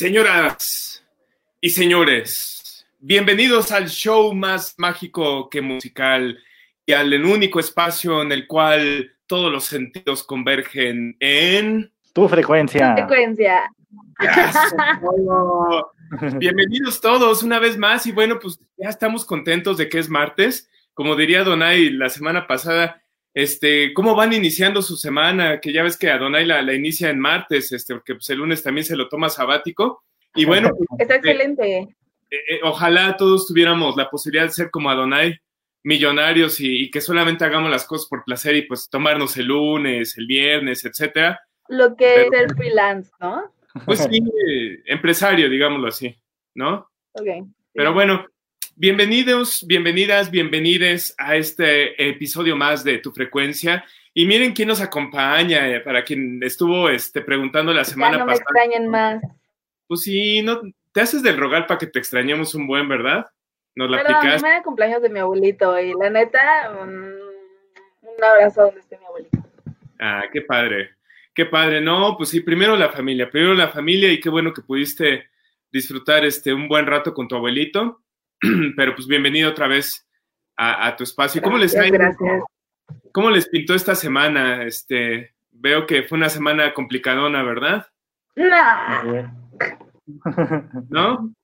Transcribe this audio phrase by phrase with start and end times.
[0.00, 1.04] Señoras
[1.60, 6.38] y señores, bienvenidos al show más mágico que musical
[6.86, 12.94] y al único espacio en el cual todos los sentidos convergen en tu frecuencia.
[12.94, 13.70] Tu frecuencia.
[16.38, 20.70] Bienvenidos todos una vez más y bueno, pues ya estamos contentos de que es martes.
[20.94, 23.02] Como diría Donay la semana pasada,
[23.32, 25.60] este, ¿cómo van iniciando su semana?
[25.60, 28.62] Que ya ves que Adonai la, la inicia en martes, este, porque pues, el lunes
[28.62, 30.02] también se lo toma sabático.
[30.34, 31.78] Y bueno, pues, está excelente.
[31.78, 31.88] Eh,
[32.30, 35.38] eh, ojalá todos tuviéramos la posibilidad de ser como Adonai,
[35.82, 40.16] millonarios y, y, que solamente hagamos las cosas por placer y pues tomarnos el lunes,
[40.18, 41.40] el viernes, etcétera.
[41.68, 43.54] Lo que es ser freelance, ¿no?
[43.84, 44.20] Pues sí,
[44.86, 46.14] empresario, digámoslo así,
[46.54, 46.90] ¿no?
[47.12, 47.28] Ok.
[47.72, 48.26] Pero bueno,
[48.80, 53.84] Bienvenidos, bienvenidas, bienvenides a este episodio más de Tu Frecuencia.
[54.14, 58.24] Y miren quién nos acompaña, eh, para quien estuvo este, preguntando la semana ya no
[58.24, 58.46] pasada.
[58.54, 59.22] me extrañen más.
[59.86, 63.26] Pues sí, no, te haces del rogar para que te extrañemos un buen, ¿verdad?
[63.74, 67.18] Nos la Pero cumpleaños de mi abuelito y la neta, un,
[68.00, 69.44] un abrazo donde esté mi abuelito.
[69.98, 70.92] Ah, qué padre,
[71.34, 71.82] qué padre.
[71.82, 75.28] No, pues sí, primero la familia, primero la familia y qué bueno que pudiste
[75.70, 78.00] disfrutar este un buen rato con tu abuelito.
[78.76, 80.06] Pero pues bienvenido otra vez
[80.56, 81.42] a, a tu espacio.
[81.42, 82.42] ¿Cómo les, Gracias, gracias.
[83.12, 84.64] ¿Cómo les pintó esta semana?
[84.64, 87.86] Este, veo que fue una semana complicadona, ¿verdad?
[88.36, 89.34] No.
[90.88, 91.34] ¿No?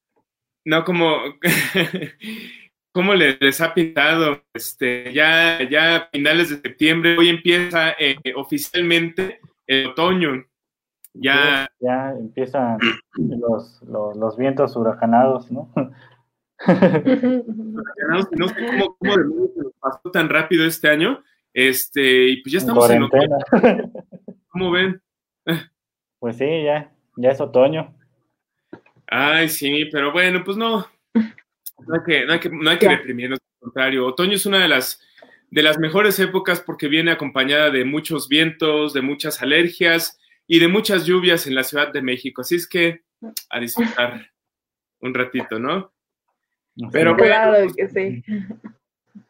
[0.64, 1.16] No, como,
[2.92, 4.42] ¿cómo les, les, ha pintado?
[4.54, 10.44] Este, ya, ya a finales de septiembre, hoy empieza eh, oficialmente el otoño.
[11.14, 12.78] Ya, ya empiezan
[13.16, 15.72] los, los, los vientos huracanados, ¿no?
[18.32, 21.22] no sé cómo, cómo de pasó tan rápido este año.
[21.52, 23.38] Este, y pues ya estamos en otoño.
[24.48, 25.00] ¿Cómo ven?
[26.18, 27.94] Pues sí, ya, ya es otoño.
[29.06, 30.86] Ay, sí, pero bueno, pues no.
[31.14, 34.06] No hay que, no hay que, no hay que reprimirnos, al contrario.
[34.06, 35.00] Otoño es una de las,
[35.50, 40.68] de las mejores épocas porque viene acompañada de muchos vientos, de muchas alergias y de
[40.68, 42.40] muchas lluvias en la Ciudad de México.
[42.40, 43.02] Así es que
[43.50, 44.30] a disfrutar
[45.00, 45.92] un ratito, ¿no?
[46.92, 48.22] Pero claro bueno, que sí.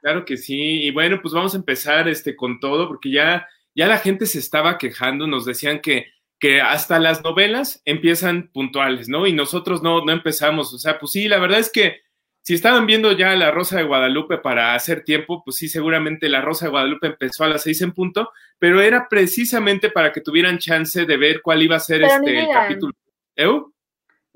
[0.01, 0.83] Claro que sí.
[0.85, 4.39] Y bueno, pues vamos a empezar este con todo, porque ya, ya la gente se
[4.39, 6.07] estaba quejando, nos decían que,
[6.39, 9.27] que hasta las novelas empiezan puntuales, ¿no?
[9.27, 10.73] Y nosotros no, no empezamos.
[10.75, 12.01] O sea, pues sí, la verdad es que
[12.43, 16.41] si estaban viendo ya La Rosa de Guadalupe para hacer tiempo, pues sí, seguramente La
[16.41, 20.59] Rosa de Guadalupe empezó a las seis en punto, pero era precisamente para que tuvieran
[20.59, 22.93] chance de ver cuál iba a ser Pero este el capítulo.
[23.37, 23.76] ¿Eu?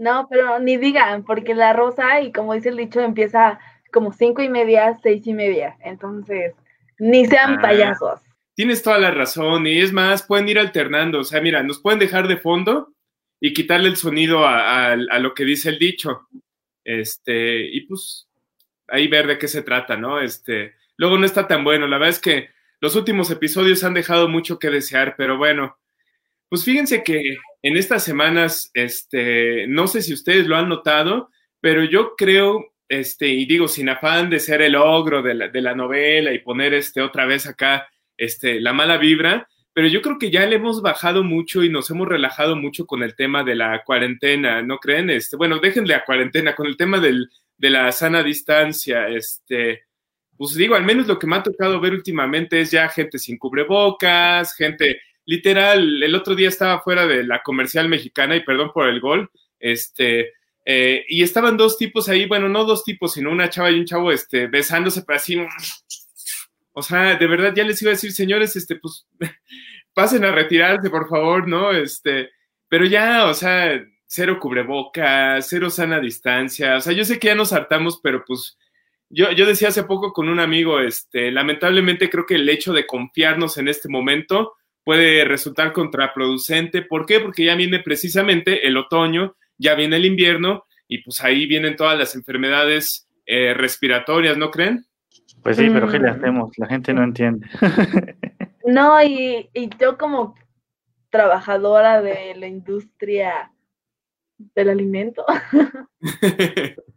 [0.00, 3.58] No, pero ni digan, porque la rosa, y como dice el dicho, empieza
[3.92, 5.76] como cinco y media, seis y media.
[5.84, 6.54] Entonces,
[6.98, 7.60] ni sean Ah.
[7.60, 8.20] payasos.
[8.54, 11.20] Tienes toda la razón, y es más, pueden ir alternando.
[11.20, 12.94] O sea, mira, nos pueden dejar de fondo
[13.40, 16.26] y quitarle el sonido a, a- a lo que dice el dicho.
[16.84, 18.26] Este, y pues
[18.88, 20.20] ahí ver de qué se trata, ¿no?
[20.20, 21.86] Este, luego no está tan bueno.
[21.86, 22.48] La verdad es que
[22.80, 25.76] los últimos episodios han dejado mucho que desear, pero bueno,
[26.50, 31.30] pues fíjense que en estas semanas, este, no sé si ustedes lo han notado,
[31.60, 35.60] pero yo creo, este, y digo, sin afán de ser el ogro de la, de
[35.62, 40.18] la novela y poner este otra vez acá, este, la mala vibra, pero yo creo
[40.18, 43.54] que ya le hemos bajado mucho y nos hemos relajado mucho con el tema de
[43.54, 45.08] la cuarentena, ¿no creen?
[45.08, 49.84] Este, bueno, déjenle a cuarentena, con el tema del, de la sana distancia, este,
[50.36, 53.38] pues digo, al menos lo que me ha tocado ver últimamente es ya gente sin
[53.38, 58.88] cubrebocas, gente literal, el otro día estaba fuera de la comercial mexicana y perdón por
[58.88, 60.32] el gol, este,
[60.64, 63.86] eh, y estaban dos tipos ahí, bueno, no dos tipos, sino una chava y un
[63.86, 65.36] chavo, este, besándose, pero así,
[66.72, 69.06] o sea, de verdad ya les iba a decir, señores, este, pues,
[69.94, 71.72] pasen a retirarse, por favor, ¿no?
[71.72, 72.30] Este,
[72.68, 77.34] pero ya, o sea, cero cubrebocas, cero sana distancia, o sea, yo sé que ya
[77.34, 78.58] nos hartamos, pero pues,
[79.08, 82.86] yo, yo decía hace poco con un amigo, este, lamentablemente creo que el hecho de
[82.86, 84.54] confiarnos en este momento
[84.84, 86.82] puede resultar contraproducente.
[86.82, 87.20] ¿Por qué?
[87.20, 91.98] Porque ya viene precisamente el otoño, ya viene el invierno y pues ahí vienen todas
[91.98, 94.84] las enfermedades eh, respiratorias, ¿no creen?
[95.42, 96.14] Pues sí, pero ¿qué le Mm.
[96.16, 96.58] hacemos?
[96.58, 97.46] La gente no entiende.
[98.62, 100.34] No, y, y yo como
[101.08, 103.50] trabajadora de la industria
[104.54, 105.24] del alimento.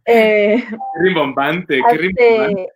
[0.06, 2.68] eh, qué rimbombante, qué hace, rimbombante.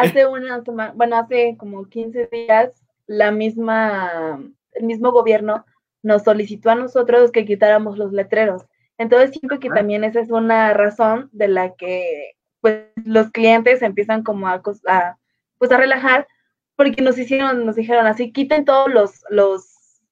[0.00, 2.70] hace una semana, bueno, hace como 15 días,
[3.06, 4.40] la misma,
[4.72, 5.64] el mismo gobierno
[6.02, 8.62] nos solicitó a nosotros que quitáramos los letreros.
[8.98, 14.22] Entonces siento que también esa es una razón de la que pues los clientes empiezan
[14.22, 15.16] como a, a,
[15.58, 16.26] pues a relajar
[16.76, 20.02] porque nos hicieron, nos dijeron así, quiten todos los, los,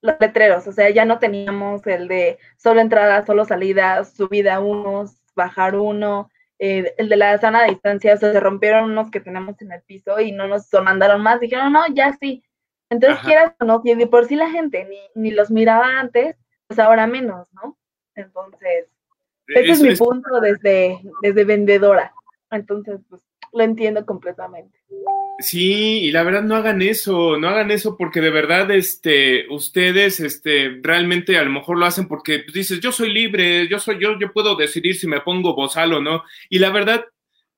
[0.00, 5.20] los letreros, o sea, ya no teníamos el de solo entrada, solo salida, subida unos,
[5.34, 6.30] bajar uno,
[6.62, 9.80] eh, el de la sana distancia, o sea, se rompieron unos que tenemos en el
[9.80, 12.44] piso y no nos mandaron más, dijeron, no, ya sí.
[12.90, 13.26] Entonces, Ajá.
[13.26, 16.36] quieras o no, de por sí la gente ni, ni los miraba antes,
[16.66, 17.78] pues ahora menos, ¿no?
[18.14, 18.88] Entonces,
[19.46, 22.12] ese es mi punto desde, desde vendedora.
[22.50, 23.22] Entonces, pues,
[23.54, 24.78] lo entiendo completamente.
[25.42, 30.20] Sí, y la verdad no hagan eso, no hagan eso porque de verdad, este, ustedes,
[30.20, 33.98] este, realmente a lo mejor lo hacen porque pues, dices, yo soy libre, yo soy,
[33.98, 36.24] yo, yo puedo decidir si me pongo bozal o no.
[36.50, 37.06] Y la verdad,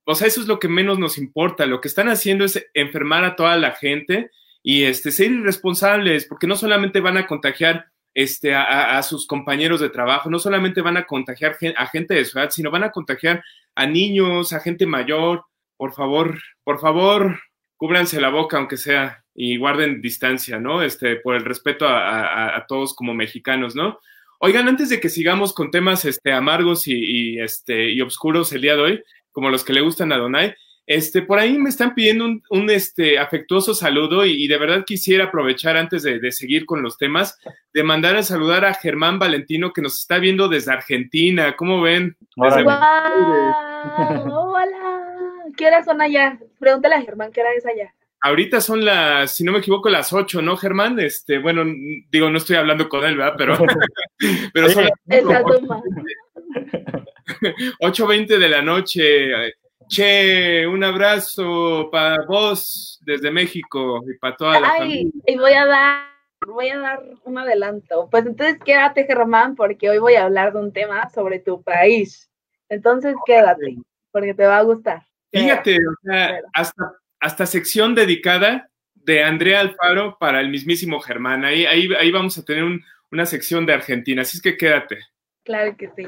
[0.05, 1.67] o sea, eso es lo que menos nos importa.
[1.67, 4.31] Lo que están haciendo es enfermar a toda la gente
[4.62, 9.81] y, este, ser irresponsables, porque no solamente van a contagiar, este, a, a- sus compañeros
[9.81, 12.90] de trabajo, no solamente van a contagiar a gente de su edad, sino van a
[12.93, 13.43] contagiar
[13.75, 15.46] a niños, a gente mayor.
[15.76, 17.40] Por favor, por favor,
[17.82, 20.82] cúbranse la boca, aunque sea, y guarden distancia, ¿no?
[20.82, 23.99] Este, por el respeto a, a- a todos como mexicanos, ¿no?
[24.38, 28.61] Oigan, antes de que sigamos con temas este, amargos y, y, este, y oscuros el
[28.62, 29.02] día de hoy,
[29.32, 30.55] como los que le gustan a Donai,
[30.87, 34.85] este, por ahí me están pidiendo un, un, este, afectuoso saludo y, y de verdad
[34.87, 37.37] quisiera aprovechar antes de, de seguir con los temas,
[37.75, 41.56] de mandar a saludar a Germán Valentino que nos está viendo desde Argentina.
[41.56, 42.17] ¿Cómo ven?
[42.37, 42.62] Desde-.
[44.31, 45.02] ¡Hola!
[45.56, 46.38] ¿Qué horas son allá?
[46.62, 47.93] Pregúntale a Germán, ¿qué hora es allá?
[48.20, 51.00] Ahorita son las, si no me equivoco, las 8, ¿no, Germán?
[51.00, 51.64] Este, bueno,
[52.09, 53.35] digo, no estoy hablando con él, ¿verdad?
[53.37, 53.55] Pero,
[54.55, 55.82] pero son las Esa toma.
[57.81, 59.32] 8.20 de la noche.
[59.88, 65.12] Che, un abrazo para vos desde México y para toda la Ay, familia.
[65.26, 66.06] y voy a dar,
[66.47, 68.09] voy a dar un adelanto.
[68.09, 72.31] Pues entonces quédate, Germán, porque hoy voy a hablar de un tema sobre tu país.
[72.69, 73.79] Entonces quédate,
[74.12, 75.03] porque te va a gustar.
[75.32, 81.44] Fíjate, o sea, hasta, hasta sección dedicada de Andrea Alfaro para el mismísimo Germán.
[81.44, 84.99] Ahí, ahí, ahí vamos a tener un- una sección de Argentina, así es que quédate.
[85.44, 86.06] Claro que sí.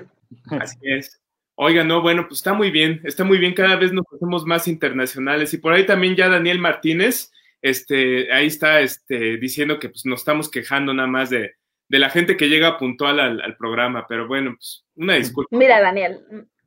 [0.50, 1.20] Así es.
[1.56, 4.66] Oiga, no, bueno, pues está muy bien, está muy bien, cada vez nos hacemos más
[4.68, 7.30] internacionales y por ahí también ya Daniel Martínez,
[7.62, 11.54] este, ahí está, este, diciendo que pues nos estamos quejando nada más de,
[11.88, 15.56] de la gente que llega puntual al, al programa, pero bueno, pues una disculpa.
[15.56, 16.20] Mira, Daniel,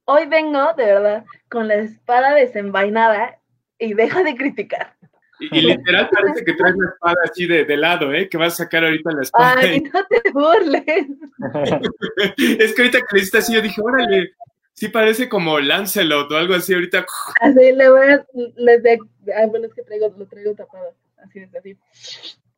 [0.08, 3.38] hoy vengo de verdad con la espada desenvainada
[3.78, 4.96] y deja de criticar.
[5.40, 8.28] Y, y literal parece que traes la espada así de, de lado, ¿eh?
[8.28, 9.56] Que vas a sacar ahorita la espada.
[9.60, 11.08] Ay, no te burles.
[12.60, 14.32] es que ahorita que le hiciste así, yo dije, órale,
[14.74, 17.06] sí parece como Lancelot o algo así ahorita.
[17.42, 18.26] Así le voy a,
[18.56, 18.98] les de,
[19.36, 20.96] ay, bueno, es que traigo, lo traigo tapado.
[21.18, 21.78] Así es, así.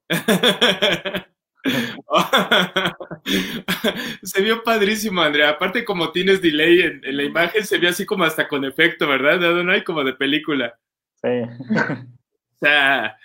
[4.24, 5.50] se vio padrísimo, Andrea.
[5.50, 9.08] Aparte, como tienes delay en, en, la imagen, se vio así como hasta con efecto,
[9.08, 9.40] ¿verdad?
[9.64, 10.78] No hay como de película.
[11.22, 11.28] Sí.
[12.62, 13.18] O sea,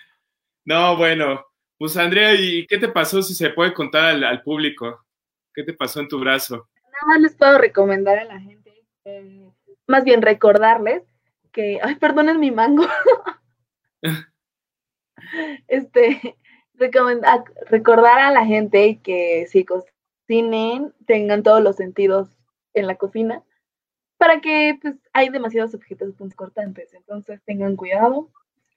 [0.63, 1.45] no, bueno.
[1.77, 5.05] Pues, Andrea, ¿y qué te pasó si se puede contar al, al público?
[5.53, 6.69] ¿Qué te pasó en tu brazo?
[6.75, 9.51] Nada más les puedo recomendar a la gente, eh,
[9.87, 11.03] más bien recordarles
[11.51, 12.87] que, ay, perdonen mi mango.
[15.67, 16.37] este,
[17.69, 22.29] recordar a la gente que si cocinen, tengan todos los sentidos
[22.73, 23.43] en la cocina,
[24.17, 28.29] para que pues hay demasiados objetos cortantes, entonces tengan cuidado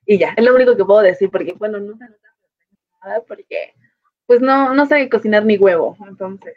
[0.07, 2.05] y ya, es lo único que puedo decir, porque bueno, no se
[3.05, 3.75] nada, porque
[4.27, 6.57] pues no, no sé cocinar ni huevo, entonces.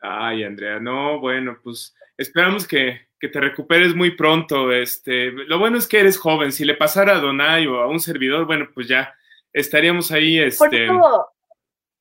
[0.00, 4.72] Ay, Andrea, no, bueno, pues esperamos que, que, te recuperes muy pronto.
[4.72, 6.50] Este, lo bueno es que eres joven.
[6.50, 9.14] Si le pasara a Donay o a un servidor, bueno, pues ya
[9.52, 10.38] estaríamos ahí.
[10.38, 10.58] Este...
[10.58, 11.26] Por, eso,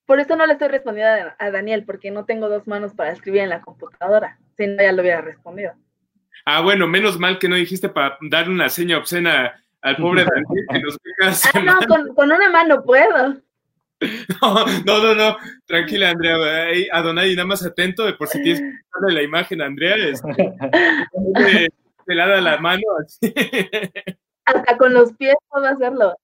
[0.06, 3.12] por eso no le estoy respondiendo a, a, Daniel, porque no tengo dos manos para
[3.12, 4.38] escribir en la computadora.
[4.58, 5.74] Si no, ya lo hubiera respondido.
[6.46, 10.66] Ah, bueno, menos mal que no dijiste para darle una seña obscena al pobre Daniel
[10.70, 13.42] que nos ah, no, con, con una mano puedo.
[14.42, 16.36] No, no, no, no, tranquila, Andrea.
[16.92, 19.96] A Donay, nada más atento, de por si tienes que darle la imagen a Andrea,
[19.96, 20.34] este,
[22.06, 22.82] pelada la mano.
[23.00, 23.32] Así.
[24.46, 26.16] Hasta con los pies puedo hacerlo.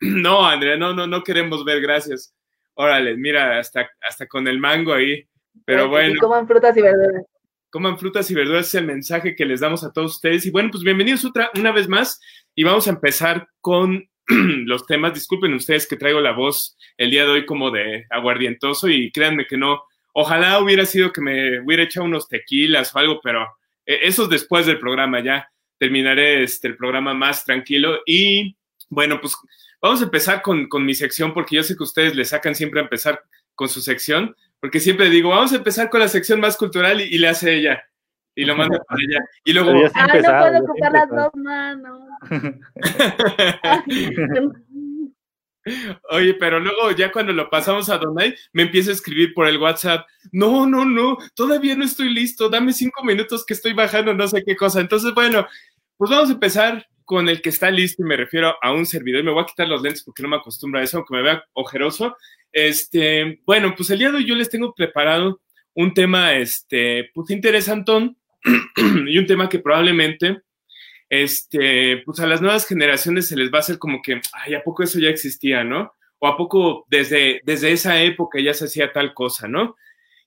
[0.00, 2.34] No, Andrea, no, no, no queremos ver, gracias.
[2.74, 5.24] Órale, mira, hasta, hasta con el mango ahí.
[5.64, 6.14] Pero bueno.
[6.14, 7.24] Y coman frutas y verduras.
[7.70, 10.46] Coman frutas y verduras, es el mensaje que les damos a todos ustedes.
[10.46, 12.20] Y bueno, pues bienvenidos otra, una vez más.
[12.54, 15.14] Y vamos a empezar con los temas.
[15.14, 19.46] Disculpen ustedes que traigo la voz el día de hoy como de aguardientoso y créanme
[19.46, 19.84] que no,
[20.16, 23.42] Ojalá hubiera sido que me hubiera echado unos tequilas o algo, pero
[23.84, 27.98] eh, eso es después del programa, ya terminaré este, el programa más tranquilo.
[28.06, 28.56] Y
[28.88, 29.36] bueno, pues
[29.84, 32.80] vamos a empezar con, con mi sección, porque yo sé que ustedes le sacan siempre
[32.80, 33.22] a empezar
[33.54, 37.04] con su sección, porque siempre digo, vamos a empezar con la sección más cultural y,
[37.04, 37.84] y le hace ella.
[38.34, 39.22] Y lo manda para allá.
[39.44, 39.72] Y luego.
[39.94, 42.00] Ah, no puedo ocupar las dos manos.
[46.10, 49.58] Oye, pero luego ya cuando lo pasamos a Donai, me empieza a escribir por el
[49.58, 54.26] WhatsApp, no, no, no, todavía no estoy listo, dame cinco minutos que estoy bajando no
[54.28, 54.80] sé qué cosa.
[54.80, 55.46] Entonces, bueno,
[55.96, 59.20] pues vamos a empezar con el que está listo y me refiero a un servidor.
[59.20, 61.22] Y me voy a quitar los lentes porque no me acostumbro a eso, aunque me
[61.22, 62.16] vea ojeroso.
[62.52, 65.40] Este, bueno, pues el día de hoy yo les tengo preparado
[65.74, 68.16] un tema, este, pues interesantón
[69.06, 70.38] y un tema que probablemente
[71.08, 74.62] este, pues a las nuevas generaciones se les va a hacer como que, ay, ¿a
[74.62, 75.92] poco eso ya existía, no?
[76.18, 79.76] O ¿a poco desde, desde esa época ya se hacía tal cosa, no?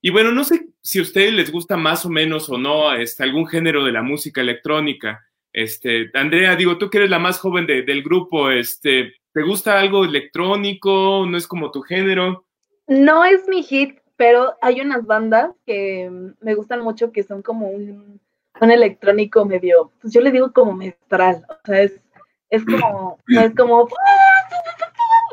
[0.01, 3.23] Y bueno, no sé si a ustedes les gusta más o menos o no este,
[3.23, 5.26] algún género de la música electrónica.
[5.59, 9.79] Este, Andrea, digo, tú que eres la más joven de- del grupo, este, ¿te gusta
[9.79, 11.25] algo electrónico?
[11.27, 12.45] ¿No es como tu género?
[12.85, 16.11] No es mi hit, pero hay unas bandas que
[16.41, 18.21] me gustan mucho que son como un,
[18.61, 21.99] un electrónico medio, pues yo le digo como mestral, o sea, es,
[22.51, 23.87] es como, no es como,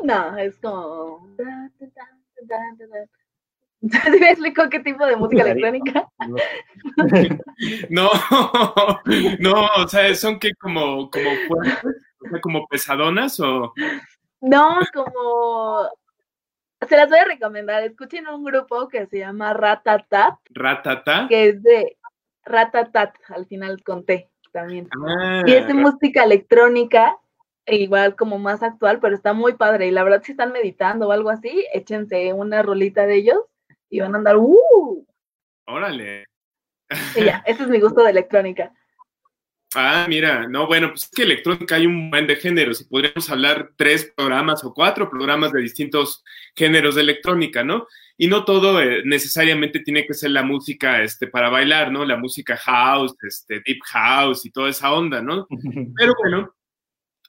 [0.03, 1.35] no, es como,
[3.91, 6.09] ¿Sí me explico qué tipo de música electrónica?
[7.89, 8.09] No,
[9.39, 13.73] no, o sea, son que como, como fuertes, o sea, como pesadonas o...
[14.41, 15.89] No, como,
[16.87, 21.27] se las voy a recomendar, escuchen un grupo que se llama Ratatat, Ratata.
[21.29, 21.97] que es de
[22.43, 24.89] Ratatat, al final con T también.
[25.07, 27.17] Ah, Y es de música electrónica,
[27.65, 29.87] e igual como más actual, pero está muy padre.
[29.87, 33.39] Y la verdad, si están meditando o algo así, échense una rolita de ellos
[33.89, 35.05] y van a andar, ¡uh!
[35.67, 36.25] órale.
[37.15, 38.71] Y ya, ese es mi gusto de electrónica.
[39.77, 43.29] Ah, mira, no, bueno, pues es que electrónica hay un buen de géneros y podríamos
[43.29, 46.23] hablar tres programas o cuatro programas de distintos
[46.55, 47.85] géneros de electrónica, ¿no?
[48.17, 52.05] Y no todo eh, necesariamente tiene que ser la música este, para bailar, ¿no?
[52.05, 55.45] La música house, este, deep house y toda esa onda, ¿no?
[55.97, 56.55] Pero bueno,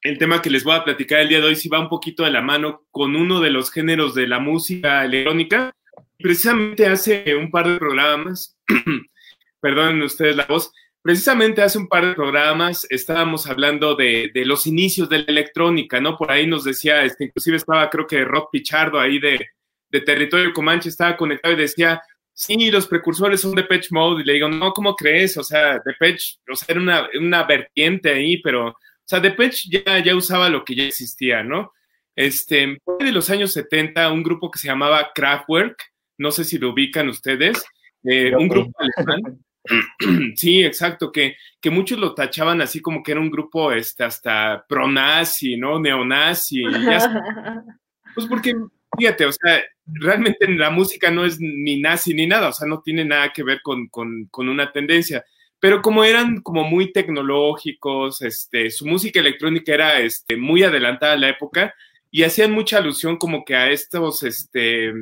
[0.02, 2.22] el tema que les voy a platicar el día de hoy sí va un poquito
[2.22, 5.72] de la mano con uno de los géneros de la música electrónica.
[6.18, 8.56] Precisamente hace un par de programas,
[9.60, 14.66] perdonen ustedes la voz, precisamente hace un par de programas estábamos hablando de, de los
[14.66, 16.16] inicios de la electrónica, ¿no?
[16.16, 19.46] Por ahí nos decía, este, inclusive estaba creo que Rod Pichardo ahí de,
[19.90, 22.02] de Territorio Comanche, estaba conectado y decía,
[22.36, 24.22] sí, los precursores son Depeche Mode.
[24.22, 25.36] Y le digo, no, ¿cómo crees?
[25.38, 29.98] O sea, Depeche, o sea, era una, una vertiente ahí, pero, o sea, Depeche ya,
[29.98, 31.72] ya usaba lo que ya existía, ¿no?
[32.14, 35.82] Este, de los años 70, un grupo que se llamaba Kraftwerk,
[36.18, 37.64] no sé si lo ubican ustedes,
[38.04, 38.48] eh, un sí.
[38.48, 39.40] grupo alemán.
[40.36, 44.64] Sí, exacto, que, que muchos lo tachaban así como que era un grupo este, hasta
[44.68, 45.80] pro-nazi, ¿no?
[45.80, 47.00] Neonazi, ya
[48.14, 48.54] pues porque,
[48.96, 52.80] fíjate, o sea, realmente la música no es ni nazi ni nada, o sea, no
[52.80, 55.24] tiene nada que ver con, con, con una tendencia.
[55.58, 61.18] Pero como eran como muy tecnológicos, este, su música electrónica era este, muy adelantada a
[61.18, 61.74] la época
[62.10, 64.92] y hacían mucha alusión como que a estos, este,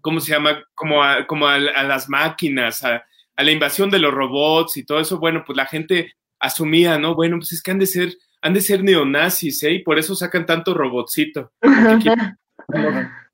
[0.00, 0.62] ¿cómo se llama?
[0.74, 3.04] Como a, como a, a las máquinas, a,
[3.36, 5.18] a la invasión de los robots y todo eso.
[5.18, 7.14] Bueno, pues la gente asumía, ¿no?
[7.14, 9.72] Bueno, pues es que han de ser, han de ser neonazis, ¿eh?
[9.72, 11.52] Y por eso sacan tanto robotcito.
[11.60, 12.14] Porque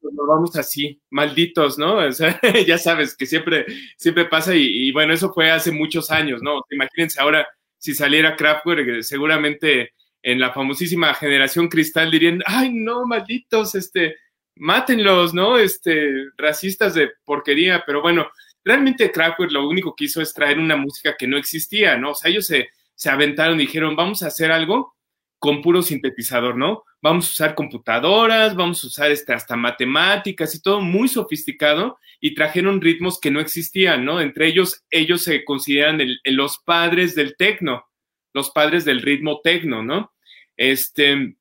[0.00, 1.96] pues nos vamos así, malditos, ¿no?
[1.96, 6.11] O sea, ya sabes que siempre, siempre pasa y, y, bueno, eso fue hace muchos
[6.11, 6.61] años, ¿no?
[6.70, 7.46] Imagínense ahora
[7.78, 9.92] si saliera Kraftwerk, eh, seguramente
[10.23, 14.16] en la famosísima generación cristal dirían, ay, no, malditos, este,
[14.56, 15.58] mátenlos, ¿no?
[15.58, 18.28] Este, racistas de porquería, pero bueno,
[18.64, 22.10] realmente Kraftwerk lo único que hizo es traer una música que no existía, ¿no?
[22.12, 24.96] O sea, ellos se, se aventaron y dijeron, vamos a hacer algo
[25.38, 26.84] con puro sintetizador, ¿no?
[27.02, 32.34] Vamos a usar computadoras, vamos a usar este, hasta matemáticas y todo muy sofisticado y
[32.34, 34.20] trajeron ritmos que no existían, ¿no?
[34.20, 37.86] Entre ellos, ellos se consideran los padres del tecno,
[38.32, 40.12] los padres del ritmo tecno, ¿no?
[40.56, 41.36] Este,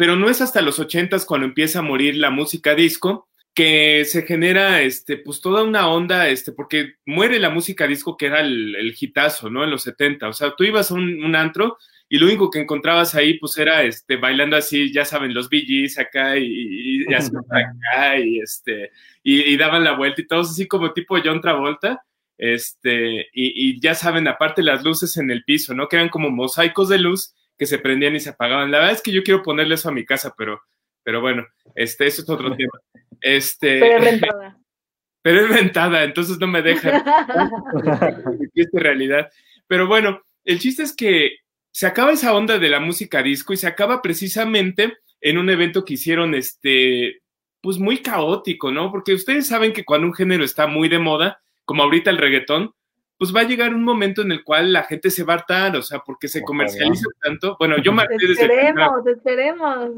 [0.00, 4.22] pero no es hasta los ochentas cuando empieza a morir la música disco que se
[4.22, 8.74] genera, este, pues toda una onda, este, porque muere la música disco que era el,
[8.76, 9.62] el hitazo, ¿no?
[9.62, 11.76] En los 70, o sea, tú ibas a un, un antro
[12.08, 15.98] y lo único que encontrabas ahí pues era este bailando así, ya saben, los BGs
[15.98, 18.92] acá y, y, y así acá y este
[19.22, 22.02] y, y, daban la vuelta y todos así como tipo John Travolta,
[22.38, 25.88] este y, y, ya saben, aparte las luces en el piso, ¿no?
[25.88, 28.70] Que eran como mosaicos de luz que se prendían y se apagaban.
[28.70, 30.62] La verdad es que yo quiero ponerle eso a mi casa, pero
[31.02, 32.72] pero bueno, este eso es otro tema.
[33.20, 34.58] Este Pero rentada.
[35.22, 37.04] pero es rentada, entonces no me dejan.
[38.54, 39.28] es realidad.
[39.66, 41.36] Pero bueno, el chiste es que
[41.70, 45.84] se acaba esa onda de la música disco y se acaba precisamente en un evento
[45.84, 47.20] que hicieron, este,
[47.60, 48.90] pues muy caótico, ¿no?
[48.90, 52.72] Porque ustedes saben que cuando un género está muy de moda, como ahorita el reggaetón,
[53.20, 55.76] pues va a llegar un momento en el cual la gente se va a hartar,
[55.76, 57.54] o sea, porque se comercializa tanto.
[57.58, 59.90] Bueno, yo me desde Esperemos, esperemos.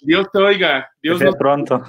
[0.00, 1.30] Dios te oiga, Dios no...
[1.38, 1.80] pronto.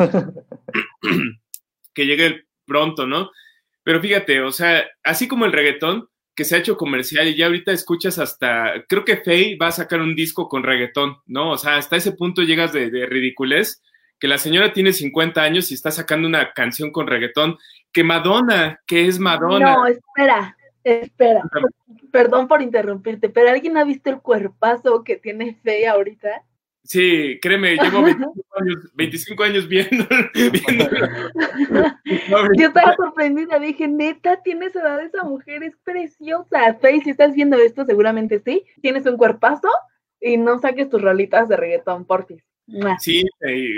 [1.91, 3.31] que llegue pronto, ¿no?
[3.81, 7.47] Pero fíjate, o sea, así como el reggaetón, que se ha hecho comercial y ya
[7.47, 11.49] ahorita escuchas hasta, creo que Faye va a sacar un disco con reggaetón, ¿no?
[11.49, 13.81] O sea, hasta ese punto llegas de, de ridiculez,
[14.19, 17.57] que la señora tiene 50 años y está sacando una canción con reggaetón,
[17.91, 19.73] que Madonna, que es Madonna.
[19.73, 21.43] No, espera, Espera,
[22.11, 26.43] perdón por interrumpirte, pero ¿alguien ha visto el cuerpazo que tiene Fe ahorita?
[26.83, 28.03] Sí, créeme, llevo
[28.95, 30.07] 25 años, viendo.
[32.57, 36.75] Yo estaba sorprendida, dije, neta, tienes edad esa mujer, es preciosa.
[36.81, 38.65] Faye, si estás viendo esto, seguramente sí.
[38.81, 39.69] Tienes un cuerpazo
[40.19, 42.43] y no saques tus rolitas de reggaetón, porfis.
[42.99, 43.23] Sí,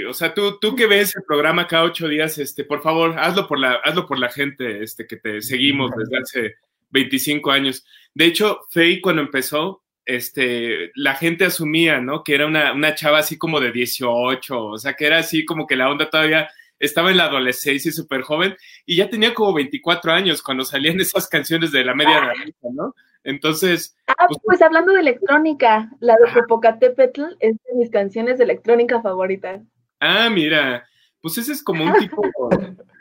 [0.07, 3.47] o sea, tú, tú que ves el programa cada ocho días, este, por favor, hazlo
[3.47, 6.55] por la, hazlo por la gente, este, que te seguimos desde hace
[6.91, 7.85] 25 años.
[8.13, 12.23] De hecho, Faye cuando empezó, este, la gente asumía, ¿no?
[12.23, 15.67] Que era una, una chava así como de 18, o sea, que era así como
[15.67, 18.55] que la onda todavía estaba en la adolescencia y súper joven,
[18.85, 22.95] y ya tenía como 24 años cuando salían esas canciones de la media naranja, ¿no?
[23.23, 23.95] Entonces...
[24.07, 28.99] Ah, pues, pues, hablando de electrónica, la de Popocatépetl es de mis canciones de electrónica
[29.01, 29.61] favoritas.
[29.99, 30.87] Ah, mira,
[31.21, 32.23] pues ese es como un tipo,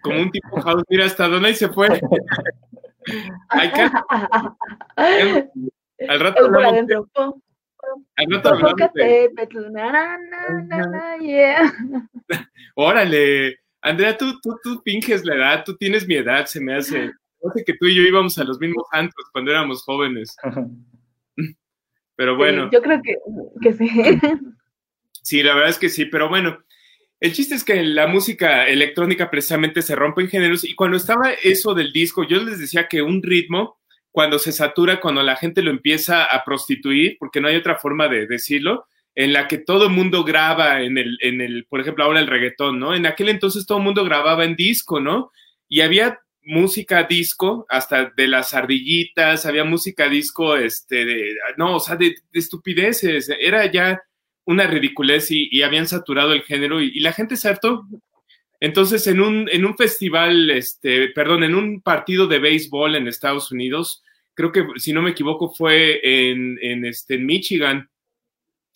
[0.02, 1.88] como un tipo house, mira, hasta dónde se fue.
[3.49, 3.83] Hay que...
[6.09, 6.87] Al rato hablamos.
[6.87, 6.97] De...
[8.17, 8.90] Al rato hablamos
[12.75, 17.12] Órale, Andrea, tú, tú, tú finges la edad, tú tienes mi edad, se me hace.
[17.43, 20.37] No sé que tú y yo íbamos a los mismos antros cuando éramos jóvenes.
[22.16, 22.70] Pero bueno.
[22.70, 23.16] yo creo que,
[23.62, 23.88] que sí.
[25.23, 26.59] Sí, la verdad es que sí, pero bueno,
[27.20, 31.30] el chiste es que la música electrónica precisamente se rompe en géneros y cuando estaba
[31.30, 33.78] eso del disco, yo les decía que un ritmo,
[34.11, 38.09] cuando se satura, cuando la gente lo empieza a prostituir, porque no hay otra forma
[38.09, 42.04] de decirlo, en la que todo el mundo graba en el, en el, por ejemplo,
[42.04, 42.94] ahora el reggaetón, ¿no?
[42.94, 45.30] En aquel entonces todo el mundo grababa en disco, ¿no?
[45.68, 51.80] Y había música disco, hasta de las ardillitas, había música disco, este, de, no, o
[51.80, 54.00] sea, de estupideces, era ya
[54.44, 57.87] una ridiculez y, habían saturado el género y, la gente se hartó.
[58.61, 63.53] Entonces, en un, en un festival, este, perdón, en un partido de béisbol en Estados
[63.53, 64.03] Unidos,
[64.35, 67.90] creo que, si no me equivoco, fue en, en, este, en Michigan,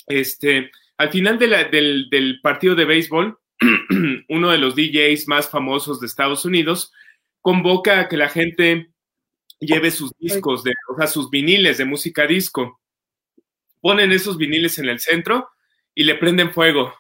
[0.07, 3.39] este, al final del, del partido de béisbol,
[4.29, 6.93] uno de los DJs más famosos de Estados Unidos
[7.41, 8.91] convoca a que la gente
[9.61, 12.81] lleve sus discos, de, o sea, sus viniles de música disco.
[13.81, 15.51] Ponen esos viniles en el centro
[15.95, 16.95] y le prenden fuego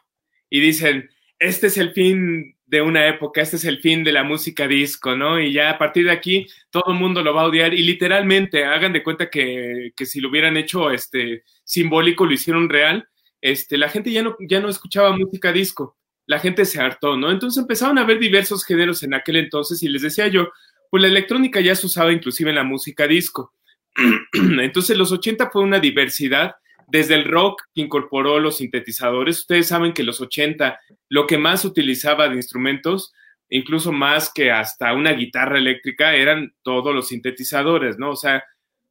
[0.50, 4.24] y dicen, este es el fin de una época, este es el fin de la
[4.24, 5.40] música disco, ¿no?
[5.40, 8.64] Y ya a partir de aquí todo el mundo lo va a odiar y literalmente
[8.64, 13.09] hagan de cuenta que, que si lo hubieran hecho este, simbólico, lo hicieron real,
[13.40, 17.30] este, la gente ya no, ya no escuchaba música disco, la gente se hartó, ¿no?
[17.30, 20.50] Entonces empezaron a haber diversos géneros en aquel entonces y les decía yo,
[20.90, 23.52] pues la electrónica ya se usaba inclusive en la música disco.
[24.33, 26.57] Entonces los 80 fue una diversidad
[26.88, 29.40] desde el rock que incorporó los sintetizadores.
[29.40, 33.12] Ustedes saben que los 80 lo que más utilizaba de instrumentos,
[33.49, 38.11] incluso más que hasta una guitarra eléctrica, eran todos los sintetizadores, ¿no?
[38.11, 38.42] O sea,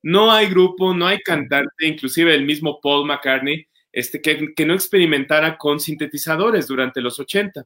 [0.02, 4.74] no hay grupo, no hay cantante, inclusive el mismo Paul McCartney, este, que, que no
[4.74, 7.66] experimentara con sintetizadores durante los 80.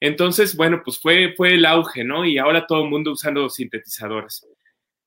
[0.00, 2.24] Entonces, bueno, pues fue, fue el auge, ¿no?
[2.24, 4.46] Y ahora todo el mundo usando sintetizadores.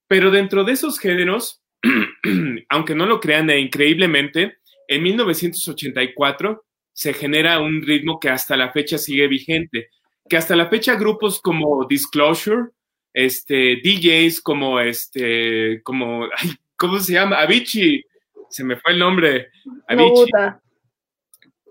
[0.07, 1.61] Pero dentro de esos géneros,
[2.69, 8.71] aunque no lo crean e increíblemente, en 1984 se genera un ritmo que hasta la
[8.71, 9.89] fecha sigue vigente,
[10.27, 12.71] que hasta la fecha grupos como Disclosure,
[13.13, 16.27] este, DJs como este, como,
[16.75, 17.39] ¿cómo se llama?
[17.39, 18.03] Avicii,
[18.49, 19.49] se me fue el nombre,
[19.87, 20.31] Avicii.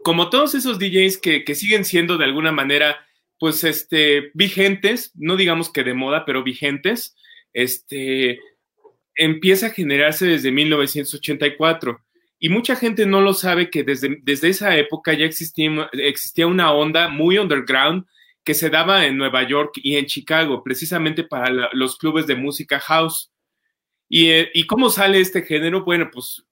[0.02, 3.04] Como todos esos DJs que, que siguen siendo de alguna manera,
[3.38, 7.16] pues, este, vigentes, no digamos que de moda, pero vigentes,
[7.52, 8.40] este,
[9.18, 12.00] empieza a generarse desde 1984.
[12.38, 17.08] Y mucha gente no lo sabe que desde, desde esa época ya existía, una onda
[17.08, 18.06] muy underground
[18.44, 22.78] que se daba en Nueva York y en Chicago, precisamente para los clubes de música
[22.78, 23.30] house.
[24.08, 25.84] Y, eh, ¿Y, cómo sale este género?
[25.84, 26.46] Bueno, pues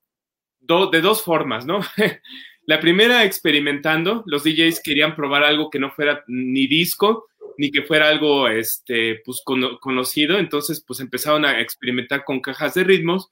[0.60, 1.80] de dos formas, ¿no?
[2.66, 7.26] La primera, experimentando, los DJs querían probar algo que no fuera ni disco
[7.58, 12.84] ni que fuera algo este, pues, conocido, entonces pues empezaron a experimentar con cajas de
[12.84, 13.30] ritmos.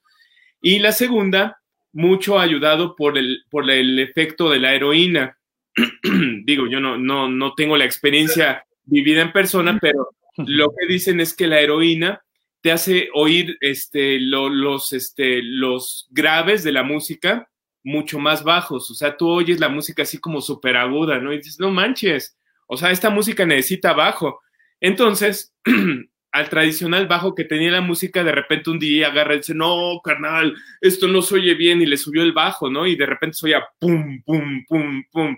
[0.61, 1.61] Y la segunda,
[1.93, 5.37] mucho ayudado por el, por el efecto de la heroína.
[6.43, 11.19] Digo, yo no, no, no tengo la experiencia vivida en persona, pero lo que dicen
[11.19, 12.21] es que la heroína
[12.61, 17.47] te hace oír este, los, este, los graves de la música
[17.83, 18.89] mucho más bajos.
[18.89, 21.31] O sea, tú oyes la música así como súper aguda, ¿no?
[21.31, 22.35] Y dices, no manches,
[22.67, 24.41] o sea, esta música necesita bajo.
[24.79, 25.53] Entonces,
[26.31, 30.01] al tradicional bajo que tenía la música, de repente un día agarra y dice, no,
[30.03, 32.85] carnal, esto no se oye bien, y le subió el bajo, ¿no?
[32.85, 35.37] Y de repente se oía pum, pum, pum, pum.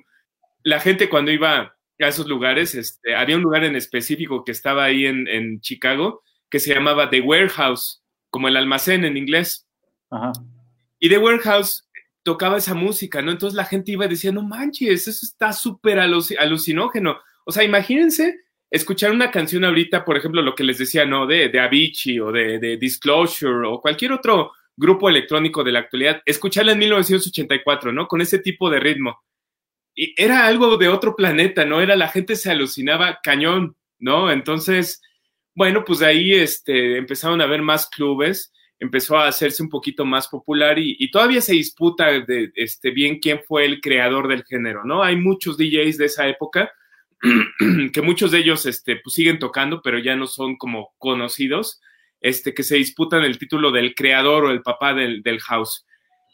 [0.63, 1.59] La gente cuando iba
[1.99, 6.23] a esos lugares, este, había un lugar en específico que estaba ahí en, en Chicago,
[6.49, 9.67] que se llamaba The Warehouse, como el almacén en inglés.
[10.99, 11.86] Y The Warehouse
[12.27, 13.31] tocaba esa música, ¿no?
[13.31, 17.17] Entonces la gente iba y decía, no manches, eso está súper alucinógeno.
[17.45, 21.25] O sea, imagínense escuchar una canción ahorita, por ejemplo, lo que les decía, ¿no?
[21.25, 26.79] De, Avicii o de, Disclosure o cualquier otro grupo electrónico de la actualidad, escucharla en
[26.79, 28.09] 1984, ¿no?
[28.09, 29.23] Con ese tipo de ritmo.
[29.95, 31.79] Y era algo de otro planeta, ¿no?
[31.79, 34.29] Era la gente se alucinaba cañón, ¿no?
[34.29, 35.01] Entonces,
[35.55, 40.27] bueno, pues ahí este, empezaron a haber más clubes, empezó a hacerse un poquito más
[40.27, 45.03] popular y, todavía se disputa de, este, bien quién fue el creador del género, ¿no?
[45.03, 46.71] Hay muchos DJs de esa época
[47.93, 51.81] que muchos de ellos este, pues siguen tocando, pero ya no son como conocidos,
[52.21, 55.85] este, que se disputan el título del creador o el papá del, del house.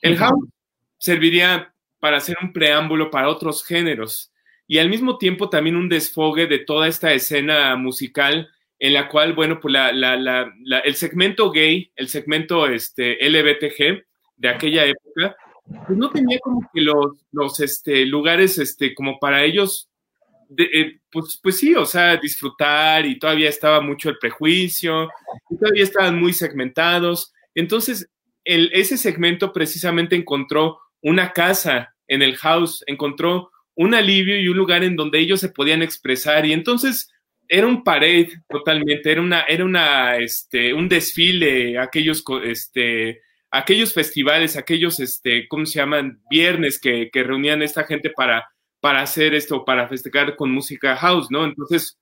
[0.02, 0.50] El house
[0.98, 4.34] serviría para hacer un preámbulo para otros géneros
[4.68, 8.50] y al mismo tiempo también un desfogue de toda esta escena musical
[8.84, 9.74] en la cual, bueno, pues
[10.84, 14.04] el segmento gay, el segmento este, LBTG
[14.36, 15.38] de aquella época,
[15.88, 19.90] pues no tenía como que los, los este, lugares este, como para ellos,
[20.58, 25.08] eh, pues, pues sí, o sea, disfrutar y todavía estaba mucho el prejuicio,
[25.50, 27.32] y todavía estaban muy segmentados.
[27.56, 28.10] Entonces,
[28.44, 34.58] el, ese segmento precisamente encontró una casa en el house, encontró un alivio y un
[34.58, 37.13] lugar en donde ellos se podían expresar y entonces
[37.54, 44.58] era un pared totalmente, era una, era una, este, un desfile, aquellos, este, aquellos festivales,
[44.58, 46.20] aquellos, este, ¿cómo se llaman?
[46.32, 51.30] Viernes que, que reunían esta gente para, para hacer esto, para festejar con música house,
[51.30, 51.46] ¿no?
[51.46, 52.00] Entonces,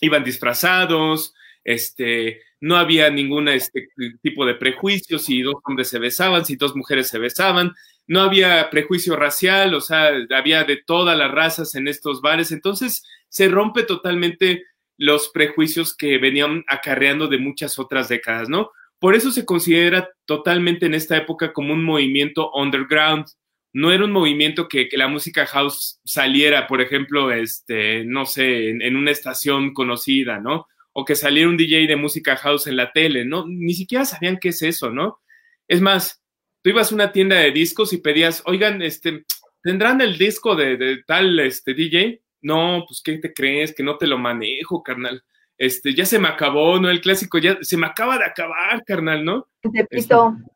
[0.00, 3.90] iban disfrazados, este, no había ningún este,
[4.22, 7.74] tipo de prejuicios, si dos hombres se besaban, si dos mujeres se besaban,
[8.08, 13.04] no había prejuicio racial, o sea, había de todas las razas en estos bares, entonces
[13.28, 14.64] se rompe totalmente
[15.00, 18.70] los prejuicios que venían acarreando de muchas otras décadas, ¿no?
[18.98, 23.24] Por eso se considera totalmente en esta época como un movimiento underground.
[23.72, 28.94] No era un movimiento que, la música house saliera, por ejemplo, este, no sé, en,
[28.94, 30.66] una estación conocida, ¿no?
[30.92, 33.46] O que saliera un DJ de música house en la tele, ¿no?
[33.48, 35.20] Ni siquiera sabían qué es eso, ¿no?
[35.66, 36.22] Es más,
[36.62, 39.24] tú ibas a una tienda de discos y pedías, oigan, este,
[39.62, 42.20] ¿tendrán el disco de, de tal este, DJ?
[42.42, 43.74] No, pues, ¿qué te crees?
[43.74, 45.22] Que no te lo manejo, carnal.
[45.58, 46.88] Este, ya se me acabó, ¿no?
[46.88, 49.48] El clásico ya se me acaba de acabar, carnal, ¿no?
[49.62, 50.34] En Tepito.
[50.38, 50.50] Este,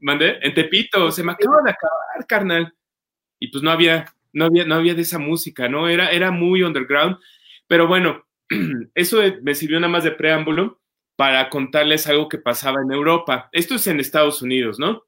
[0.00, 0.38] ¿Mandé?
[0.42, 2.74] En Tepito, se me acaba de acabar, carnal.
[3.40, 5.88] Y pues no había, no había, no había de esa música, ¿no?
[5.88, 7.16] Era, era muy underground.
[7.66, 8.24] Pero bueno,
[8.94, 10.80] eso me sirvió nada más de preámbulo
[11.16, 13.48] para contarles algo que pasaba en Europa.
[13.50, 15.04] Esto es en Estados Unidos, ¿no?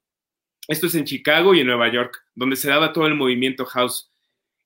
[0.67, 4.11] Esto es en Chicago y en Nueva York, donde se daba todo el movimiento house.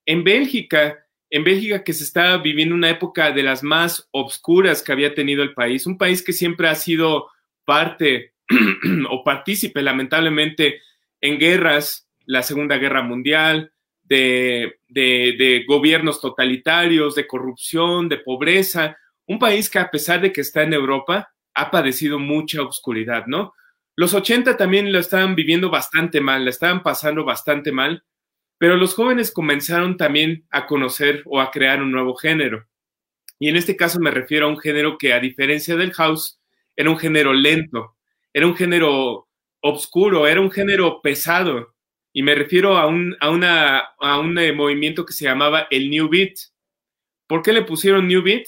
[0.08, 4.92] En Bélgica, en Bélgica que se estaba viviendo una época de las más obscuras que
[4.92, 7.30] había tenido el país, un país que siempre ha sido
[7.66, 8.34] parte
[9.10, 10.82] o partícipe lamentablemente
[11.22, 13.72] en guerras, la Segunda Guerra Mundial,
[14.04, 20.42] de, de, gobiernos totalitarios, de corrupción, de pobreza, un país que a pesar de que
[20.42, 23.54] está en Europa, ha padecido mucha oscuridad, ¿no?
[23.96, 28.04] Los 80 también lo estaban viviendo bastante mal, la estaban pasando bastante mal,
[28.58, 32.66] pero los jóvenes comenzaron también a conocer o a crear un nuevo género.
[33.40, 36.40] Y en este caso me refiero a un género que, a diferencia del house,
[36.76, 37.96] era un género lento,
[38.34, 39.28] era un género
[39.62, 41.74] oscuro, era un género pesado.
[42.14, 45.90] Y me refiero a un, a una, a un eh, movimiento que se llamaba el
[45.90, 46.34] New Beat.
[47.28, 48.46] ¿Por qué le pusieron New Beat?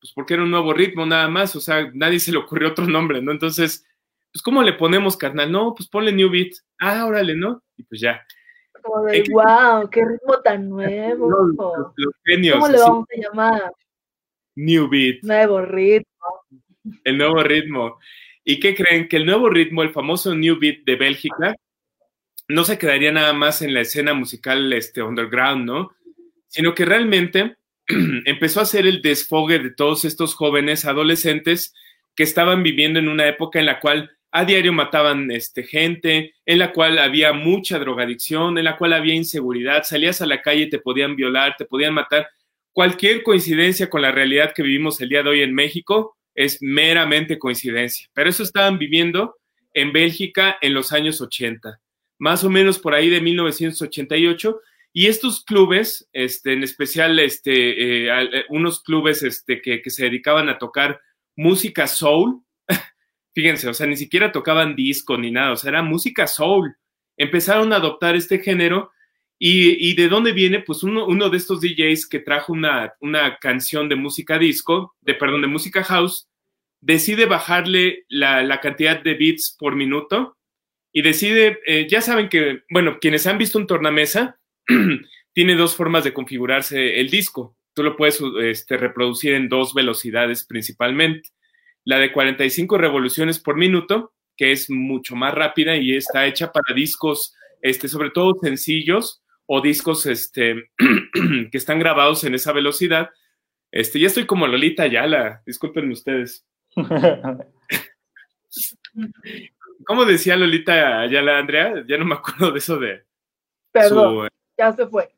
[0.00, 2.86] Pues porque era un nuevo ritmo nada más, o sea, nadie se le ocurrió otro
[2.86, 3.32] nombre, ¿no?
[3.32, 3.84] Entonces,
[4.32, 5.52] pues ¿cómo le ponemos, carnal?
[5.52, 6.52] No, pues ponle New Beat.
[6.78, 7.62] Ah, órale, ¿no?
[7.76, 8.24] Y pues ya.
[8.82, 11.28] Como de, wow, qué ritmo tan nuevo.
[11.28, 13.72] ¿Cómo le vamos a llamar?
[14.56, 15.22] New Beat.
[15.22, 16.06] Nuevo ritmo.
[17.04, 17.98] El nuevo ritmo.
[18.44, 19.08] ¿Y qué creen?
[19.08, 21.54] Que el nuevo ritmo, el famoso New Beat de Bélgica,
[22.48, 25.92] no se quedaría nada más en la escena musical este, underground, ¿no?
[26.48, 27.56] Sino que realmente
[28.24, 31.74] empezó a ser el desfogue de todos estos jóvenes adolescentes
[32.16, 36.58] que estaban viviendo en una época en la cual a diario mataban este, gente, en
[36.58, 40.78] la cual había mucha drogadicción, en la cual había inseguridad, salías a la calle te
[40.78, 42.28] podían violar, te podían matar.
[42.72, 47.38] Cualquier coincidencia con la realidad que vivimos el día de hoy en México es meramente
[47.38, 49.36] coincidencia, pero eso estaban viviendo
[49.74, 51.80] en Bélgica en los años 80,
[52.18, 54.60] más o menos por ahí de 1988,
[54.92, 60.04] y estos clubes, este, en especial este, eh, eh, unos clubes este, que, que se
[60.04, 61.00] dedicaban a tocar
[61.36, 62.42] música soul,
[63.40, 66.76] fíjense, o sea, ni siquiera tocaban disco ni nada, o sea, era música soul.
[67.16, 68.92] Empezaron a adoptar este género
[69.38, 73.88] y, de dónde viene, pues uno, uno, de estos DJs que trajo una, una canción
[73.88, 76.28] de música disco, de perdón, de música house,
[76.82, 80.36] decide bajarle la, la cantidad de beats por minuto
[80.92, 84.38] y decide, eh, ya saben que, bueno, quienes han visto un tornamesa,
[85.32, 87.56] tiene dos formas de configurarse el disco.
[87.72, 91.30] Tú lo puedes este, reproducir en dos velocidades principalmente.
[91.84, 96.74] La de 45 revoluciones por minuto, que es mucho más rápida y está hecha para
[96.74, 100.70] discos, este, sobre todo sencillos o discos este,
[101.50, 103.10] que están grabados en esa velocidad.
[103.70, 106.46] Este, ya estoy como Lolita Ayala, disculpen ustedes.
[109.86, 111.84] ¿Cómo decía Lolita Ayala, Andrea?
[111.86, 113.02] Ya no me acuerdo de eso de...
[113.72, 115.10] Perdón, ya se fue.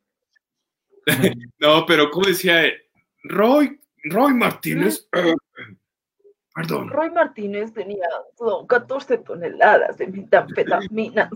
[1.59, 2.64] no, pero ¿cómo decía?
[3.25, 5.09] Roy, Roy Martínez.
[6.54, 6.88] perdón.
[6.88, 8.06] Roy Martínez tenía
[8.68, 11.30] 14 toneladas de metanfetaminas.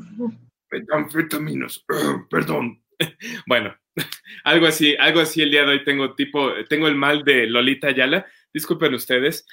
[0.70, 1.85] Metanfetaminas,
[2.31, 2.83] perdón.
[3.46, 3.74] bueno,
[4.44, 7.88] algo así, algo así el día de hoy tengo tipo, tengo el mal de Lolita
[7.88, 8.26] Ayala.
[8.52, 9.46] Disculpen ustedes.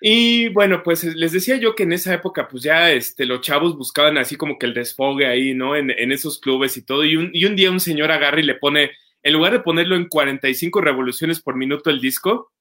[0.00, 3.76] Y bueno, pues les decía yo que en esa época, pues ya este, los chavos
[3.76, 5.76] buscaban así como que el desfogue ahí, ¿no?
[5.76, 7.04] En, en esos clubes y todo.
[7.04, 8.90] Y un, y un, día un señor agarra y le pone,
[9.22, 12.52] en lugar de ponerlo en 45 revoluciones por minuto el disco,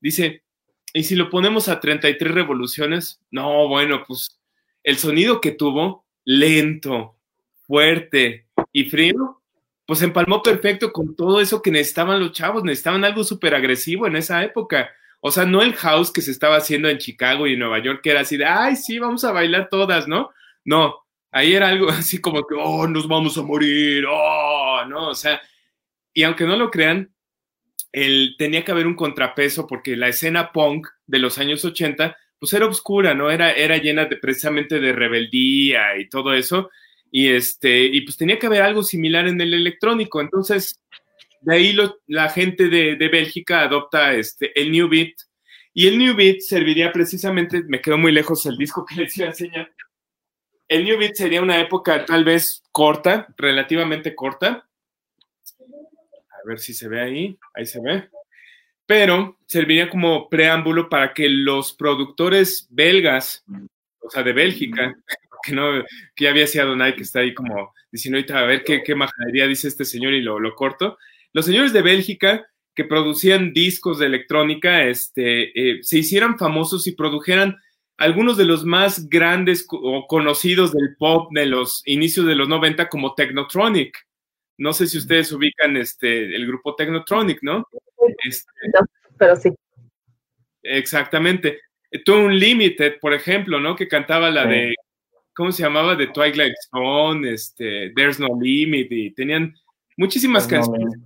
[0.00, 0.44] dice,
[0.96, 3.20] ¿y si lo ponemos a 33 revoluciones?
[3.30, 4.40] No, bueno, pues
[4.82, 7.18] el sonido que tuvo, lento,
[7.66, 9.42] fuerte y frío,
[9.84, 14.16] pues empalmó perfecto con todo eso que necesitaban los chavos, necesitaban algo súper agresivo en
[14.16, 14.90] esa época.
[15.20, 18.12] O sea, no el house que se estaba haciendo en Chicago y Nueva York, que
[18.12, 20.30] era así de, ay, sí, vamos a bailar todas, ¿no?
[20.64, 20.94] No,
[21.30, 25.42] ahí era algo así como que, oh, nos vamos a morir, oh, no, o sea,
[26.14, 27.14] y aunque no lo crean,
[27.96, 32.52] el, tenía que haber un contrapeso porque la escena punk de los años 80, pues
[32.52, 33.30] era oscura, ¿no?
[33.30, 36.70] Era, era llena de, precisamente de rebeldía y todo eso,
[37.10, 40.78] y este, y pues tenía que haber algo similar en el electrónico, entonces
[41.40, 45.14] de ahí la gente de, Bélgica adopta este, el New Beat.
[45.72, 49.26] Y el New Beat serviría precisamente, me quedó muy lejos el disco que les iba
[49.26, 49.72] a enseñar.
[50.68, 54.68] El New Beat sería una época tal vez corta, relativamente corta.
[56.46, 58.08] Ver si se ve ahí, ahí se ve.
[58.86, 63.44] Pero serviría como preámbulo para que los productores belgas,
[63.98, 64.94] o sea, de Bélgica,
[65.42, 68.64] que no, que ya había sido Donai, que está ahí como diciendo ahorita a ver
[68.64, 70.98] qué, qué majadería dice este señor y lo, lo corto
[71.36, 76.92] los señores de Bélgica que producían discos de electrónica este, eh, se hicieran famosos y
[76.92, 77.58] produjeran
[77.98, 82.88] algunos de los más grandes o conocidos del pop de los inicios de los 90
[82.88, 84.05] como Technotronic.
[84.58, 87.66] No sé si ustedes ubican este, el grupo Technotronic, ¿no?
[88.24, 88.50] Este,
[89.18, 89.52] pero sí.
[90.62, 91.60] Exactamente.
[92.04, 93.76] Tune Limited, por ejemplo, ¿no?
[93.76, 94.74] Que cantaba la de,
[95.34, 95.94] ¿cómo se llamaba?
[95.94, 99.54] De Twilight Zone, este, There's No Limit, y tenían
[99.96, 100.98] muchísimas canciones.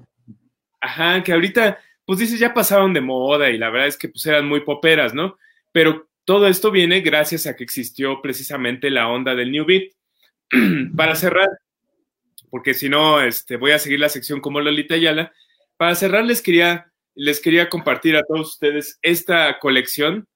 [0.80, 4.24] Ajá, que ahorita, pues dices, ya pasaron de moda y la verdad es que pues
[4.26, 5.36] eran muy poperas, ¿no?
[5.72, 9.92] Pero todo esto viene gracias a que existió precisamente la onda del New Beat.
[10.96, 11.48] para cerrar,
[12.50, 15.32] porque si no, este, voy a seguir la sección como Lolita Ayala.
[15.76, 20.26] Para cerrar, les quería, les quería compartir a todos ustedes esta colección.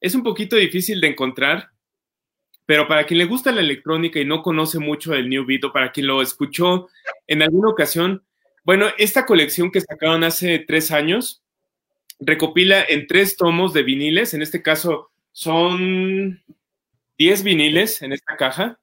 [0.00, 1.70] Es un poquito difícil de encontrar,
[2.66, 5.72] pero para quien le gusta la electrónica y no conoce mucho el New Beat o
[5.72, 6.88] para quien lo escuchó
[7.26, 8.22] en alguna ocasión,
[8.64, 11.42] bueno, esta colección que sacaron hace tres años
[12.20, 16.42] recopila en tres tomos de viniles, en este caso son
[17.18, 18.78] diez viniles en esta caja,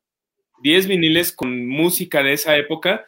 [0.62, 3.06] diez viniles con música de esa época.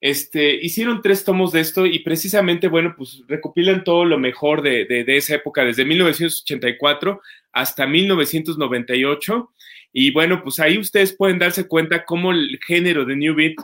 [0.00, 4.84] Este, hicieron tres tomos de esto y precisamente, bueno, pues recopilan todo lo mejor de,
[4.84, 7.20] de esa época, desde 1984
[7.52, 9.50] hasta 1998.
[9.92, 13.56] Y bueno, pues ahí ustedes pueden darse cuenta cómo el género de New Beat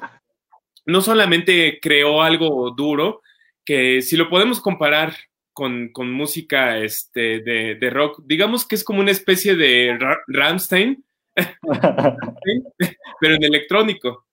[0.87, 3.23] no solamente creó algo duro,
[3.65, 5.15] que si lo podemos comparar
[5.53, 11.05] con, música este, de, rock, digamos que es como una especie de Rammstein,
[13.21, 14.27] pero en electrónico.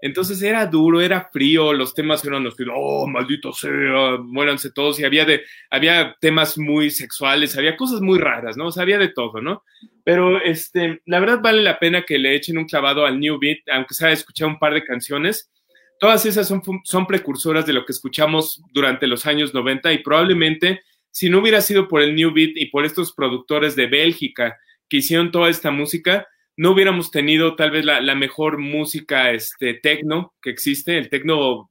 [0.00, 5.00] Entonces era duro, era frío, los temas eran los que, oh, maldito sea, muéranse todos,
[5.00, 8.66] y había, de, había temas muy sexuales, había cosas muy raras, ¿no?
[8.66, 9.64] O sea, había de todo, ¿no?
[10.04, 13.60] Pero este, la verdad vale la pena que le echen un clavado al New Beat,
[13.72, 15.50] aunque sea escuchar un par de canciones.
[15.98, 20.82] Todas esas son, son precursoras de lo que escuchamos durante los años 90 y probablemente
[21.10, 24.98] si no hubiera sido por el New Beat y por estos productores de Bélgica que
[24.98, 30.50] hicieron toda esta música, no hubiéramos tenido tal vez la, mejor música este, tecno que
[30.50, 31.70] existe, el tecno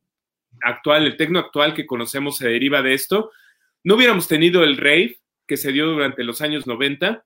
[0.61, 3.31] actual, el tecno actual que conocemos se deriva de esto.
[3.83, 7.25] No hubiéramos tenido el rave que se dio durante los años 90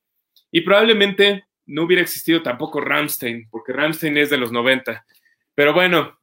[0.52, 5.06] y probablemente no hubiera existido tampoco Ramstein, porque Ramstein es de los 90.
[5.54, 6.18] Pero bueno,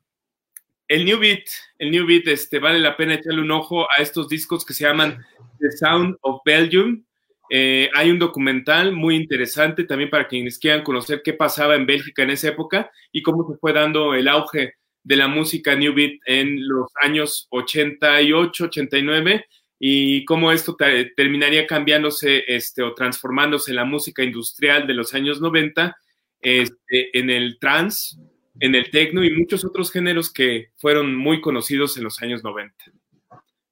[0.88, 1.44] el New Beat,
[1.79, 4.85] el New Beat, este, vale la pena echarle un ojo a estos discos que se
[4.85, 5.25] llaman
[5.59, 7.06] The Sound of Belgium
[7.51, 12.23] eh, hay un documental muy interesante también para quienes quieran conocer qué pasaba en Bélgica
[12.23, 16.19] en esa época y cómo se fue dando el auge de la música New Beat
[16.27, 19.47] en los años 88, 89
[19.79, 20.77] y cómo esto
[21.17, 25.97] terminaría cambiándose este, o transformándose la música industrial de los años 90
[26.41, 28.17] este, en el trance,
[28.59, 32.75] en el techno y muchos otros géneros que fueron muy conocidos en los años 90.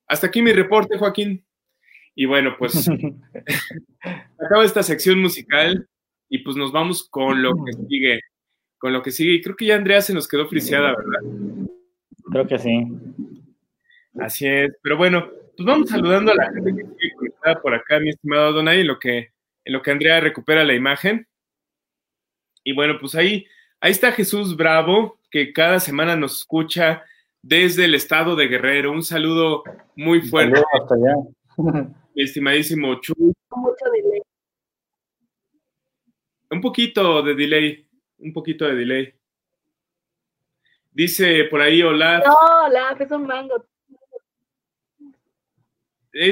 [0.06, 1.44] Hasta aquí mi reporte, Joaquín.
[2.14, 2.88] Y bueno, pues
[4.38, 5.88] acaba esta sección musical
[6.28, 8.20] y pues nos vamos con lo que sigue.
[8.78, 9.34] Con lo que sigue.
[9.34, 11.20] Y creo que ya Andrea se nos quedó friseada, ¿verdad?
[12.30, 12.86] Creo que sí.
[14.20, 14.72] Así es.
[14.82, 18.52] Pero bueno, pues vamos saludando a la gente que sigue conectada por acá, mi estimado
[18.52, 19.30] Donay, en lo que,
[19.64, 21.26] en lo que Andrea recupera la imagen.
[22.62, 23.46] Y bueno, pues ahí,
[23.80, 27.04] ahí está Jesús Bravo, que cada semana nos escucha
[27.42, 28.92] desde el estado de Guerrero.
[28.92, 29.62] Un saludo
[29.96, 30.62] muy fuerte.
[30.72, 31.94] hasta allá.
[32.14, 33.14] mi estimadísimo Chu.
[33.16, 34.22] Mucho delay.
[36.50, 39.14] Un poquito de delay, un poquito de delay.
[40.92, 42.24] Dice por ahí Olaf.
[42.24, 43.66] No, Olaf, es un mango.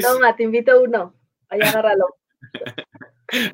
[0.01, 1.15] Toma, te invito uno.
[1.49, 2.17] Ahí agárralo.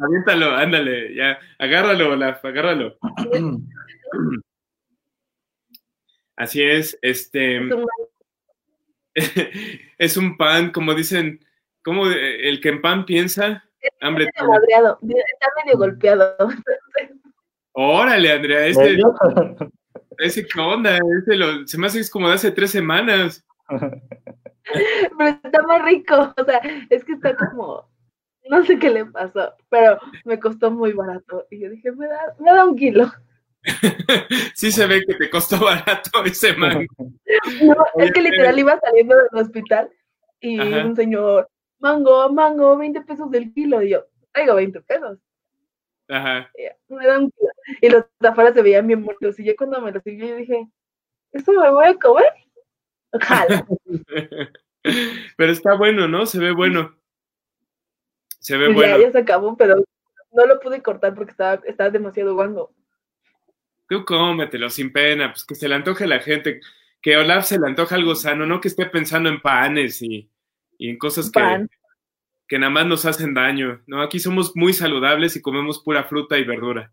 [0.01, 1.39] Aviéntalo, ándale, ya.
[1.59, 2.99] Agárralo, Olaf, agárralo.
[6.37, 7.57] Así es, este.
[7.57, 7.87] Es un,
[9.99, 11.41] es un pan, como dicen
[11.89, 13.65] ¿Cómo el que en pan piensa?
[14.03, 16.37] Hambre está, está medio golpeado.
[17.73, 18.99] Órale, Andrea, ese,
[20.19, 23.43] ese qué onda, ese lo, se me hace es como de hace tres semanas.
[23.71, 27.89] Pero está más rico, o sea, es que está como,
[28.51, 31.47] no sé qué le pasó, pero me costó muy barato.
[31.51, 33.11] Y yo dije, me da, me da un kilo.
[34.55, 36.85] sí se ve que te costó barato ese mango.
[37.63, 39.89] No, es que literal iba saliendo del hospital
[40.41, 43.83] y un señor mango, mango, 20 pesos del kilo.
[43.83, 45.19] Y yo, traigo 20 pesos.
[46.09, 46.51] Ajá.
[46.57, 47.31] Y, me dan
[47.81, 49.39] Y los afuera se veían bien muertos.
[49.39, 50.69] Y yo cuando me los sirvió, yo dije,
[51.33, 52.33] ¿esto me voy a comer?
[53.13, 53.67] Ojalá.
[55.37, 56.27] pero está bueno, ¿no?
[56.27, 56.97] Se ve bueno.
[58.41, 58.99] Se ve pues bueno.
[58.99, 59.85] Ya, se acabó, pero
[60.33, 62.73] no lo pude cortar porque estaba, estaba demasiado guango.
[63.89, 66.61] Tú cómetelo sin pena, pues que se le antoje a la gente,
[67.01, 70.31] que Olaf se le antoja algo sano, no que esté pensando en panes y,
[70.79, 71.67] y en cosas que,
[72.47, 74.01] que nada más nos hacen daño, ¿no?
[74.01, 76.93] Aquí somos muy saludables y comemos pura fruta y verdura.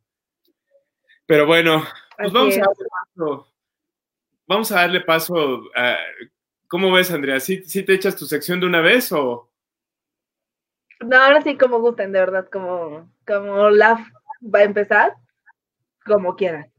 [1.25, 1.85] Pero bueno,
[2.17, 3.47] pues vamos a darle paso.
[4.47, 5.97] Vamos a darle paso a,
[6.67, 7.39] ¿Cómo ves, Andrea?
[7.39, 9.49] ¿Sí, ¿Sí, te echas tu sección de una vez o...?
[10.99, 13.99] No, ahora sí como gusten, de verdad, como, como Olaf
[14.41, 15.13] va a empezar,
[16.05, 16.71] como quieran.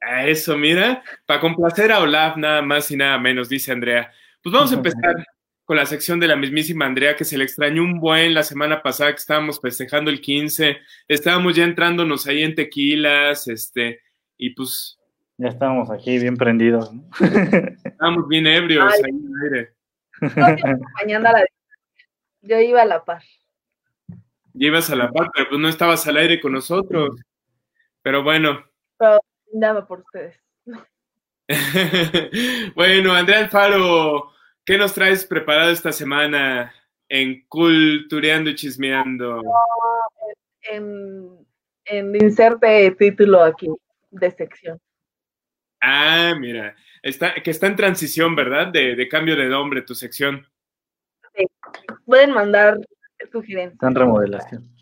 [0.00, 4.12] A eso, mira, para complacer a Olaf nada más y nada menos, dice Andrea.
[4.42, 5.14] Pues vamos a empezar
[5.66, 8.82] con la sección de la mismísima Andrea, que se le extrañó un buen la semana
[8.82, 14.00] pasada que estábamos festejando el 15, estábamos ya entrándonos ahí en tequilas, este,
[14.38, 14.96] y pues...
[15.38, 16.94] Ya estábamos aquí bien prendidos.
[16.94, 17.02] ¿no?
[17.84, 19.74] Estábamos bien ebrios ahí en aire.
[21.02, 21.44] Mañana la...
[22.42, 23.22] Yo iba a la par.
[24.54, 27.20] Ya ibas a la par, pero pues no estabas al aire con nosotros.
[28.02, 28.64] Pero bueno.
[28.96, 29.18] Pero
[29.52, 30.40] nada por ustedes.
[32.74, 34.35] bueno, Andrea Alfaro
[34.66, 36.74] ¿Qué nos traes preparado esta semana
[37.08, 39.40] en Cultureando y Chismeando?
[40.62, 41.46] En,
[41.84, 43.68] en inserte título aquí
[44.10, 44.80] de sección.
[45.80, 48.66] Ah, mira, está, que está en transición, ¿verdad?
[48.72, 50.44] De, cambio de nombre tu sección.
[51.36, 51.46] Sí.
[52.04, 52.80] Pueden mandar
[53.30, 53.74] sugerencias.
[53.74, 54.76] Está en remodelación.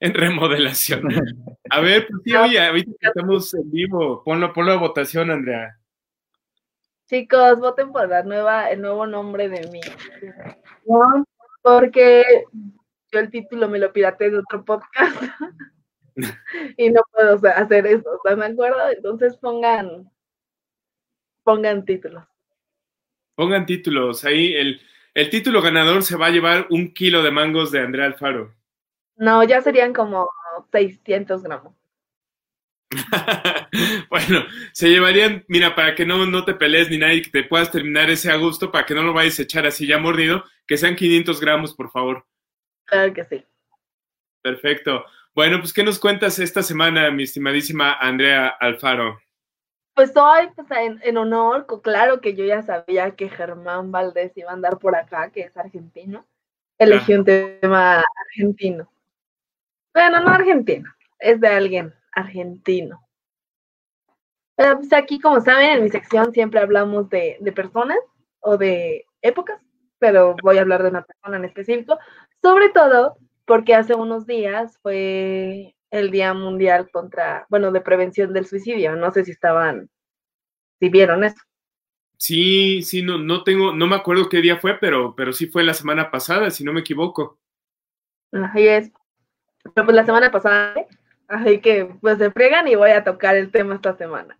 [0.00, 1.08] En remodelación.
[1.68, 5.78] A ver, pues sí, oye, ahorita que estamos en vivo, ponlo, ponlo a votación, Andrea.
[7.10, 9.80] Chicos, voten por la nueva, el nuevo nombre de mi.
[11.60, 12.22] porque
[13.10, 15.20] yo el título me lo pirateé de otro podcast
[16.76, 18.90] y no puedo hacer eso, ¿están de acuerdo?
[18.90, 20.08] Entonces pongan
[21.42, 22.22] Pongan títulos.
[23.34, 24.24] Pongan títulos.
[24.24, 24.80] Ahí el,
[25.14, 28.54] el título ganador se va a llevar un kilo de mangos de Andrea Alfaro.
[29.16, 30.30] No, ya serían como
[30.70, 31.79] 600 gramos.
[34.10, 37.70] bueno, se llevarían, mira, para que no, no te pelees ni nadie, que te puedas
[37.70, 40.76] terminar ese a gusto, para que no lo vayas a echar así ya mordido, que
[40.76, 42.26] sean 500 gramos, por favor.
[42.84, 43.44] Claro que sí.
[44.42, 45.04] Perfecto.
[45.34, 49.20] Bueno, pues, ¿qué nos cuentas esta semana, mi estimadísima Andrea Alfaro?
[49.94, 54.50] Pues hoy, pues en, en honor, claro que yo ya sabía que Germán Valdés iba
[54.50, 56.26] a andar por acá, que es argentino.
[56.78, 58.90] Elegí un tema argentino.
[59.92, 63.06] Bueno, no argentino, es de alguien argentino.
[64.56, 67.98] Pero pues aquí, como saben, en mi sección siempre hablamos de, de personas
[68.40, 69.60] o de épocas,
[69.98, 71.98] pero voy a hablar de una persona en específico,
[72.42, 78.46] sobre todo porque hace unos días fue el Día Mundial contra, bueno, de prevención del
[78.46, 78.96] suicidio.
[78.96, 79.90] No sé si estaban,
[80.78, 81.40] si vieron eso.
[82.16, 85.64] Sí, sí, no, no tengo, no me acuerdo qué día fue, pero, pero sí fue
[85.64, 87.38] la semana pasada, si no me equivoco.
[88.32, 88.92] Así es.
[89.74, 90.86] Pero pues la semana pasada, ¿eh?
[91.30, 94.38] Así que pues se fregan y voy a tocar el tema esta semana.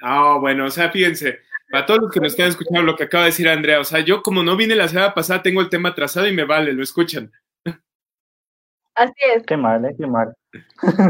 [0.00, 3.24] Ah, bueno, o sea, fíjense, para todos los que nos están escuchando lo que acaba
[3.24, 5.94] de decir Andrea, o sea, yo como no vine la semana pasada, tengo el tema
[5.94, 7.30] trazado y me vale, lo escuchan.
[8.94, 9.44] Así es.
[9.44, 9.94] Qué mal, ¿eh?
[9.96, 10.34] Qué mal.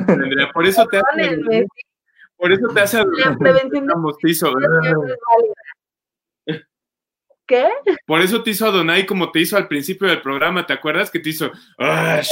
[0.08, 1.66] Andrea, por eso te hace,
[2.36, 4.36] por eso te hace la prevención es
[4.86, 5.54] válida.
[7.46, 7.66] ¿Qué?
[8.06, 11.18] por eso te hizo Adonai como te hizo al principio del programa, ¿te acuerdas que
[11.18, 11.50] te hizo?
[11.78, 12.28] "Ash"?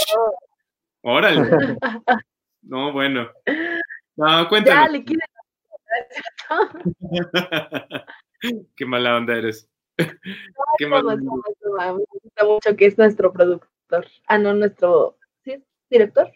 [1.03, 1.78] Órale.
[2.67, 3.31] No, bueno.
[4.17, 4.93] No, Ya, cuéntanos.
[4.93, 5.29] le quieren.
[8.77, 9.69] Qué mala onda eres.
[10.79, 11.23] Qué mala onda.
[11.95, 14.07] Me gusta mucho que es nuestro productor.
[14.27, 15.17] Ah, no, nuestro.
[15.45, 16.31] ¿Sí es director?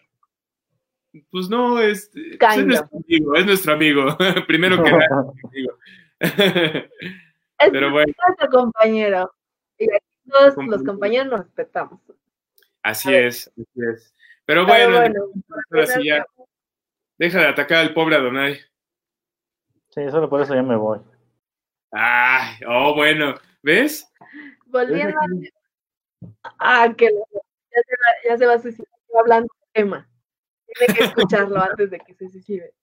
[1.29, 2.09] Pues no, es,
[2.39, 4.17] pues es nuestro amigo, es nuestro amigo.
[4.47, 5.77] Primero que nada, es nuestro amigo.
[7.59, 9.31] Es Pero bueno, nuestro compañero.
[9.77, 10.85] Y aquí todos los Compañero.
[10.85, 11.99] compañeros nos respetamos.
[12.83, 14.15] así es, así es.
[14.51, 15.25] Pero Pero bueno,
[15.71, 16.25] ahora sí ya,
[17.17, 18.59] deja de atacar al pobre Adonai.
[19.91, 20.99] Sí, solo por eso ya me voy.
[21.89, 24.11] Ay, oh, bueno, ¿ves?
[24.65, 25.25] volviendo a.
[26.59, 30.09] Ah, que lo- ya se va, ya se va a suicidar hablando del tema.
[30.65, 32.73] Tiene que escucharlo antes de que se suicide.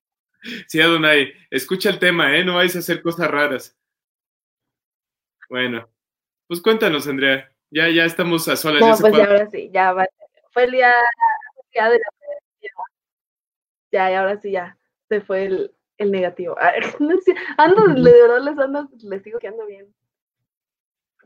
[0.68, 2.46] Sí, Adonai, escucha el tema, ¿eh?
[2.46, 3.78] No vais a hacer cosas raras.
[5.50, 5.86] Bueno,
[6.46, 7.52] pues cuéntanos, Andrea.
[7.68, 8.80] Ya, ya estamos a solas.
[8.80, 10.06] No, ya pues ya ahora sí, ya va.
[10.50, 10.94] Fue el día,
[11.78, 12.04] día de la.
[13.90, 14.76] Ya, y ahora sí, ya.
[15.08, 16.56] Se fue el, el negativo.
[17.24, 19.92] Sé, ando, de verdad les ando, les digo que ando bien.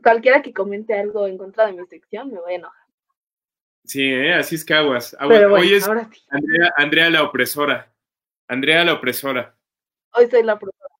[0.01, 2.83] Cualquiera que comente algo en contra de mi sección me voy a enojar.
[3.85, 4.33] Sí, ¿eh?
[4.33, 5.15] así es que aguas.
[5.19, 5.37] aguas.
[5.37, 6.21] Pero bueno, Hoy es ahora sí.
[6.29, 7.93] Andrea, Andrea la opresora.
[8.47, 9.55] Andrea la opresora.
[10.13, 10.95] Hoy soy la profesora.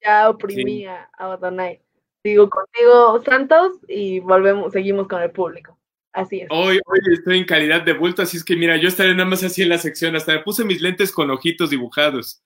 [0.00, 1.80] Ya oprimí a, a Adonai.
[2.22, 5.76] Sigo contigo, Santos, y volvemos, seguimos con el público.
[6.12, 6.48] Así es.
[6.50, 9.42] Hoy, hoy estoy en calidad de bulto, así es que mira, yo estaré nada más
[9.44, 10.14] así en la sección.
[10.14, 12.42] Hasta me puse mis lentes con ojitos dibujados.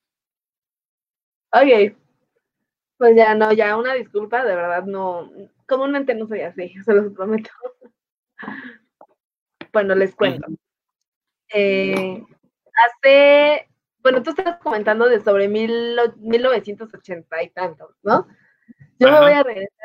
[1.53, 1.97] Ok.
[2.99, 5.31] Pues ya no, ya una disculpa, de verdad no,
[5.67, 7.51] comúnmente no soy así, se los prometo.
[9.73, 10.47] Bueno, les cuento.
[11.53, 12.23] Eh,
[13.03, 13.69] hace,
[14.03, 18.27] bueno, tú estabas comentando de sobre mil, o- 1980 y tantos, ¿no?
[18.99, 19.76] Yo me voy a regresar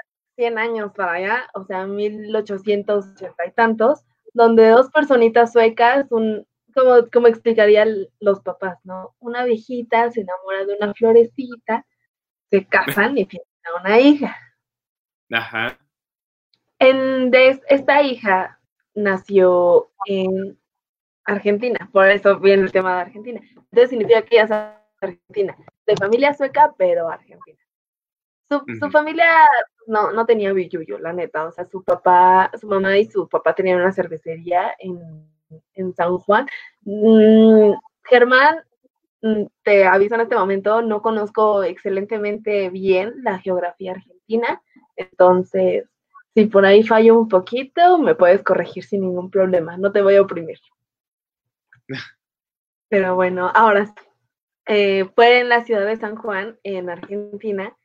[0.42, 7.08] 100 años para allá, o sea, 1880 y tantos, donde dos personitas suecas, un, como,
[7.14, 9.14] como explicarían los papás, ¿no?
[9.20, 11.86] Una viejita se enamora de una florecita,
[12.50, 14.36] se casan y tienen a una hija.
[15.30, 15.78] Ajá.
[16.80, 18.60] En, de esta hija
[18.96, 20.60] nació en
[21.24, 23.42] Argentina, por eso viene el tema de Argentina.
[23.56, 27.60] Entonces significa que ella es argentina, de familia sueca, pero argentina.
[28.80, 29.48] Su, familia
[29.88, 31.46] no, no tenía billuyo, la neta.
[31.46, 35.00] O sea, su papá, su mamá y su papá tenían una cervecería en,
[35.74, 36.48] en San Juan.
[36.82, 37.74] Mm,
[38.04, 38.58] Germán,
[39.22, 44.62] mm, te aviso en este momento, no conozco excelentemente bien la geografía argentina,
[44.96, 45.86] entonces
[46.34, 50.16] si por ahí fallo un poquito, me puedes corregir sin ningún problema, no te voy
[50.16, 50.60] a oprimir.
[52.90, 53.94] Pero bueno, ahora sí.
[54.68, 57.76] Eh, fue en la ciudad de San Juan, en Argentina,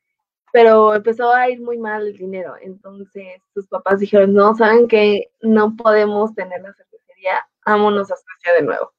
[0.57, 2.55] pero empezó a ir muy mal el dinero.
[2.63, 8.55] Entonces sus papás dijeron, no, saben que no podemos tener la cervecería, vámonos a Suecia
[8.55, 8.95] de nuevo.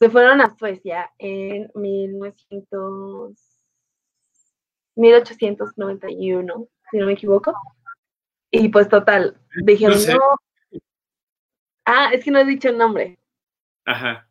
[0.00, 3.32] Se fueron a Suecia en 1900,
[4.96, 7.54] 1891, si no me equivoco.
[8.50, 10.14] Y pues total, dijeron, sé.
[10.14, 10.80] no.
[11.84, 13.20] Ah, es que no he dicho el nombre.
[13.84, 14.28] Ajá.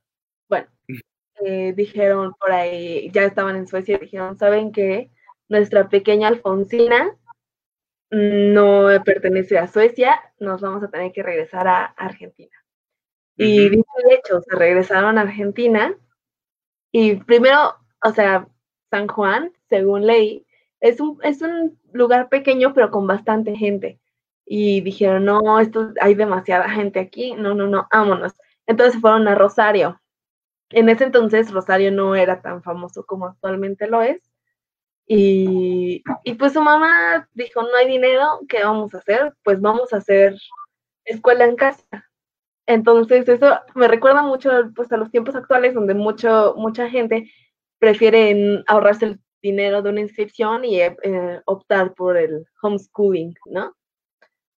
[0.49, 0.67] Bueno,
[1.45, 5.09] eh, dijeron por ahí, ya estaban en Suecia dijeron, ¿saben qué?
[5.49, 7.15] Nuestra pequeña Alfonsina
[8.09, 12.55] no pertenece a Suecia, nos vamos a tener que regresar a Argentina.
[13.35, 15.95] Y dicho de hecho, se regresaron a Argentina
[16.91, 18.47] y primero, o sea,
[18.89, 20.45] San Juan, según ley,
[20.79, 23.99] es un, es un lugar pequeño pero con bastante gente.
[24.45, 28.33] Y dijeron, no, esto hay demasiada gente aquí, no, no, no, vámonos.
[28.65, 30.01] Entonces fueron a Rosario.
[30.69, 34.21] En ese entonces Rosario no era tan famoso como actualmente lo es.
[35.07, 36.03] Y,
[36.37, 39.33] pues su mamá dijo, no hay dinero, ¿qué vamos a hacer?
[39.43, 40.35] Pues vamos a hacer
[41.05, 41.85] escuela en casa.
[42.65, 47.31] Entonces eso me recuerda mucho pues, a los tiempos actuales donde mucho, mucha gente
[47.79, 53.73] prefiere ahorrarse el dinero de una inscripción y eh, optar por el homeschooling, ¿no?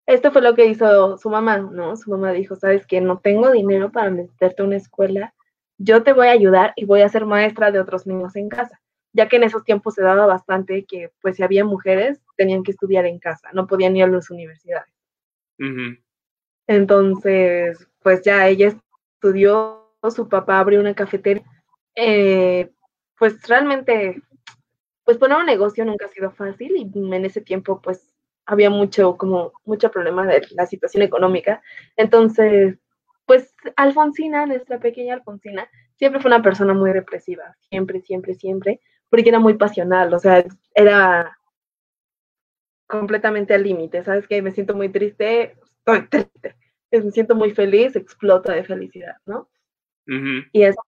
[0.08, 1.95] Esto fue lo que hizo su mamá, ¿no?
[1.95, 5.36] Su mamá dijo, sabes que no tengo dinero para meterte a una escuela,
[5.78, 8.82] yo te voy a ayudar y voy a ser maestra de otros niños en casa,
[9.14, 12.72] ya que en esos tiempos se daba bastante que, pues, si había mujeres, tenían que
[12.72, 14.93] estudiar en casa, no podían ir a las universidades.
[16.68, 18.74] Entonces, pues ya ella
[19.16, 21.43] estudió, su papá abrió una cafetería,
[21.95, 22.72] eh,
[23.18, 24.22] pues realmente,
[25.03, 29.18] pues poner un negocio nunca ha sido fácil y en ese tiempo, pues había mucho,
[29.18, 31.62] como, mucho problema de la situación económica.
[31.97, 32.78] Entonces,
[33.26, 39.30] pues Alfonsina, nuestra pequeña Alfonsina, siempre fue una persona muy depresiva, siempre, siempre, siempre, porque
[39.30, 41.38] era muy pasional, o sea, era
[42.88, 44.41] completamente al límite, ¿sabes qué?
[44.41, 46.55] Me siento muy triste, estoy triste,
[46.91, 49.49] me siento muy feliz, explota de felicidad, ¿no?
[50.53, 50.82] Y eso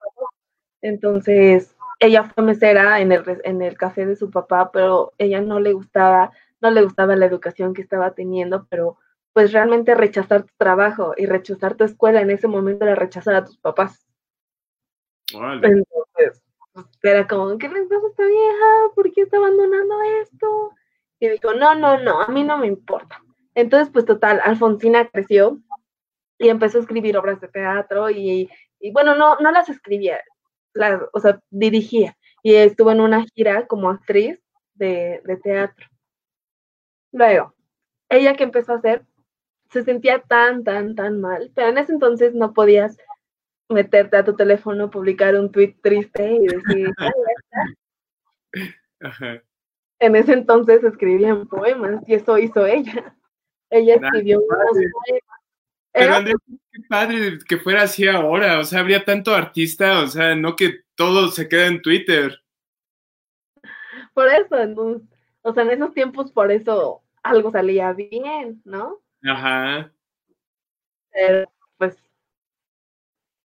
[0.82, 5.60] Entonces, ella fue mesera en el, en el café de su papá, pero ella no
[5.60, 8.98] le gustaba no le gustaba la educación que estaba teniendo, pero
[9.34, 13.46] pues realmente rechazar tu trabajo y rechazar tu escuela en ese momento era rechazar a
[13.46, 14.06] tus papás.
[15.34, 15.86] Entonces,
[17.04, 18.94] era como, ¿qué le pasa a esta vieja?
[18.96, 20.72] ¿Por qué está abandonando esto?
[21.20, 23.22] Y dijo, no, no, no, a mí no me importa.
[23.56, 25.60] Entonces, pues total, Alfonsina creció
[26.38, 28.50] y empezó a escribir obras de teatro y,
[28.80, 30.22] y bueno, no, no las escribía,
[30.74, 32.18] las, o sea, dirigía.
[32.44, 34.40] Y estuvo en una gira como actriz
[34.74, 35.88] de, de teatro.
[37.12, 37.54] Luego,
[38.10, 39.06] ella que empezó a hacer,
[39.70, 42.98] se sentía tan, tan, tan mal, pero en ese entonces no podías
[43.72, 46.90] meterte a tu teléfono, publicar un tweet triste y decir,
[50.00, 53.16] En ese entonces escribían poemas y eso hizo ella.
[53.70, 55.42] Ella escribió unos poemas.
[55.94, 56.36] Pero Andrés,
[56.72, 60.80] qué padre que fuera así ahora, o sea, habría tanto artista, o sea, no que
[60.96, 62.42] todo se quede en Twitter.
[64.14, 65.08] Por eso, entonces,
[65.42, 69.00] o sea, en esos tiempos por eso algo salía bien, ¿no?
[69.24, 69.92] Ajá.
[71.12, 71.52] Pero,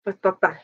[0.05, 0.61] pues, total.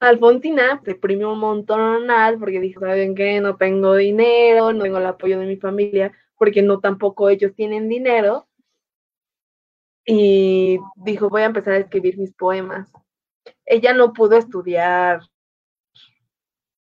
[0.00, 2.06] Alfonsina se deprimió un montón
[2.38, 3.40] porque dijo, ¿saben qué?
[3.40, 7.88] No tengo dinero, no tengo el apoyo de mi familia, porque no tampoco ellos tienen
[7.88, 8.48] dinero.
[10.06, 12.90] Y dijo, voy a empezar a escribir mis poemas.
[13.66, 15.20] Ella no pudo estudiar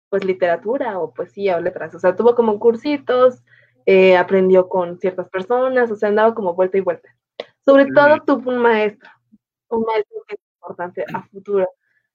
[0.09, 3.43] pues literatura o poesía o letras, o sea, tuvo como cursitos,
[3.85, 7.09] eh, aprendió con ciertas personas, o sea, andaba como vuelta y vuelta.
[7.65, 9.09] Sobre todo tuvo un maestro,
[9.69, 11.67] un maestro que es importante a futuro.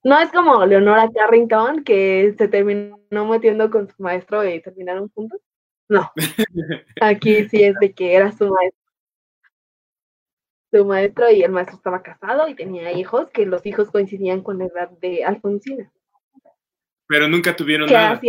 [0.03, 5.40] No es como Leonora Carrington, que se terminó metiendo con su maestro y terminaron juntos.
[5.88, 6.11] No,
[7.01, 8.80] aquí sí es de que era su maestro.
[10.72, 14.59] Su maestro y el maestro estaba casado y tenía hijos, que los hijos coincidían con
[14.59, 15.92] la edad de Alfonsina.
[17.09, 18.20] Pero nunca tuvieron nada.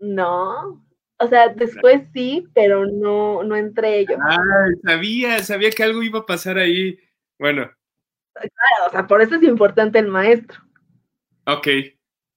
[0.00, 0.82] No,
[1.18, 4.18] o sea, después sí, pero no, no entre ellos.
[4.22, 4.38] Ah,
[4.82, 6.98] sabía, sabía que algo iba a pasar ahí.
[7.38, 7.70] Bueno.
[8.38, 10.60] Claro, o sea, por eso es importante el maestro.
[11.46, 11.68] Ok,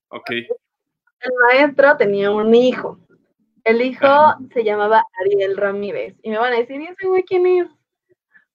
[0.08, 0.30] ok.
[0.30, 2.98] El maestro tenía un hijo.
[3.64, 4.06] El hijo
[4.52, 6.16] se llamaba Ariel Ramírez.
[6.22, 7.68] Y me van a decir, ¿y ese güey quién es?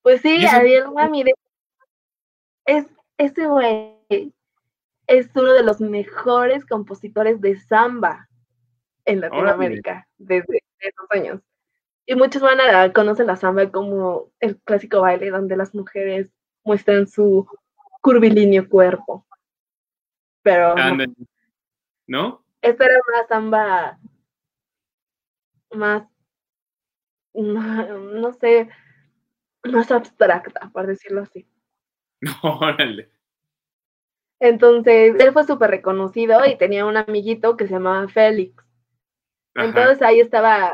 [0.02, 1.36] Pues sí, Ariel Ramírez.
[2.66, 2.86] Es,
[3.18, 3.98] ese güey
[5.08, 8.28] es uno de los mejores compositores de samba
[9.06, 11.42] en Latinoamérica desde esos años.
[12.06, 16.30] Y muchos van a conocer la samba como el clásico baile donde las mujeres
[16.68, 17.48] muestran su
[18.02, 19.26] curvilíneo cuerpo.
[20.44, 20.76] Pero
[22.06, 22.44] no.
[22.62, 24.00] Esta era una samba
[25.72, 26.04] más,
[27.34, 28.70] no sé,
[29.64, 31.48] más abstracta, por decirlo así.
[32.44, 33.12] Órale.
[34.40, 38.64] Entonces, él fue súper reconocido y tenía un amiguito que se llamaba Félix.
[39.56, 40.72] Entonces ahí estaba,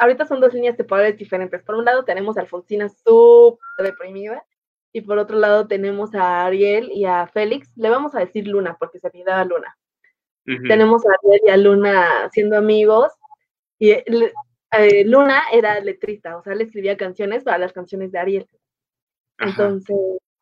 [0.00, 1.62] ahorita son dos líneas temporales diferentes.
[1.62, 4.42] Por un lado tenemos a Alfonsina súper deprimida
[4.92, 7.76] y por otro lado tenemos a Ariel y a Félix.
[7.76, 9.76] Le vamos a decir Luna porque se a Luna.
[10.44, 13.12] Tenemos a Ariel y a Luna siendo amigos
[13.78, 18.48] Y eh, Luna era letrista, o sea, le escribía canciones para las canciones de Ariel.
[19.38, 19.96] Entonces,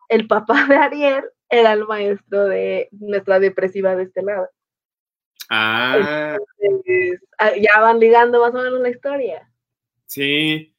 [0.09, 4.49] el papá de Ariel era el maestro de nuestra depresiva de este lado.
[5.49, 6.37] Ah.
[7.39, 7.53] ah.
[7.61, 9.51] ya van ligando más o menos la historia.
[10.07, 10.70] Sí.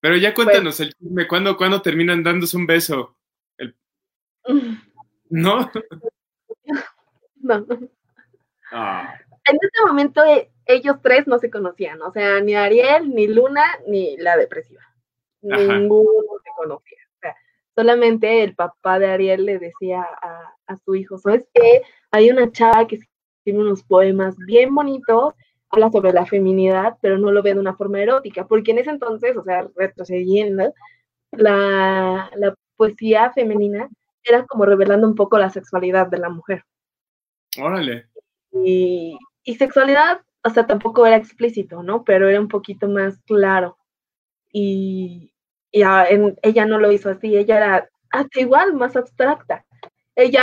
[0.00, 3.16] Pero ya cuéntanos el chisme, ¿cuándo, ¿cuándo, terminan dándose un beso?
[5.30, 5.70] ¿No?
[7.36, 7.66] no.
[8.72, 9.14] Ah.
[9.44, 13.64] En este momento eh, ellos tres no se conocían, o sea, ni Ariel, ni Luna,
[13.86, 14.82] ni la depresiva.
[15.42, 16.98] Ninguno se conocía.
[17.16, 17.36] O sea,
[17.74, 21.82] solamente el papá de Ariel le decía a, a su hijo, ¿sabes qué?
[22.10, 23.00] Hay una chava que
[23.42, 25.34] tiene unos poemas bien bonitos,
[25.70, 28.90] habla sobre la feminidad, pero no lo ve de una forma erótica, porque en ese
[28.90, 30.74] entonces, o sea, retrocediendo,
[31.32, 33.88] la, la poesía femenina
[34.24, 36.64] era como revelando un poco la sexualidad de la mujer.
[37.60, 38.06] Órale.
[38.52, 42.04] Y, y sexualidad, o sea, tampoco era explícito, ¿no?
[42.04, 43.78] Pero era un poquito más claro.
[44.52, 45.32] Y,
[45.70, 45.82] y
[46.42, 49.64] ella no lo hizo así, ella era hasta igual, más abstracta.
[50.16, 50.42] Ella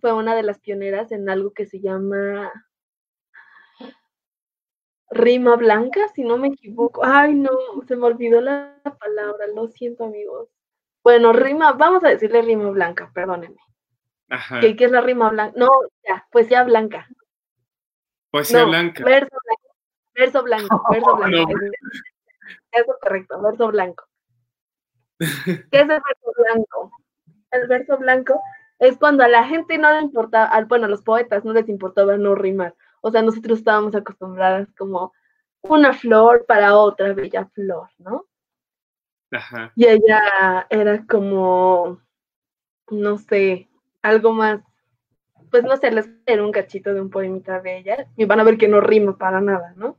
[0.00, 2.52] fue una de las pioneras en algo que se llama
[5.18, 7.04] rima blanca, si no me equivoco.
[7.04, 7.50] Ay, no,
[7.86, 10.48] se me olvidó la palabra, lo siento, amigos.
[11.02, 13.60] Bueno, rima, vamos a decirle rima blanca, perdónenme.
[14.30, 14.60] Ajá.
[14.60, 15.58] ¿Qué, es la rima blanca?
[15.58, 15.68] No,
[16.06, 17.08] ya, poesía blanca.
[18.30, 19.04] Poesía blanca.
[19.04, 19.68] Verso blanco,
[20.14, 21.50] verso blanco, verso blanco.
[22.72, 24.04] Eso es correcto, verso blanco.
[25.18, 26.92] ¿Qué es el verso blanco?
[27.50, 28.42] El verso blanco
[28.78, 32.16] es cuando a la gente no le importaba, bueno, a los poetas no les importaba
[32.16, 32.74] no rimar.
[33.00, 35.12] O sea, nosotros estábamos acostumbradas como
[35.62, 38.26] una flor para otra bella flor, ¿no?
[39.30, 39.72] Ajá.
[39.76, 42.00] Y ella era como,
[42.90, 43.68] no sé,
[44.02, 44.60] algo más,
[45.50, 48.44] pues no sé, les era un cachito de un poemita de ella y van a
[48.44, 49.98] ver que no rima para nada, ¿no?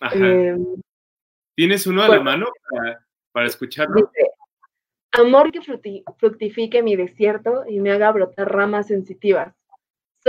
[0.00, 0.14] Ajá.
[0.14, 0.64] Em,
[1.54, 3.96] ¿Tienes uno a la mano para, para escucharlo?
[3.96, 4.30] Dice,
[5.12, 5.60] Amor que
[6.18, 9.54] fructifique mi desierto y me haga brotar ramas sensitivas.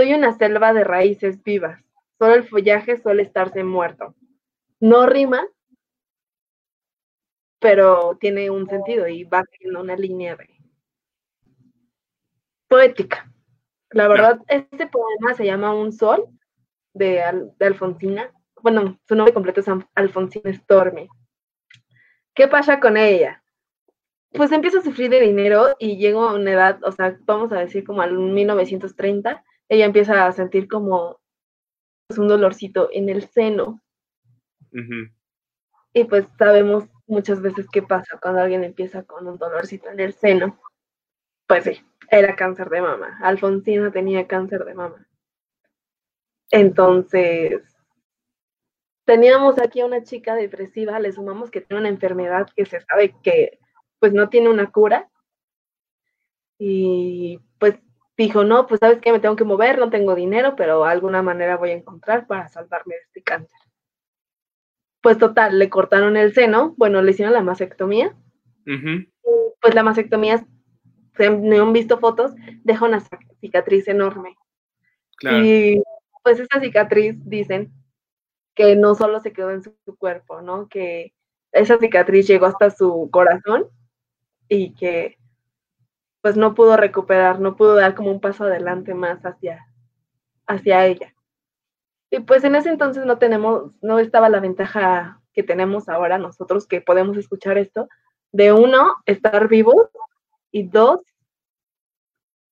[0.00, 1.84] Soy una selva de raíces vivas.
[2.18, 4.14] Solo el follaje suele estarse muerto.
[4.80, 5.46] No rima,
[7.58, 10.48] pero tiene un sentido y va siguiendo una línea de
[12.66, 13.30] poética.
[13.90, 16.28] La verdad, este poema se llama Un Sol
[16.94, 17.20] de,
[17.60, 18.32] Alfonsina.
[18.62, 21.10] Bueno, su nombre completo es Alfonsina Stormy.
[22.34, 23.44] ¿Qué pasa con ella?
[24.32, 27.58] pues empieza a sufrir de dinero y llega a una edad, o sea, vamos a
[27.58, 31.20] decir como al 1930, ella empieza a sentir como
[32.08, 33.80] pues, un dolorcito en el seno.
[35.92, 40.12] Y pues sabemos muchas veces qué pasa cuando alguien empieza con un dolorcito en el
[40.12, 40.60] seno.
[41.46, 43.18] Pues sí, era cáncer de mama.
[43.22, 45.06] Alfonsina tenía cáncer de mama.
[46.50, 47.62] Entonces,
[49.04, 53.14] teníamos aquí a una chica depresiva, le sumamos que tiene una enfermedad que se sabe
[53.22, 53.60] que
[54.00, 55.08] pues no tiene una cura.
[56.58, 57.40] Y
[58.24, 61.56] dijo, no, pues sabes que me tengo que mover, no tengo dinero, pero alguna manera
[61.56, 63.58] voy a encontrar para salvarme de este cáncer.
[65.00, 68.14] Pues total, le cortaron el seno, bueno, le hicieron la mastectomía.
[69.60, 70.46] Pues la mastectomía,
[71.16, 73.02] se me han visto fotos, deja una
[73.40, 74.36] cicatriz enorme.
[75.22, 75.82] Y
[76.22, 77.72] pues esa cicatriz, dicen,
[78.54, 80.68] que no solo se quedó en su cuerpo, ¿no?
[80.68, 81.14] Que
[81.52, 83.66] esa cicatriz llegó hasta su corazón
[84.48, 85.16] y que
[86.22, 89.66] pues no pudo recuperar, no pudo dar como un paso adelante más hacia,
[90.46, 91.14] hacia ella.
[92.10, 96.66] Y pues en ese entonces no tenemos, no estaba la ventaja que tenemos ahora nosotros
[96.66, 97.88] que podemos escuchar esto,
[98.32, 99.88] de uno, estar vivos
[100.50, 101.00] y dos,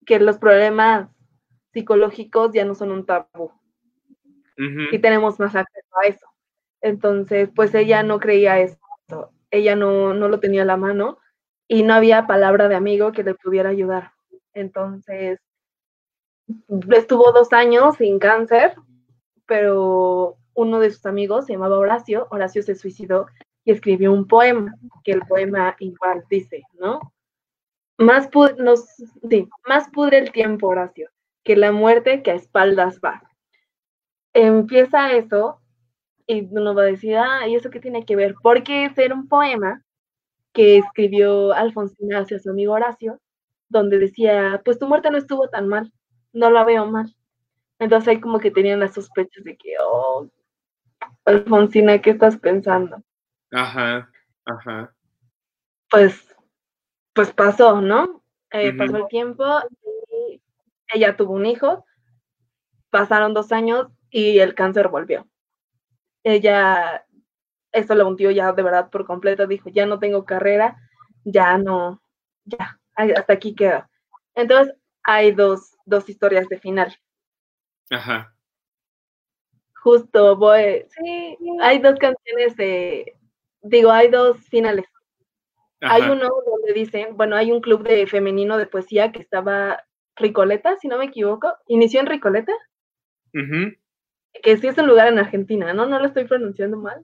[0.06, 1.10] que los problemas
[1.72, 3.52] psicológicos ya no son un tabú.
[4.90, 6.26] Y tenemos más acceso a eso.
[6.80, 8.80] Entonces, pues ella no creía eso,
[9.52, 11.18] ella no, no lo tenía a la mano
[11.68, 14.12] y no había palabra de amigo que le pudiera ayudar.
[14.54, 15.38] Entonces,
[16.90, 18.74] estuvo dos años sin cáncer,
[19.46, 23.26] pero uno de sus amigos se llamaba Horacio, Horacio se suicidó
[23.64, 27.12] y escribió un poema, que el poema igual dice, ¿no?
[27.98, 28.86] Más, nos,
[29.28, 31.10] sí, más pudre el tiempo, Horacio,
[31.44, 33.22] que la muerte que a espaldas va.
[34.32, 35.60] Empieza eso
[36.26, 38.34] y uno va a decir, ah, ¿y eso qué tiene que ver?
[38.42, 39.82] Porque ser un poema
[40.58, 43.20] que escribió Alfonsina hacia su amigo Horacio,
[43.68, 45.92] donde decía, pues tu muerte no estuvo tan mal,
[46.32, 47.14] no la veo mal.
[47.78, 50.28] Entonces ahí como que tenían las sospechas de que, oh,
[51.24, 53.00] Alfonsina, ¿qué estás pensando?
[53.52, 54.10] Ajá,
[54.46, 54.92] ajá.
[55.92, 56.26] Pues,
[57.12, 58.24] pues pasó, ¿no?
[58.50, 59.44] Eh, pasó el tiempo
[60.26, 60.42] y
[60.92, 61.84] ella tuvo un hijo,
[62.90, 65.24] pasaron dos años y el cáncer volvió.
[66.24, 67.06] Ella
[67.72, 70.76] eso lo hundió ya de verdad por completo, dijo, ya no tengo carrera,
[71.24, 72.02] ya no,
[72.44, 73.90] ya, hasta aquí queda.
[74.34, 76.96] Entonces, hay dos, dos historias de final.
[77.90, 78.34] Ajá.
[79.82, 83.16] Justo, voy, sí, hay dos canciones de,
[83.62, 84.86] digo, hay dos finales.
[85.80, 89.84] Hay uno donde dicen, bueno, hay un club de femenino de poesía que estaba
[90.16, 92.52] Ricoleta, si no me equivoco, inició en Ricoleta,
[94.42, 95.86] que sí es un lugar en Argentina, ¿no?
[95.86, 97.00] No lo estoy pronunciando mal.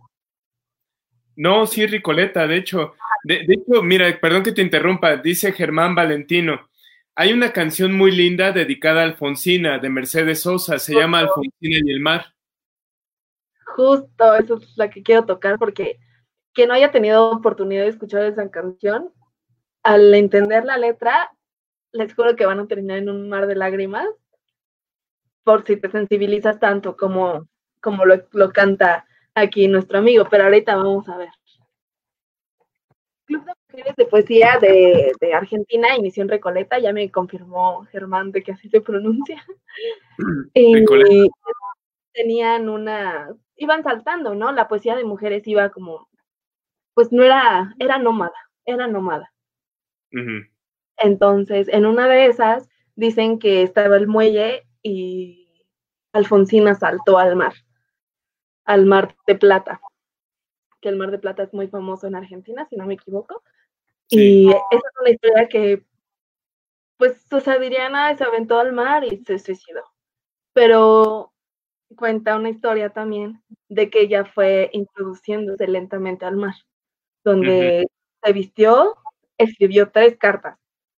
[1.37, 2.95] No, sí, Ricoleta, de hecho.
[3.25, 6.69] De, hecho, mira, perdón que te interrumpa, dice Germán Valentino.
[7.17, 11.91] Hay una canción muy linda dedicada a Alfonsina de Mercedes Sosa, se llama Alfonsina y
[11.91, 12.35] el mar.
[13.77, 15.99] Justo, eso es la que quiero tocar porque
[16.53, 19.13] quien no haya tenido oportunidad de escuchar esa canción,
[19.83, 21.31] al entender la letra,
[21.93, 24.07] les juro que van a terminar en un mar de lágrimas
[25.45, 27.49] por si te sensibilizas tanto como,
[27.81, 31.31] como lo, lo canta aquí nuestro amigo, pero ahorita vamos a ver.
[33.27, 38.33] Club de Mujeres de Poesía de, de, Argentina inició en Recoleta, ya me confirmó Germán
[38.33, 39.43] de que así se pronuncia.
[40.55, 40.85] y
[42.13, 44.53] tenían una, iban saltando, ¿no?
[44.53, 46.09] La poesía de mujeres iba como,
[46.93, 49.33] pues no era, era nómada, era nómada.
[50.99, 55.67] Entonces, en una de esas, dicen que estaba el muelle y
[56.13, 57.55] Alfonsina saltó al mar
[58.65, 59.81] al Mar de Plata,
[60.81, 63.43] que el Mar de Plata es muy famoso en Argentina, si no me equivoco.
[64.09, 65.85] Y esa es una historia que,
[66.99, 69.83] pues, Adriana se aventó al mar y se suicidó.
[70.53, 71.33] Pero
[71.97, 76.55] cuenta una historia también de que ella fue introduciéndose lentamente al mar,
[77.25, 77.87] donde
[78.23, 78.97] se vistió,
[79.39, 80.59] escribió tres cartas,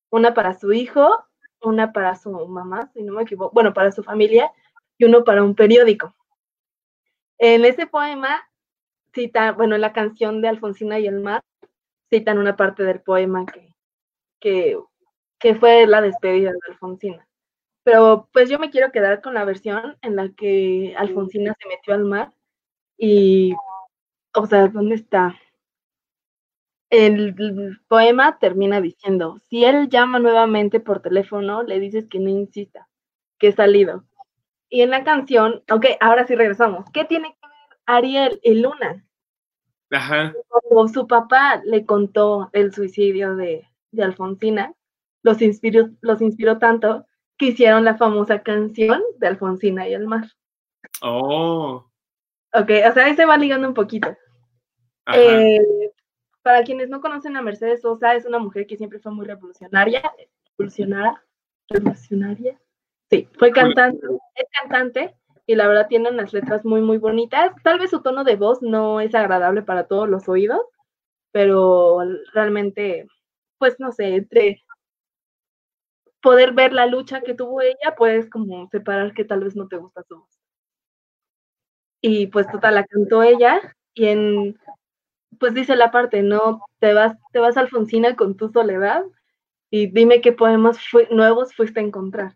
[0.10, 1.26] una para su hijo,
[1.62, 4.52] una para su mamá, si no me equivoco, bueno, para su familia,
[4.98, 6.16] y uno para un periódico.
[7.38, 8.48] En ese poema
[9.14, 11.42] cita, bueno, en la canción de Alfonsina y el mar,
[12.10, 13.46] citan una parte del poema
[14.40, 14.78] que,
[15.40, 17.28] que, fue la despedida de Alfonsina.
[17.84, 21.94] Pero pues yo me quiero quedar con la versión en la que Alfonsina se metió
[21.94, 22.34] al mar
[22.98, 23.54] y,
[24.34, 25.36] o sea, ¿dónde está?
[26.90, 27.36] El,
[27.88, 32.88] poema termina diciendo, si él llama nuevamente por teléfono, le dices que no insista,
[33.40, 34.06] que he salido.
[34.76, 36.84] Y en la canción, ok, ahora sí regresamos.
[36.92, 39.06] ¿Qué tiene que ver Ariel y Luna?
[39.90, 40.34] Ajá.
[40.50, 43.66] Cuando su papá le contó el suicidio de,
[43.98, 44.74] Alfonsina,
[45.24, 47.06] los inspiró, los inspiró tanto
[47.38, 50.30] que hicieron la famosa canción de Alfonsina y el mar.
[51.02, 51.90] Oh.
[52.52, 54.14] Ok, o sea, ahí se va ligando un poquito.
[55.14, 55.90] Eh,
[56.42, 60.04] para quienes no conocen a Mercedes Sosa, es una mujer que siempre fue muy revolucionaria,
[60.58, 61.24] revolucionaria,
[61.70, 62.60] revolucionaria,
[63.12, 64.00] Sí, fue cantante,
[64.36, 67.52] es cantante y la verdad tiene unas letras muy, muy bonitas.
[67.64, 70.62] Tal vez su tono de voz no es agradable para todos los oídos,
[71.32, 72.00] pero
[72.34, 73.08] realmente,
[73.60, 74.64] pues no sé, entre
[76.24, 79.78] poder ver la lucha que tuvo ella, puedes como separar que tal vez no te
[79.78, 80.28] gusta su voz.
[82.04, 83.62] Y pues total, la cantó ella
[83.94, 84.58] y en,
[85.40, 89.04] pues dice la parte, no, te vas, te vas Alfonsina con tu soledad
[89.72, 90.80] y dime qué poemas
[91.12, 92.36] nuevos fuiste a encontrar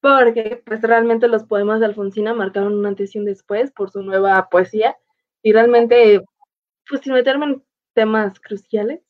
[0.00, 4.02] porque pues realmente los poemas de Alfonsina marcaron un antes y un después por su
[4.02, 4.96] nueva poesía
[5.42, 6.24] y realmente,
[6.88, 9.00] pues sin meterme en temas cruciales,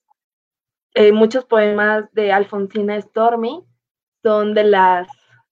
[0.94, 3.64] eh, muchos poemas de Alfonsina Stormy
[4.22, 5.08] son de las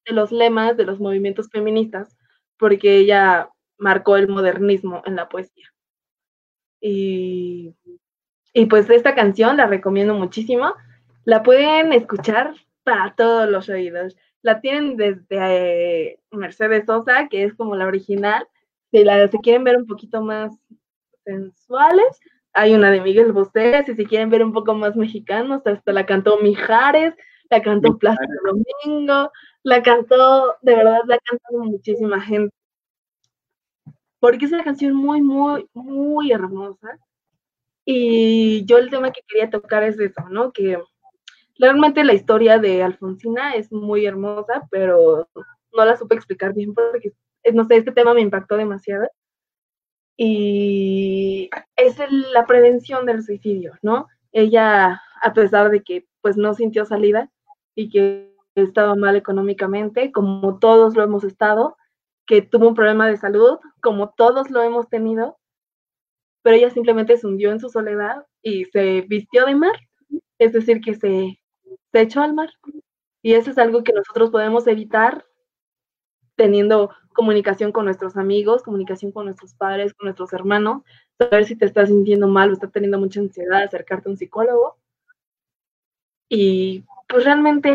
[0.07, 2.16] de los lemas de los movimientos feministas
[2.59, 5.66] porque ella marcó el modernismo en la poesía.
[6.80, 7.74] Y,
[8.53, 10.74] y pues esta canción la recomiendo muchísimo.
[11.24, 14.16] La pueden escuchar para todos los oídos
[14.47, 18.47] la tienen desde eh, Mercedes Sosa, que es como la original.
[18.92, 20.57] Si la se quieren ver un poquito más
[21.24, 22.20] sensuales,
[22.53, 26.07] hay una de Miguel Bosé, si se quieren ver un poco más mexicanos, hasta la
[26.07, 27.12] cantó Mijares,
[27.51, 28.28] la cantó Plácido
[28.84, 29.32] Domingo,
[29.64, 32.55] la cantó, de verdad, la cantó muchísima gente.
[34.20, 37.01] Porque es una canción muy, muy, muy hermosa.
[37.84, 40.53] Y yo el tema que quería tocar es eso, ¿no?
[40.53, 40.78] Que
[41.59, 45.28] Realmente la historia de Alfonsina es muy hermosa, pero
[45.72, 47.12] no la supe explicar bien porque,
[47.44, 49.09] eh, no sé, este tema me impactó demasiado.
[50.18, 51.96] Y es
[52.32, 54.07] la prevención del suicidio, ¿no?
[54.32, 57.30] Ella, a pesar de que pues no sintió salida
[57.74, 61.76] y que estaba mal económicamente, como todos lo hemos estado,
[62.26, 65.38] que tuvo un problema de salud, como todos lo hemos tenido,
[66.42, 69.74] pero ella simplemente se hundió en su soledad y se vistió de mar,
[70.38, 71.38] es decir, que se
[72.01, 72.51] echó al mar.
[73.22, 75.26] Y eso es algo que nosotros podemos evitar
[76.36, 80.82] teniendo comunicación con nuestros amigos, comunicación con nuestros padres, con nuestros hermanos,
[81.18, 84.76] saber si te estás sintiendo mal o estás teniendo mucha ansiedad, acercarte a un psicólogo.
[86.28, 87.72] Y pues realmente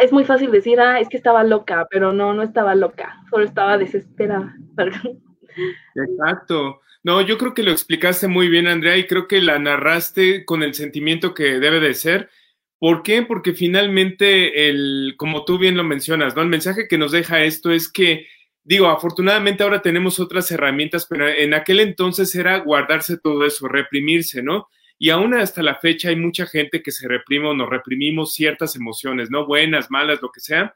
[0.00, 3.44] es muy fácil decir, ah, es que estaba loca, pero no, no estaba loca, solo
[3.44, 4.56] estaba desesperada.
[5.94, 6.80] Exacto.
[7.02, 10.62] No, yo creo que lo explicaste muy bien, Andrea, y creo que la narraste con
[10.62, 12.30] el sentimiento que debe de ser.
[12.78, 13.22] ¿Por qué?
[13.22, 16.42] Porque finalmente, el, como tú bien lo mencionas, ¿no?
[16.42, 18.26] El mensaje que nos deja esto es que,
[18.64, 24.42] digo, afortunadamente ahora tenemos otras herramientas, pero en aquel entonces era guardarse todo eso, reprimirse,
[24.42, 24.68] ¿no?
[24.98, 28.76] Y aún hasta la fecha hay mucha gente que se reprime o nos reprimimos ciertas
[28.76, 29.46] emociones, ¿no?
[29.46, 30.74] Buenas, malas, lo que sea.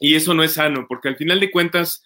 [0.00, 2.04] Y eso no es sano, porque al final de cuentas,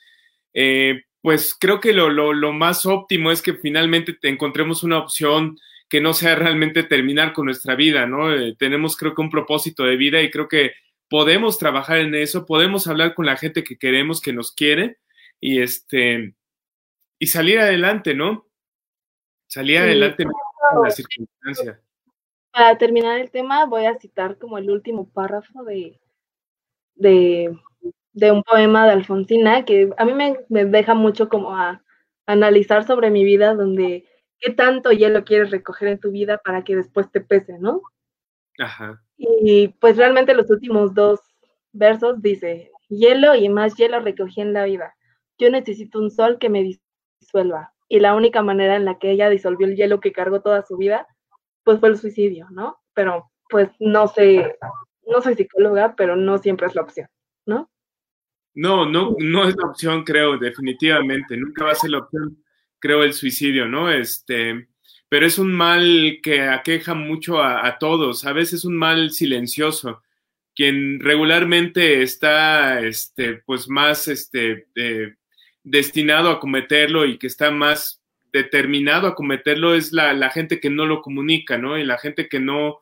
[0.55, 5.59] eh, pues creo que lo, lo, lo, más óptimo es que finalmente encontremos una opción
[5.91, 8.33] que no sea realmente terminar con nuestra vida, ¿no?
[8.33, 10.73] Eh, tenemos creo que un propósito de vida y creo que
[11.11, 14.99] podemos trabajar en eso, podemos hablar con la gente que queremos, que nos quiere
[15.39, 16.35] y este
[17.19, 18.47] y salir adelante, ¿no?
[19.47, 20.31] Salir adelante en
[20.83, 21.81] la circunstancia.
[22.53, 26.01] Para terminar el tema, voy a citar como el último párrafo de,
[26.95, 27.55] de
[28.13, 31.83] de un poema de Alfonsina que a mí me, deja mucho como a
[32.27, 34.05] analizar sobre mi vida, donde
[34.41, 37.83] qué tanto hielo quieres recoger en tu vida para que después te pese, ¿no?
[38.59, 39.03] Ajá.
[39.17, 41.21] Y pues realmente los últimos dos
[41.73, 44.95] versos dice, hielo y más hielo recogí en la vida.
[45.39, 46.79] Yo necesito un sol que me
[47.21, 47.73] disuelva.
[47.89, 50.77] Y la única manera en la que ella disolvió el hielo que cargó toda su
[50.77, 51.07] vida,
[51.65, 52.79] pues fue el suicidio, ¿no?
[52.95, 54.57] Pero pues no sé,
[55.07, 57.09] no soy psicóloga, pero no siempre es la opción,
[57.47, 57.69] ¿no?
[58.55, 61.37] No, no, no es la opción, creo, definitivamente.
[61.37, 62.43] Nunca va a ser la opción,
[62.81, 63.91] creo, el suicidio, ¿no?
[63.91, 64.69] Este,
[65.09, 68.25] pero es un mal que aqueja mucho a, todos.
[68.27, 70.03] A veces es un mal silencioso.
[70.55, 74.67] Quien regularmente está, este, pues más, este,
[75.63, 78.03] destinado a cometerlo y que está más
[78.33, 81.79] determinado a cometerlo es la, la gente que no lo comunica, ¿no?
[81.79, 82.81] Y la gente que no,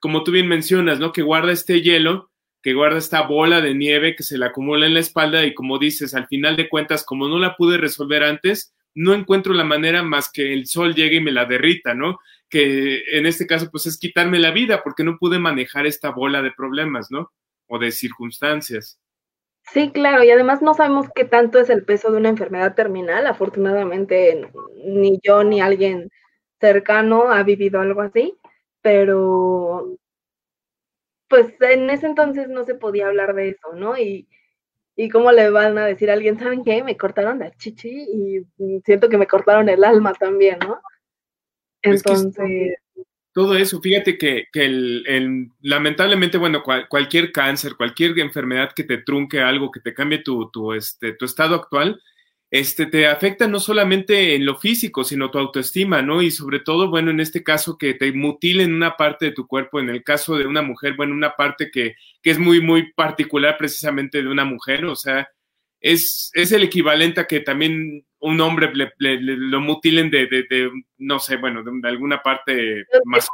[0.00, 1.12] como tú bien mencionas, ¿no?
[1.12, 2.30] Que guarda este hielo
[2.62, 5.78] que guarda esta bola de nieve que se le acumula en la espalda y como
[5.78, 10.02] dices, al final de cuentas, como no la pude resolver antes, no encuentro la manera
[10.02, 12.18] más que el sol llegue y me la derrita, ¿no?
[12.50, 16.42] Que en este caso, pues es quitarme la vida porque no pude manejar esta bola
[16.42, 17.30] de problemas, ¿no?
[17.68, 18.98] O de circunstancias.
[19.72, 23.28] Sí, claro, y además no sabemos qué tanto es el peso de una enfermedad terminal.
[23.28, 24.50] Afortunadamente,
[24.84, 26.10] ni yo ni alguien
[26.60, 28.36] cercano ha vivido algo así,
[28.82, 29.96] pero
[31.28, 33.96] pues en ese entonces no se podía hablar de eso, ¿no?
[33.96, 34.26] Y,
[35.00, 36.82] y cómo le van a decir a alguien, ¿saben qué?
[36.82, 40.80] Me cortaron la chichi y siento que me cortaron el alma también, ¿no?
[41.82, 42.74] Entonces...
[43.32, 49.40] todo eso, fíjate que, que el, lamentablemente, bueno, cualquier cáncer, cualquier enfermedad que te trunque
[49.40, 52.02] algo, que te cambie tu, tu, este, tu estado actual,
[52.50, 56.22] este, te afecta no solamente en lo físico, sino tu autoestima, ¿no?
[56.22, 59.80] Y sobre todo, bueno, en este caso que te mutilen una parte de tu cuerpo,
[59.80, 63.56] en el caso de una mujer, bueno, una parte que, que es muy, muy particular
[63.58, 65.28] precisamente de una mujer, o sea,
[65.80, 70.70] es, es el equivalente a que también un hombre le, lo mutilen de, de, de,
[70.96, 73.28] no sé, bueno, de, alguna parte más.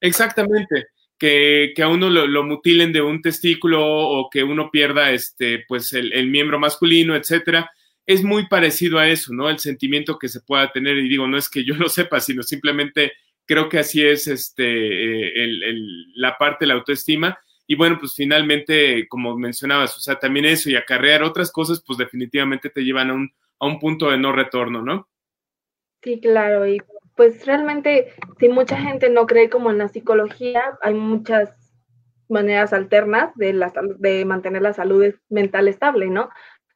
[0.00, 0.86] Exactamente
[1.22, 6.26] que, a uno lo, mutilen de un testículo o que uno pierda este, pues el,
[6.26, 7.70] miembro masculino, etcétera.
[8.04, 9.48] Es muy parecido a eso, ¿no?
[9.48, 12.42] El sentimiento que se pueda tener, y digo, no es que yo lo sepa, sino
[12.42, 13.12] simplemente
[13.46, 15.74] creo que así es este, eh,
[16.16, 17.38] la parte de la autoestima.
[17.68, 21.98] Y bueno, pues finalmente, como mencionabas, o sea, también eso y acarrear otras cosas, pues
[21.98, 25.08] definitivamente te llevan a un, a un punto de no retorno, ¿no?
[26.02, 26.80] Sí, claro, y
[27.16, 31.50] pues realmente si mucha gente no cree como en la psicología, hay muchas
[32.28, 36.30] maneras alternas de, la, de mantener la salud mental estable, ¿no?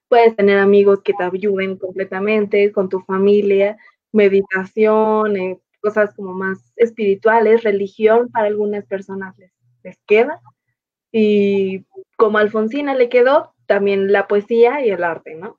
[0.08, 3.76] Puedes tener amigos que te ayuden completamente, con tu familia,
[4.12, 10.40] meditación, eh, cosas como más espirituales, religión para algunas personas les, les queda.
[11.10, 15.58] Y como a Alfonsina le quedó, también la poesía y el arte, ¿no?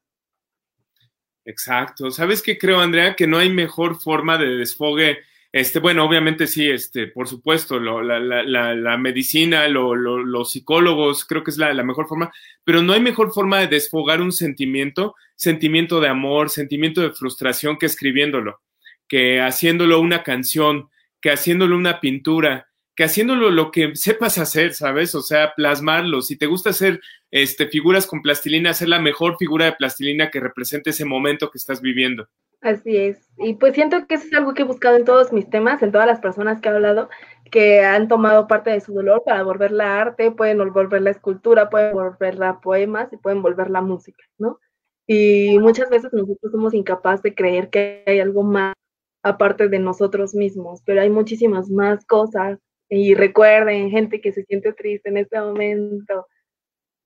[1.48, 2.12] Exacto.
[2.12, 3.16] ¿Sabes qué creo, Andrea?
[3.16, 5.20] Que no hay mejor forma de desfogue.
[5.54, 11.72] Este, bueno, obviamente sí, este, por supuesto, la, medicina, los psicólogos, creo que es la,
[11.84, 12.34] mejor forma,
[12.66, 17.78] pero no hay mejor forma de desfogar un sentimiento, sentimiento de amor, sentimiento de frustración
[17.78, 18.60] que escribiéndolo,
[19.08, 20.89] que haciéndolo una canción,
[21.22, 22.68] que haciéndolo una pintura,
[22.98, 25.14] que haciéndolo lo que sepas hacer, ¿sabes?
[25.14, 26.24] O sea, plasmarlo.
[26.24, 30.39] Si te gusta hacer este, figuras con plastilina, hacer la mejor figura de plastilina que
[30.39, 32.28] represente ese momento que estás viviendo.
[32.60, 33.30] Así es.
[33.38, 35.91] Y pues siento que eso es algo que he buscado en todos mis temas, en
[35.91, 37.08] todas las personas que he hablado,
[37.52, 42.62] que han tomado parte de su dolor para volverla arte, pueden volverla escultura, pueden volverla
[42.62, 44.60] poemas y pueden volverla música, ¿no?
[45.06, 48.74] Y muchas veces nosotros somos incapaces de creer que hay algo más
[49.22, 52.58] aparte de nosotros mismos, pero hay muchísimas más cosas.
[52.90, 56.28] Y recuerden, gente que se siente triste en este momento,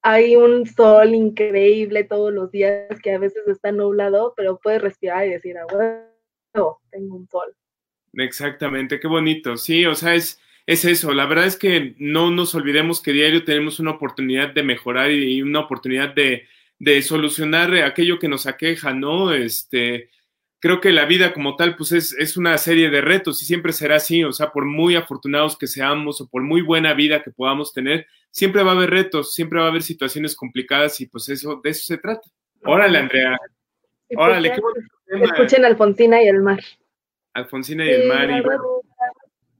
[0.04, 5.28] hay un sol increíble todos los días que a veces está nublado, pero puedes respirar
[5.28, 7.56] y decir, ah, bueno, tengo un sol.
[8.14, 9.58] Exactamente, qué bonito.
[9.58, 11.14] Sí, o sea, es, es eso.
[11.14, 15.42] La verdad es que no nos olvidemos que diario tenemos una oportunidad de mejorar y
[15.42, 16.48] una oportunidad de,
[16.80, 19.34] de solucionar aquello que nos aqueja, ¿no?
[19.34, 20.10] Este,
[20.62, 23.74] creo que la vida como tal, pues es, es, una serie de retos y siempre
[23.74, 27.32] será así, o sea, por muy afortunados que seamos o por muy buena vida que
[27.32, 31.28] podamos tener, siempre va a haber retos, siempre va a haber situaciones complicadas y pues
[31.30, 32.30] eso, de eso se trata.
[32.64, 33.38] Órale, Andrea.
[34.08, 36.62] Pues Órale, qué bonito Escuchen Alfonsina y el mar.
[37.34, 38.30] Alfonsina y el mar.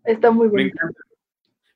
[0.06, 0.72] Está muy bueno.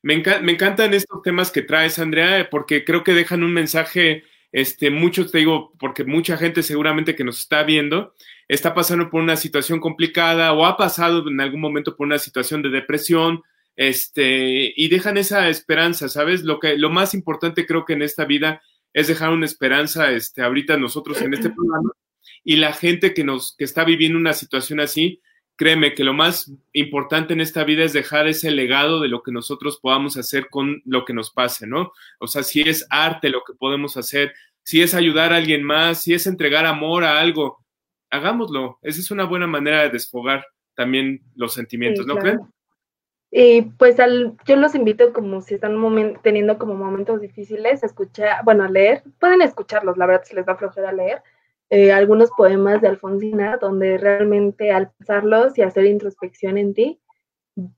[0.03, 4.91] Me, me, encantan estos temas que traes, Andrea, porque creo que dejan un mensaje, este,
[4.91, 8.13] mucho, te digo, porque mucha gente seguramente que nos está viendo
[8.47, 12.61] está pasando por una situación complicada o ha pasado en algún momento por una situación
[12.61, 13.41] de depresión,
[13.75, 16.43] este, y dejan esa esperanza, ¿sabes?
[16.43, 18.61] Lo que, lo más importante creo que en esta vida
[18.93, 21.91] es dejar una esperanza, este, ahorita nosotros en este programa,
[22.43, 25.21] y la gente que nos, que está viviendo una situación así,
[25.57, 29.31] créeme que lo más importante en esta vida es dejar ese legado de lo que
[29.31, 31.91] nosotros podamos hacer con lo que nos pase, ¿no?
[32.19, 34.33] O sea, si es arte lo que podemos hacer,
[34.63, 37.64] si es ayudar a alguien más, si es entregar amor a algo,
[38.15, 38.79] hagámoslo.
[38.81, 40.45] Esa es una buena manera de desfogar
[40.75, 42.39] también los sentimientos, ¿no creen?
[43.31, 45.75] Y pues al, yo los invito como si están
[46.21, 50.55] teniendo como momentos difíciles, escuchar, bueno, a leer, pueden escucharlos, la verdad se les da
[50.55, 51.21] flojera leer,
[51.69, 57.01] eh, algunos poemas de Alfonsina, donde realmente al pensarlos y hacer introspección en ti,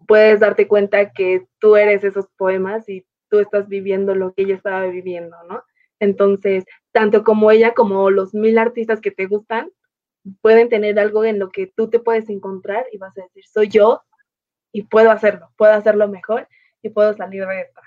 [0.08, 4.56] puedes darte cuenta que tú eres esos poemas y tú estás viviendo lo que ella
[4.56, 5.64] estaba viviendo, ¿no?
[6.00, 9.72] Entonces, tanto como ella como los mil artistas que te gustan,
[10.42, 13.68] pueden tener algo en lo que tú te puedes encontrar y vas a decir, soy
[13.70, 14.02] yo
[14.72, 16.48] y puedo hacerlo, puedo hacerlo mejor
[16.82, 17.82] y puedo salir de esta.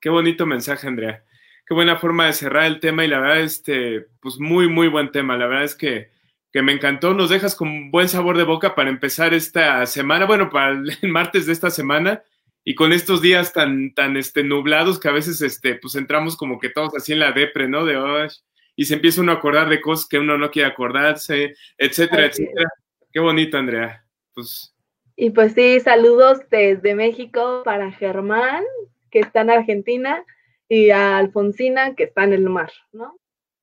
[0.00, 1.24] Qué bonito mensaje, Andrea.
[1.66, 5.10] Qué buena forma de cerrar el tema y la verdad, este, pues muy, muy buen
[5.10, 5.36] tema.
[5.36, 6.10] La verdad es que,
[6.52, 7.12] que me encantó.
[7.12, 11.46] Nos dejas con buen sabor de boca para empezar esta semana, bueno, para el martes
[11.46, 12.22] de esta semana
[12.64, 16.58] y con estos días tan, tan, este, nublados que a veces, este, pues entramos como
[16.58, 17.84] que todos así en la depre, ¿no?
[17.84, 18.28] De, hoy
[18.76, 22.68] y se empieza uno a acordar de cosas que uno no quiere acordarse, etcétera, etcétera.
[23.10, 24.04] Qué bonito, Andrea.
[24.34, 24.76] Pues
[25.16, 28.62] y pues sí, saludos desde México para Germán,
[29.10, 30.22] que está en Argentina,
[30.68, 33.18] y a Alfonsina, que está en el mar, ¿no?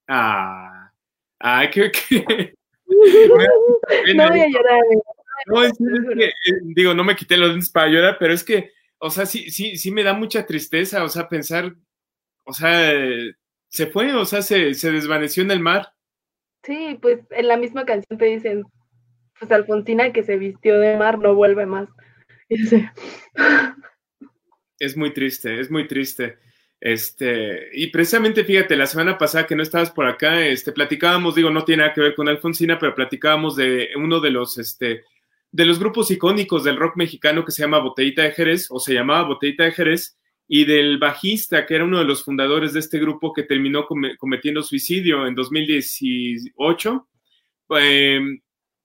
[0.07, 0.91] Ah,
[1.37, 1.91] ay, qué...
[4.15, 4.81] no voy a llorar.
[5.45, 6.33] No, es, que, eh,
[6.63, 9.77] digo, no me quité los lentes para llorar, pero es que, o sea, sí, sí,
[9.77, 11.75] sí me da mucha tristeza, o sea, pensar,
[12.45, 12.93] o sea,
[13.73, 15.93] se fue, o sea, se, se desvaneció en el mar.
[16.63, 18.63] Sí, pues en la misma canción te dicen,
[19.39, 21.89] pues Alfonsina que se vistió de mar no vuelve más.
[24.79, 26.37] Es muy triste, es muy triste.
[26.79, 31.49] Este, y precisamente fíjate, la semana pasada que no estabas por acá, este, platicábamos, digo,
[31.49, 35.03] no tiene nada que ver con Alfonsina, pero platicábamos de uno de los, este,
[35.51, 38.93] de los grupos icónicos del rock mexicano que se llama Botellita de Jerez, o se
[38.93, 40.17] llamaba Botellita de Jerez,
[40.47, 43.87] y del bajista, que era uno de los fundadores de este grupo que terminó
[44.17, 47.07] cometiendo suicidio en 2018.
[47.79, 48.19] Eh,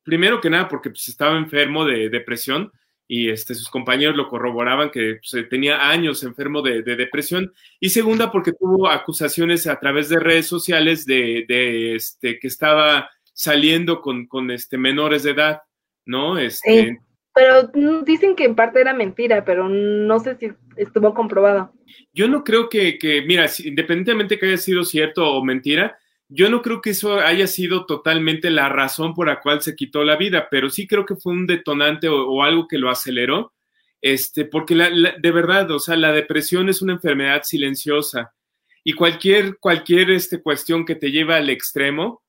[0.02, 2.72] primero que nada porque pues, estaba enfermo de depresión
[3.06, 7.52] y este, sus compañeros lo corroboraban que pues, tenía años enfermo de, depresión.
[7.80, 14.00] Y segunda, porque tuvo acusaciones a través de redes sociales de, este, que estaba saliendo
[14.00, 15.62] con, este, menores de edad,
[16.04, 16.38] ¿no?
[16.38, 16.98] Este,
[17.38, 17.70] pero
[18.04, 21.72] dicen que en parte era mentira, pero no sé si estuvo comprobado.
[22.12, 25.96] Yo no creo que, que mira, independientemente que haya sido cierto o mentira,
[26.28, 30.02] yo no creo que eso haya sido totalmente la razón por la cual se quitó
[30.02, 33.52] la vida, pero sí creo que fue un detonante o, algo que lo aceleró,
[34.00, 38.34] este, porque de verdad, o sea, la depresión es una enfermedad silenciosa
[38.82, 42.20] y cualquier, cualquier este, cuestión que te lleve al extremo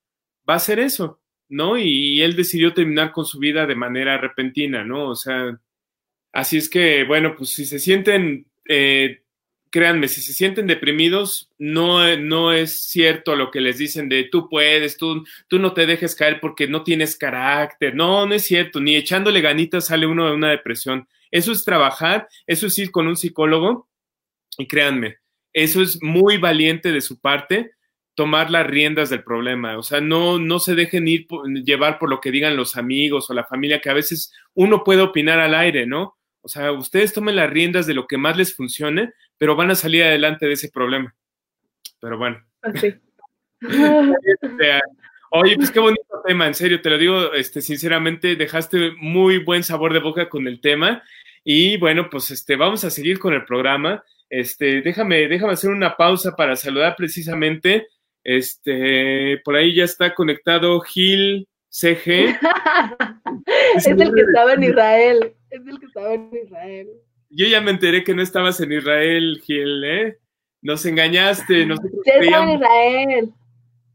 [0.48, 1.19] va a ser eso,
[1.50, 1.78] ¿no?
[1.78, 5.10] Y, él decidió terminar con su vida de manera repentina, ¿no?
[5.10, 5.60] O sea,
[6.32, 8.48] así es que, bueno, pues si se sienten...
[8.68, 9.24] Eh,
[9.72, 14.50] créanme, si se sienten deprimidos, no, no es cierto lo que les dicen de tú
[14.50, 17.96] puedes, tú, tú no te dejes caer porque no tienes carácter.
[17.96, 21.08] No, no es cierto, ni echándole ganitas sale uno de una depresión.
[21.32, 23.88] Eso es trabajar, eso es ir con un psicólogo
[24.58, 25.18] y créanme,
[25.54, 27.72] eso es muy valiente de su parte
[28.20, 31.26] tomar las riendas del problema, o sea, no, no se dejen ir
[31.64, 35.02] llevar por lo que digan los amigos o la familia, que a veces uno puede
[35.02, 36.18] opinar al aire, ¿no?
[36.42, 39.76] O sea, ustedes tomen las riendas de lo que más les funcione, pero van a
[39.76, 41.16] salir adelante de ese problema.
[42.02, 42.44] Pero bueno.
[42.62, 42.94] Así.
[45.32, 49.64] Oye, pues qué bonito tema, en serio, te lo digo este, sinceramente, dejaste muy buen
[49.64, 51.04] sabor de boca con el tema.
[51.46, 54.04] Y bueno, pues este, vamos a seguir con el programa.
[54.30, 57.88] Este, déjame, déjame hacer una pausa para saludar precisamente.
[58.24, 62.38] Este, por ahí ya está conectado Gil CG.
[63.76, 65.34] es el que estaba en Israel.
[65.50, 66.88] Es el que estaba en Israel.
[67.30, 70.18] Yo ya me enteré que no estabas en Israel, Gil, ¿eh?
[70.62, 71.66] Nos engañaste.
[71.66, 73.34] Nosotros estaba en Israel.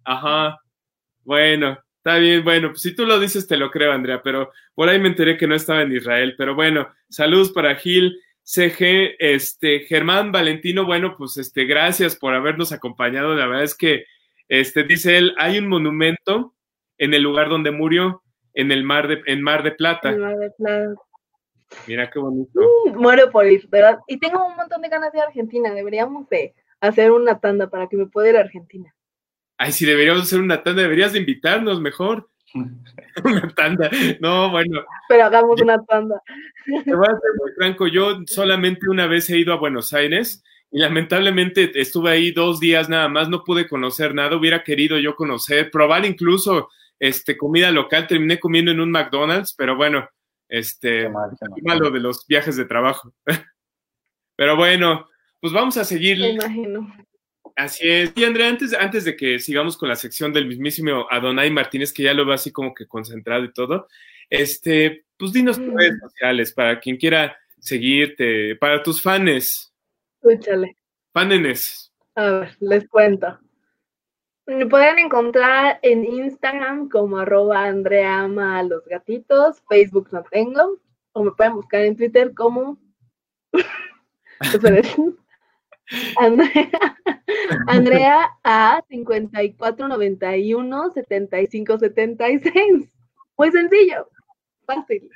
[0.04, 0.60] Ajá.
[1.24, 2.44] Bueno, está bien.
[2.44, 5.36] Bueno, pues si tú lo dices, te lo creo, Andrea, pero por ahí me enteré
[5.36, 6.34] que no estaba en Israel.
[6.38, 8.18] Pero bueno, saludos para Gil.
[8.46, 13.34] CG, este, Germán Valentino, bueno, pues este, gracias por habernos acompañado.
[13.34, 14.04] La verdad es que,
[14.49, 16.55] este, dice él, hay un monumento
[16.99, 18.22] en el lugar donde murió,
[18.53, 20.11] en el mar de, en Mar de Plata.
[20.11, 20.95] El Mar de Plata.
[21.86, 22.61] Mira qué bonito.
[22.86, 23.99] Mm, muero por ir, ¿verdad?
[24.07, 25.72] Y tengo un montón de ganas de ir a Argentina.
[25.72, 28.95] Deberíamos de hacer una tanda para que me pueda ir a Argentina.
[29.59, 32.28] Ay, si deberíamos hacer una tanda, deberías de invitarnos mejor.
[33.24, 33.90] una tanda.
[34.20, 34.82] No, bueno.
[35.09, 36.20] Pero hagamos una tanda.
[36.66, 37.86] Te voy a ser muy franco.
[37.86, 40.42] Yo solamente una vez he ido a Buenos Aires
[40.74, 43.28] y lamentablemente estuve ahí dos días nada más.
[43.28, 44.36] No pude conocer nada.
[44.36, 46.68] Hubiera querido yo conocer, probar incluso
[46.98, 48.08] este, comida local.
[48.08, 50.10] Terminé comiendo en un McDonald's, pero bueno,
[50.48, 51.08] este,
[51.62, 53.14] malo de los viajes de trabajo.
[54.36, 55.08] Pero bueno,
[55.40, 56.18] pues vamos a seguir.
[56.18, 56.92] Me imagino.
[57.54, 58.12] Así es.
[58.16, 62.02] Y Andrea, antes, antes de que sigamos con la sección del mismísimo Adonai Martínez, que
[62.02, 63.86] ya lo veo así como que concentrado y todo,
[64.28, 69.70] este, pues dinos tus redes sociales para quien quiera seguirte, para tus fans.
[70.24, 70.76] Escúchale.
[71.12, 71.92] Fanenes.
[72.14, 73.38] A ver, les cuento.
[74.46, 80.78] Me pueden encontrar en Instagram como arroba Andrea ama a los gatitos, Facebook no tengo,
[81.12, 82.78] o me pueden buscar en Twitter como
[86.16, 86.70] Andrea,
[87.66, 92.88] Andrea A 5491 7576.
[93.36, 94.08] Muy sencillo,
[94.66, 95.10] fácil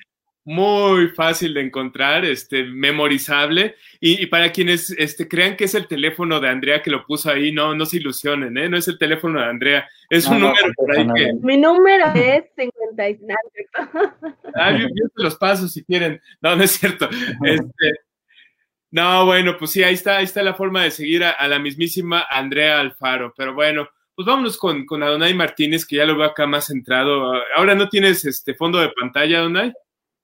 [0.48, 3.76] muy fácil de encontrar, este, memorizable.
[4.00, 7.52] Y, para quienes este, crean que es el teléfono de Andrea que lo puso ahí,
[7.52, 8.66] no, no se ilusionen, ¿eh?
[8.66, 11.34] No es el teléfono de Andrea, es un número por ahí que...
[11.42, 13.42] Mi número es 59.
[14.54, 16.18] Ah, yo, yo los paso si quieren.
[16.40, 17.10] No, no es cierto.
[17.44, 17.92] Este,
[18.90, 22.26] no, bueno, pues sí, ahí está, ahí está la forma de seguir a, la mismísima
[22.30, 23.34] Andrea Alfaro.
[23.36, 27.34] Pero bueno, pues vámonos con, con Adonai Martínez, que ya lo veo acá más centrado.
[27.54, 29.74] Ahora no tienes este fondo de pantalla, Adonai.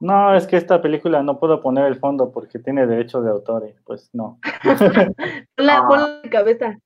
[0.05, 3.67] No, es que esta película no puedo poner el fondo porque tiene derecho de autor
[3.67, 4.39] y pues no.
[5.57, 6.21] la ah.
[6.23, 6.79] de cabeza.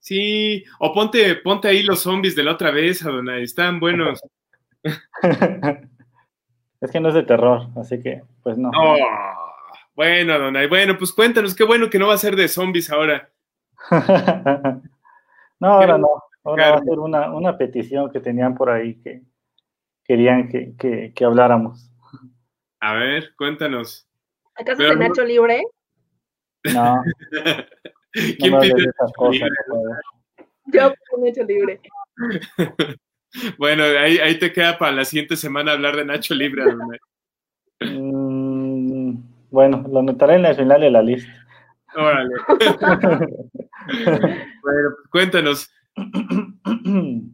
[0.00, 4.20] Sí, o ponte, ponte ahí los zombies de la otra vez, Adonai, están buenos.
[6.80, 8.72] es que no es de terror, así que pues no.
[8.76, 8.96] Oh,
[9.94, 13.30] bueno, Adonai, bueno, pues cuéntanos, qué bueno que no va a ser de zombies ahora.
[15.60, 16.08] no, ahora no.
[16.42, 19.22] Ahora va a ser una, una petición que tenían por ahí que
[20.02, 21.93] querían que, que, que habláramos.
[22.84, 24.06] A ver, cuéntanos.
[24.56, 25.62] ¿Acaso es de Nacho Libre?
[26.74, 27.02] No.
[28.12, 29.48] ¿Quién no pide esas cosas,
[30.66, 31.80] Yo por Nacho Libre.
[33.58, 36.62] bueno, ahí, ahí, te queda para la siguiente semana hablar de Nacho Libre.
[37.80, 39.14] mm,
[39.50, 41.32] bueno, lo anotaré en la final de la lista.
[41.96, 42.34] Órale.
[44.62, 45.72] bueno, pues cuéntanos.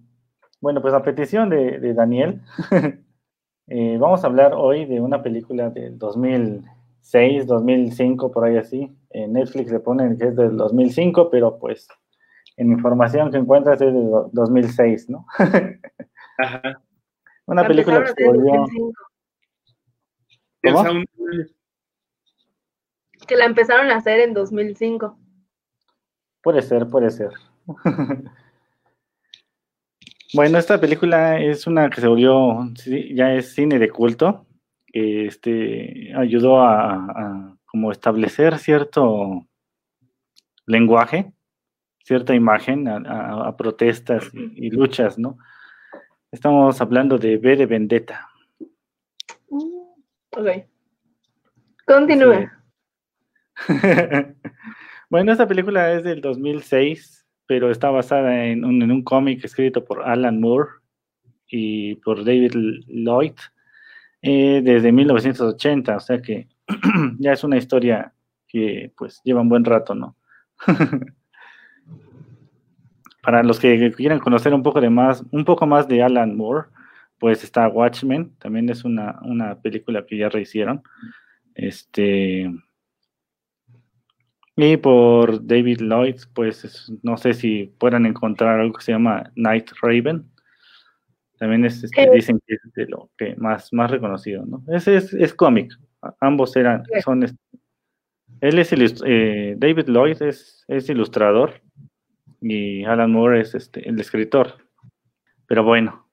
[0.62, 2.42] Bueno, pues a petición de, de Daniel,
[3.70, 8.92] eh, vamos a hablar hoy de una película del 2006, 2005, por ahí así.
[9.10, 11.86] En Netflix le ponen que es del 2005, pero pues
[12.56, 15.24] en información que encuentras es del 2006, ¿no?
[16.38, 16.82] Ajá.
[17.46, 18.66] Una película que se volvió...
[23.28, 25.16] Que la empezaron a hacer en 2005.
[26.42, 27.30] Puede ser, puede ser.
[30.32, 32.70] Bueno, esta película es una que se volvió,
[33.14, 34.46] ya es cine de culto.
[34.92, 39.46] Este, ayudó a, como establecer cierto
[40.66, 41.32] lenguaje,
[42.04, 45.38] cierta imagen a, protestas y, luchas, ¿no?
[46.30, 48.28] Estamos hablando de B de Vendetta.
[50.30, 50.48] Ok.
[51.86, 52.50] Continúe.
[55.10, 57.19] Bueno, esta película es del 2006,
[57.50, 60.68] pero está basada en un, en un cómic escrito por Alan Moore
[61.48, 62.52] y por David
[62.86, 63.32] Lloyd
[64.22, 66.46] eh, desde 1980, o sea que
[67.18, 68.14] ya es una historia
[68.46, 70.16] que pues lleva un buen rato, ¿no?
[73.20, 76.68] Para los que quieran conocer un poco de más, un poco más de Alan Moore,
[77.18, 80.84] pues está Watchmen, también es una, una película que ya rehicieron.
[81.56, 82.48] Este
[84.56, 89.70] y por David Lloyd, pues no sé si puedan encontrar algo que se llama Night
[89.80, 90.24] Raven.
[91.38, 94.62] También es, este, dicen que es de lo que más, más reconocido, ¿no?
[94.68, 95.72] Ese es, es cómic.
[96.20, 97.24] Ambos eran, son,
[98.40, 98.72] él es
[99.04, 101.60] eh, David Lloyd es, es, ilustrador
[102.40, 104.56] y Alan Moore es este, el escritor.
[105.46, 106.08] Pero bueno,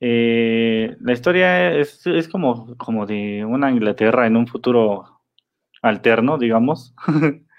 [0.00, 5.20] eh, la historia es, es, como, como de una Inglaterra en un futuro
[5.82, 6.94] alterno, digamos.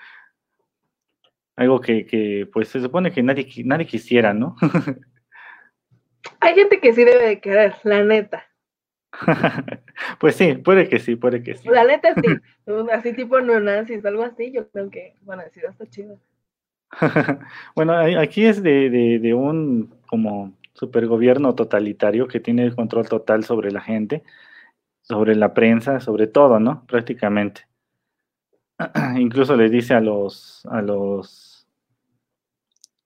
[1.55, 4.55] Algo que, que, pues se supone que nadie, nadie quisiera, ¿no?
[6.39, 8.45] Hay gente que sí debe de querer, la neta.
[10.19, 11.69] pues sí, puede que sí, puede que sí.
[11.69, 12.27] La neta sí,
[12.91, 16.19] así tipo neonazis, algo así, yo creo que van a decir, está chido.
[17.75, 23.43] bueno, aquí es de, de, de un como supergobierno totalitario que tiene el control total
[23.43, 24.23] sobre la gente,
[25.01, 26.85] sobre la prensa, sobre todo, ¿no?
[26.87, 27.67] Prácticamente.
[29.19, 31.67] Incluso les dice a los, a los,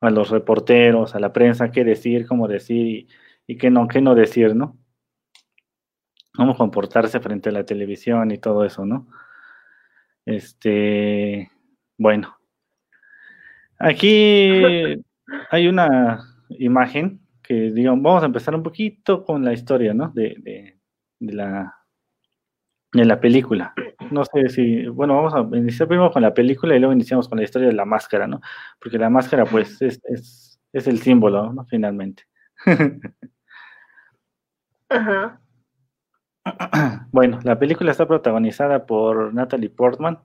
[0.02, 3.07] a los reporteros, a la prensa qué decir, cómo decir y,
[3.48, 4.77] y qué no, qué no decir, ¿no?
[6.38, 9.07] cómo comportarse frente a la televisión y todo eso, ¿no?
[10.23, 11.52] Este,
[11.98, 12.38] bueno,
[13.80, 14.61] aquí
[15.49, 16.19] hay una
[16.49, 20.10] imagen que, digamos, vamos a empezar un poquito con la historia, ¿no?
[20.10, 20.35] De,
[21.19, 21.77] de, la,
[22.93, 23.73] de la película.
[24.11, 27.38] No sé si, bueno, vamos a iniciar primero con la película y luego iniciamos con
[27.38, 28.41] la historia de la máscara, ¿no?
[28.81, 31.65] Porque la máscara, pues, es, es, es el símbolo, ¿no?
[31.65, 32.23] Finalmente.
[34.89, 35.41] Ajá.
[37.11, 40.19] Bueno, la película está protagonizada por Natalie Portman,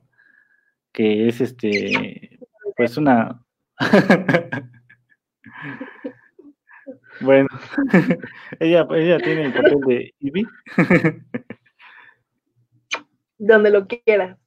[0.92, 2.38] que es este,
[2.76, 3.42] pues una...
[7.20, 7.48] bueno,
[8.60, 10.46] ella, ella tiene el papel de Ivy.
[13.44, 14.38] Donde lo quiera.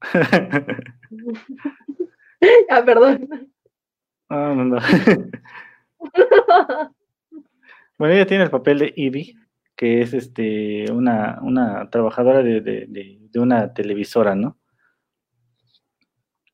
[2.70, 3.52] ah, perdón.
[4.28, 4.80] Ah, no, no.
[7.98, 9.36] bueno, ella tiene el papel de Ivy,
[9.76, 14.58] que es este, una, una trabajadora de, de, de, una televisora, ¿no?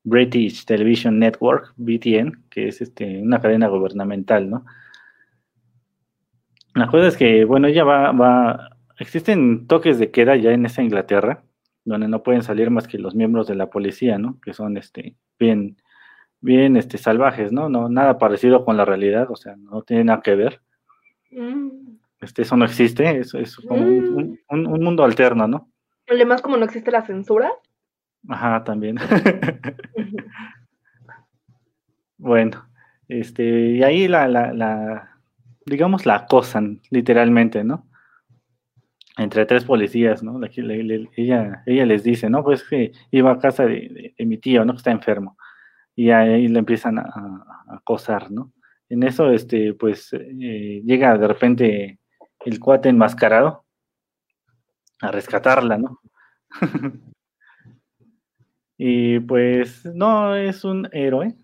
[0.03, 4.63] British Television Network, BTN, que es este, una cadena gubernamental, ¿no?
[6.75, 10.83] La cosa es que, bueno, ella va, va, existen toques de queda ya en esa
[10.83, 11.45] Inglaterra,
[11.85, 14.39] donde no pueden salir más que los miembros de la policía, ¿no?
[14.41, 15.77] Que son, este, bien,
[16.41, 17.69] bien, este, salvajes, ¿no?
[17.69, 20.61] No, nada parecido con la realidad, o sea, no tiene nada que ver.
[21.31, 21.97] Mm.
[22.21, 24.83] Este, eso no existe, eso es como un, mm.
[24.83, 25.69] mundo alterno, ¿no?
[26.07, 27.51] Además, como no existe la censura.
[28.27, 28.97] Ajá, también.
[32.17, 32.65] bueno,
[33.07, 35.17] este, y ahí la, la, la,
[35.65, 37.88] digamos, la acosan, literalmente, ¿no?
[39.19, 40.39] Entre tres policías, ¿no?
[41.15, 42.43] ella, ella les dice, ¿no?
[42.43, 44.73] Pues que iba a casa de, mi tío, ¿no?
[44.73, 45.37] Que está enfermo.
[45.95, 48.53] Y ahí le empiezan a, a acosar, ¿no?
[48.89, 51.99] En eso, este, pues, eh, llega de repente
[52.45, 53.65] el cuate enmascarado
[55.01, 55.99] a rescatarla, ¿no?
[58.77, 61.35] y pues no es un héroe,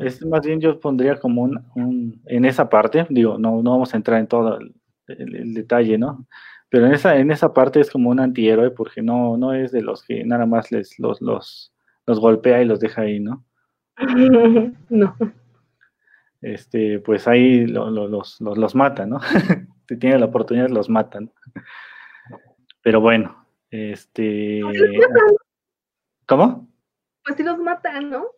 [0.00, 3.96] es más bien yo pondría como un, en esa parte, digo, no, no vamos a
[3.96, 6.26] entrar en todo el, detalle, ¿no?
[6.72, 9.82] Pero en esa, en esa parte es como un antihéroe porque no, no es de
[9.82, 11.70] los que nada más les los, los,
[12.06, 13.44] los golpea y los deja ahí, ¿no?
[14.88, 15.14] no.
[16.40, 19.20] Este, pues ahí los, los, los mata, ¿no?
[19.86, 21.30] si tienen la oportunidad los matan.
[22.80, 24.62] Pero bueno, este...
[26.26, 26.66] ¿Cómo?
[27.22, 28.28] Pues sí los matan, ¿no?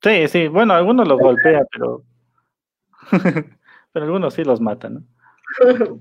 [0.00, 2.04] Sí, sí, bueno, algunos los golpea, pero...
[3.92, 6.00] pero algunos sí los matan, ¿no?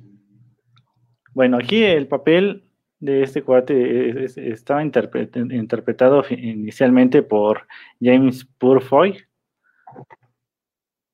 [1.37, 2.63] Bueno, aquí el papel
[2.99, 7.67] de este cuate estaba interpretado inicialmente por
[8.01, 9.23] James Purfoy.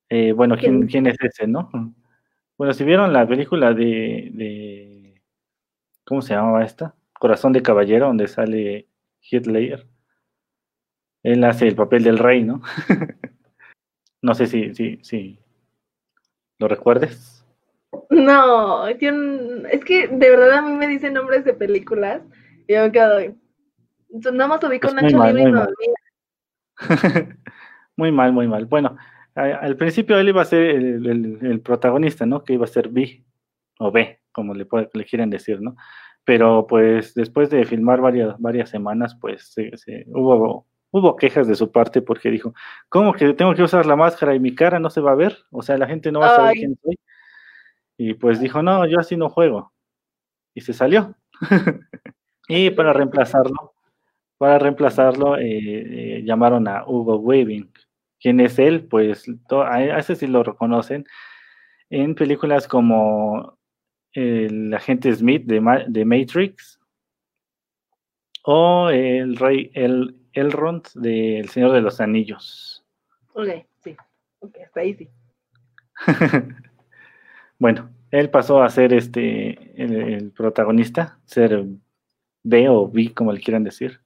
[0.08, 1.70] Eh, bueno, ¿quién, ¿quién es ese, no?
[2.58, 5.22] Bueno, si vieron la película de, de
[6.06, 6.96] ¿cómo se llamaba esta?
[7.20, 8.88] Corazón de Caballero, donde sale
[9.30, 9.86] Hitler.
[11.22, 12.62] Él hace el papel del rey, ¿no?
[14.22, 15.38] no sé si, si, si
[16.60, 17.43] lo recuerdes.
[18.14, 22.22] No, es que de verdad a mí me dicen nombres de películas
[22.68, 23.20] y yo me quedo.
[24.32, 25.54] Nada más ubico pues Nacho Libre y
[27.96, 28.66] Muy mal, muy mal.
[28.66, 28.98] Bueno,
[29.36, 32.44] al principio él iba a ser el, protagonista, ¿no?
[32.44, 33.24] Que iba a ser B
[33.80, 35.76] o B, como le, le quieren decir, ¿no?
[36.26, 41.72] Pero pues después de filmar varias, varias semanas, pues se, hubo, hubo quejas de su
[41.72, 42.54] parte porque dijo,
[42.90, 45.38] ¿cómo que tengo que usar la máscara y mi cara no se va a ver?
[45.52, 46.98] O sea, la gente no va a saber quién soy.
[48.06, 49.72] Y pues dijo, no, yo así no juego.
[50.54, 51.16] Y se salió.
[52.50, 53.74] y para reemplazarlo,
[54.38, 57.72] para reemplazarlo, eh, eh, llamaron a Hugo Weaving.
[58.20, 58.86] ¿Quién es él?
[58.86, 61.06] Pues a ese sí lo reconocen
[61.90, 63.58] en películas como
[64.12, 66.80] El agente Smith de, de Matrix
[68.44, 72.84] o el rey el, Elrond de El Señor de los Anillos.
[73.34, 73.48] Ok,
[73.82, 73.96] sí.
[74.40, 75.10] Ok, hasta ahí sí.
[77.64, 81.64] bueno, él pasó a ser este el, protagonista, ser
[82.44, 84.02] B o B, como le quieran decir.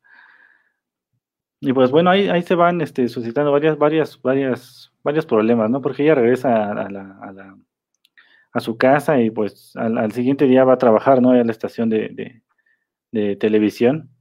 [1.60, 5.82] Y pues bueno, ahí, ahí se van este, suscitando varias, varias, varias, varios problemas, ¿no?
[5.82, 7.58] Porque ella regresa a, la,
[8.54, 11.32] a, su casa y pues al, siguiente día va a trabajar, ¿no?
[11.32, 12.44] A la estación de,
[13.12, 14.12] de, televisión.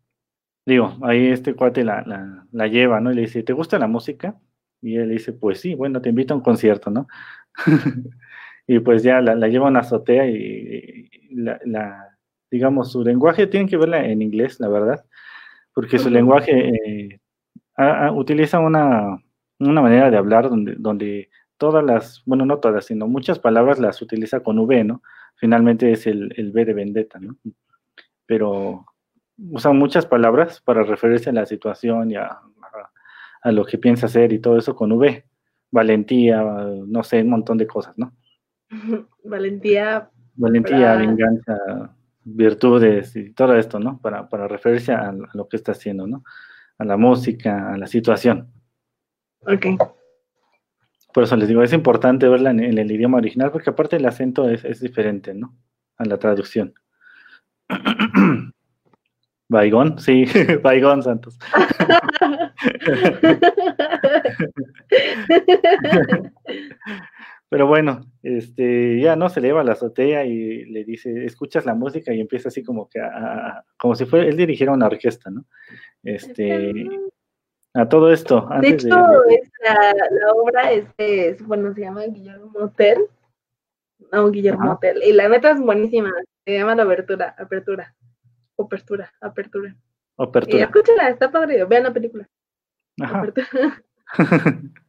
[0.65, 3.13] Digo, ahí este cuate la, la, la, lleva, ¿no?
[3.13, 4.41] Y le dice, ¿te gusta la música?
[4.81, 7.07] Y él le dice, pues sí, bueno, te invito a un concierto, ¿no?
[8.67, 12.17] y pues ya la, lleva a una azotea y, la,
[12.51, 15.05] digamos, su lenguaje tiene que verla en inglés, la verdad,
[15.73, 17.21] porque su lenguaje eh,
[18.13, 19.19] utiliza una,
[19.59, 24.41] manera de hablar donde, donde todas las, bueno, no todas, sino muchas palabras las utiliza
[24.41, 25.03] con V, ¿no?
[25.37, 27.37] Finalmente es el, el V de vendetta, ¿no?
[28.27, 28.87] Pero
[29.39, 32.41] usa muchas palabras para referirse a la situación y a,
[33.43, 35.25] a lo que piensa hacer y todo eso con V.
[35.71, 38.13] Valentía, no sé, un montón de cosas, ¿no?
[39.25, 40.11] Valentía.
[40.35, 41.95] Valentía, venganza,
[42.25, 43.99] virtudes y todo esto, ¿no?
[44.01, 46.25] Para, para referirse a, lo que está haciendo, ¿no?
[46.79, 48.51] A la música, a la situación.
[49.41, 49.67] Ok.
[51.15, 54.49] Por eso les digo, es importante verla en, el idioma original, porque aparte el acento
[54.51, 55.57] es, es diferente, ¿no?
[55.97, 56.75] A la traducción.
[59.49, 60.27] Baigón, sí,
[60.63, 61.39] Baigón Santos.
[67.49, 71.75] Pero bueno, este, ya no se eleva a la azotea y le dice, escuchas la
[71.75, 75.45] música y empieza así como que a, como si fuera, él dirigiera una orquesta, ¿no?
[76.03, 76.73] Este,
[77.75, 78.49] a todo esto.
[78.61, 83.07] de hecho, la, obra es, bueno, se llama Guillermo Tell.
[84.13, 85.03] No, Guillermo Tell.
[85.05, 86.11] Y la neta es buenísima.
[86.45, 87.95] Se llama la apertura, apertura,
[88.59, 89.77] apertura, apertura.
[90.17, 90.65] Apertura.
[90.65, 91.65] Escúchala, está padre.
[91.65, 92.29] Vean la película.
[93.01, 93.33] Ajá.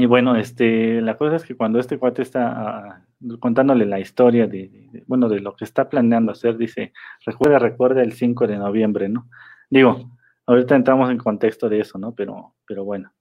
[0.00, 3.04] Y bueno, este, la cosa es que cuando este cuate está ah,
[3.40, 6.92] contándole la historia de, bueno, de lo que está planeando hacer, dice,
[7.26, 9.28] recuerda, recuerda el 5 de noviembre, ¿no?
[9.68, 10.08] Digo,
[10.46, 12.14] ahorita entramos en contexto de eso, ¿no?
[12.14, 13.12] Pero, pero bueno.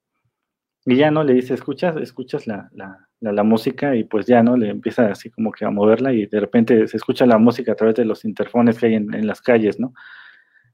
[0.85, 1.23] Y ya, ¿no?
[1.23, 4.55] Le dice, escuchas, escuchas la, la, la, música y pues ya, ¿no?
[4.55, 7.75] Le empieza así como que a moverla y de repente se escucha la música a
[7.75, 9.93] través de los interfones que hay en, en las calles, ¿no?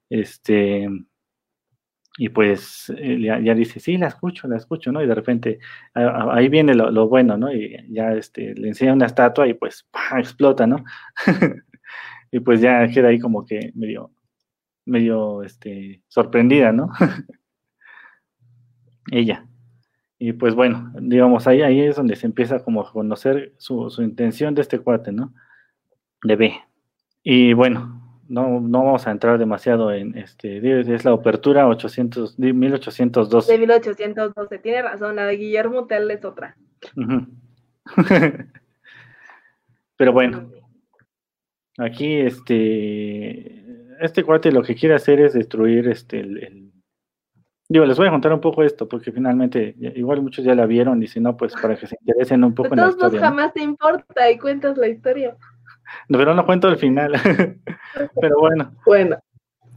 [0.09, 0.89] Este,
[2.17, 5.01] y pues eh, ya, dice, sí, la escucho, la escucho, ¿no?
[5.01, 5.59] Y de repente
[5.93, 7.51] ahí viene lo, bueno, ¿no?
[7.51, 10.83] Y ya este, le enseña una estatua y pues explota, ¿no?
[12.31, 14.11] y pues ya queda ahí como que medio,
[14.85, 16.91] medio este, sorprendida, ¿no?
[19.11, 19.47] Ella.
[20.19, 24.03] Y pues bueno, digamos, ahí, ahí es donde se empieza como a conocer su, su
[24.03, 25.33] intención de este cuate, ¿no?
[26.23, 26.53] De B.
[27.23, 27.92] Y bueno,
[28.27, 33.51] no, no vamos a entrar demasiado en este, es la apertura 800, 1812.
[33.51, 36.55] De 1812, tiene razón, la de Guillermo Tell es otra.
[39.97, 40.51] Pero bueno,
[41.77, 43.63] aquí este,
[43.99, 46.73] este cuate lo que quiere hacer es destruir este, el,
[47.69, 51.01] Digo, les voy a contar un poco esto, porque finalmente, igual muchos ya la vieron,
[51.01, 53.19] y si no, pues para que se interesen un poco en la historia.
[53.19, 55.35] jamás te importa y cuentas la historia.
[56.07, 57.13] Pero no cuento el final.
[58.21, 58.75] Pero bueno.
[58.85, 59.17] Bueno.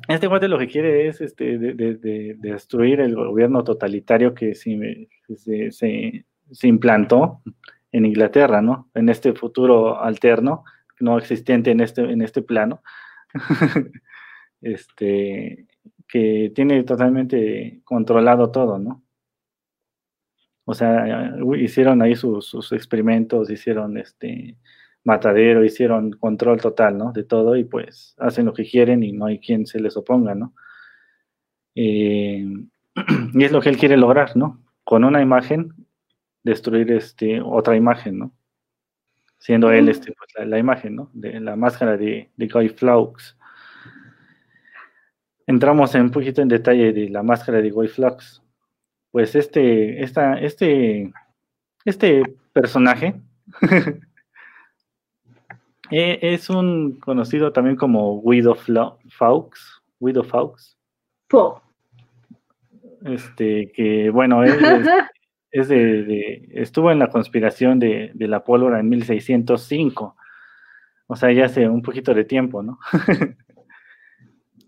[0.08, 6.68] Este guate lo que quiere es este, de, destruir el gobierno totalitario que se, se,
[6.68, 7.42] implantó
[7.90, 8.88] en Inglaterra, ¿no?
[8.94, 10.64] En este futuro alterno,
[11.00, 12.82] no existente en este, en este plano.
[14.60, 15.66] este,
[16.06, 19.02] que tiene totalmente controlado todo, ¿no?
[20.64, 24.56] O sea, hicieron ahí sus, sus experimentos, hicieron este,
[25.06, 27.12] matadero, hicieron control total, ¿no?
[27.12, 30.34] De todo y pues hacen lo que quieren y no hay quien se les oponga,
[30.34, 30.52] ¿no?
[31.76, 32.44] Eh,
[33.34, 34.60] y es lo que él quiere lograr, ¿no?
[34.84, 35.72] Con una imagen,
[36.42, 38.32] destruir este, otra imagen, ¿no?
[39.38, 41.10] Siendo él este, pues, la, imagen, ¿no?
[41.12, 43.36] De la máscara de, de Guy Fawkes.
[45.46, 48.42] Entramos en un poquito en detalle de la máscara de Guy Fawkes.
[49.12, 51.12] pues este, esta, este,
[51.84, 52.22] este
[52.52, 53.20] personaje
[55.90, 58.56] e, es un conocido también como Guido
[59.08, 60.76] Fawkes, Guido Fawkes.
[63.04, 64.58] Este, que bueno, él
[65.50, 70.16] es, de, estuvo en la conspiración de, de la pólvora en 1605
[71.08, 72.78] o sea, ya hace un poquito de tiempo, ¿no?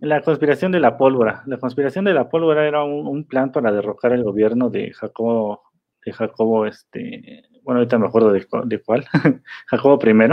[0.01, 1.43] la conspiración de la pólvora.
[1.47, 5.63] La conspiración de la pólvora era un, plan para derrocar el gobierno de Jacobo,
[6.05, 9.05] de Jacobo, este, bueno, ahorita me acuerdo de, de cuál,
[9.67, 10.29] Jacobo I.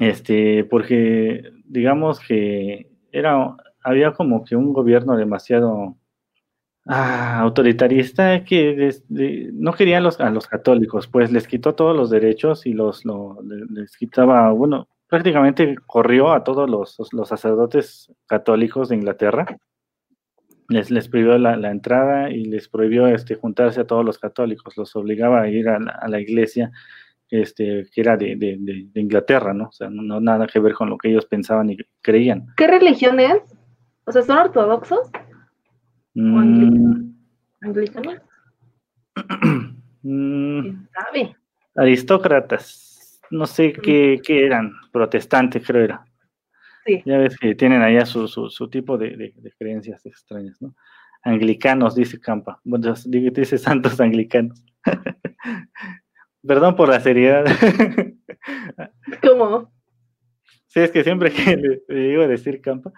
[0.00, 5.96] Este, porque digamos que era, había como que un gobierno demasiado
[6.86, 9.02] ah, autoritarista que
[9.52, 13.04] no quería a los, a los católicos, pues les quitó todos los derechos y los
[13.70, 19.46] les quitaba, bueno, prácticamente corrió a todos los, los sacerdotes católicos de Inglaterra.
[20.68, 24.96] Les, les prohibió la, entrada y les prohibió este, juntarse a todos los católicos, los
[24.96, 26.72] obligaba a ir a la, iglesia
[27.42, 29.68] este, que era de, de, de, Inglaterra, ¿no?
[29.68, 32.46] O sea, no, no, nada que ver con lo que ellos pensaban y creían.
[32.56, 33.42] ¿Qué religión es?
[34.04, 35.10] O sea, ¿son ortodoxos?
[36.14, 37.10] Mm.
[40.06, 40.84] Mm.
[41.76, 43.22] Aristócratas.
[43.30, 43.80] No sé mm.
[43.80, 44.72] qué, eran.
[44.92, 46.04] Protestantes, creo era.
[47.06, 50.74] Ya ves que tienen allá su, su, tipo de, creencias extrañas, ¿no?
[51.22, 52.60] Anglicanos, dice Campa.
[52.64, 54.62] Bueno, dice santos anglicanos.
[56.46, 57.44] Perdón por la seriedad.
[59.22, 59.72] ¿Cómo?
[60.66, 62.92] Sí, es que siempre que le, le digo decir Campa.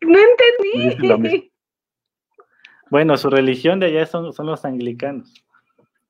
[0.00, 1.52] No entendí.
[2.90, 5.32] Bueno, su religión de allá son, son los anglicanos.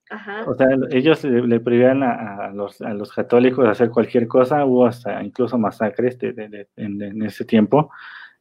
[0.09, 0.45] Ajá.
[0.47, 5.23] O sea, ellos le, prohibían a, los, a, los, católicos hacer cualquier cosa, hubo hasta
[5.23, 7.91] incluso masacres en, ese tiempo.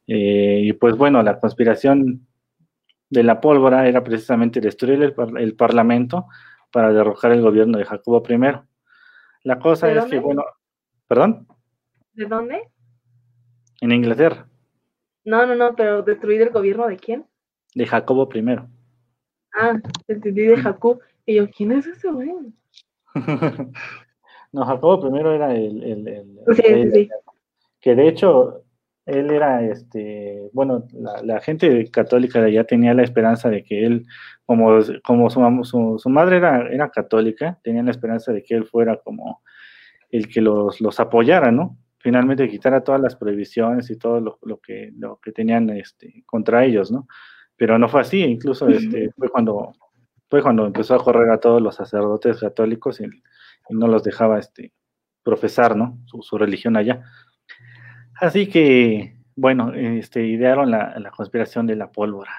[0.06, 2.26] Eh, y pues bueno, la conspiración
[3.08, 6.26] de la pólvora era precisamente destruir el, el parlamento
[6.72, 8.38] para derrocar el gobierno de Jacobo I.
[9.42, 10.44] La cosa es que, bueno,
[11.06, 11.46] ¿perdón?
[12.12, 12.68] ¿De dónde?
[13.80, 14.46] En Inglaterra.
[15.24, 17.26] No, no, no, pero destruir el gobierno de quién?
[17.74, 18.44] De Jacobo I.
[19.52, 19.72] Ah,
[20.06, 21.00] entendí de Jacob.
[21.26, 22.30] Y yo, ¿quién es ese güey?
[24.52, 27.08] no, Jacobo I era el, el, sí, sí, sí.
[27.80, 28.62] que de hecho
[29.06, 30.86] él era este, bueno,
[31.22, 34.06] la, gente católica de allá tenía la esperanza de que él,
[34.44, 38.98] como, como su, su, madre era, era católica, tenían la esperanza de que él fuera
[38.98, 39.42] como
[40.10, 41.78] el que los, los apoyara, ¿no?
[42.00, 46.90] finalmente quitara todas las prohibiciones y todo lo, que, lo que tenían este, contra ellos,
[46.90, 47.06] ¿no?
[47.56, 49.72] Pero no fue así, incluso este, fue, cuando,
[50.28, 53.06] fue cuando empezó a correr a todos los sacerdotes católicos y,
[53.68, 54.72] no los dejaba este,
[55.22, 55.98] profesar, ¿no?
[56.06, 57.04] Su, religión allá.
[58.20, 62.32] Así que, bueno, este, idearon la, la, conspiración de la pólvora,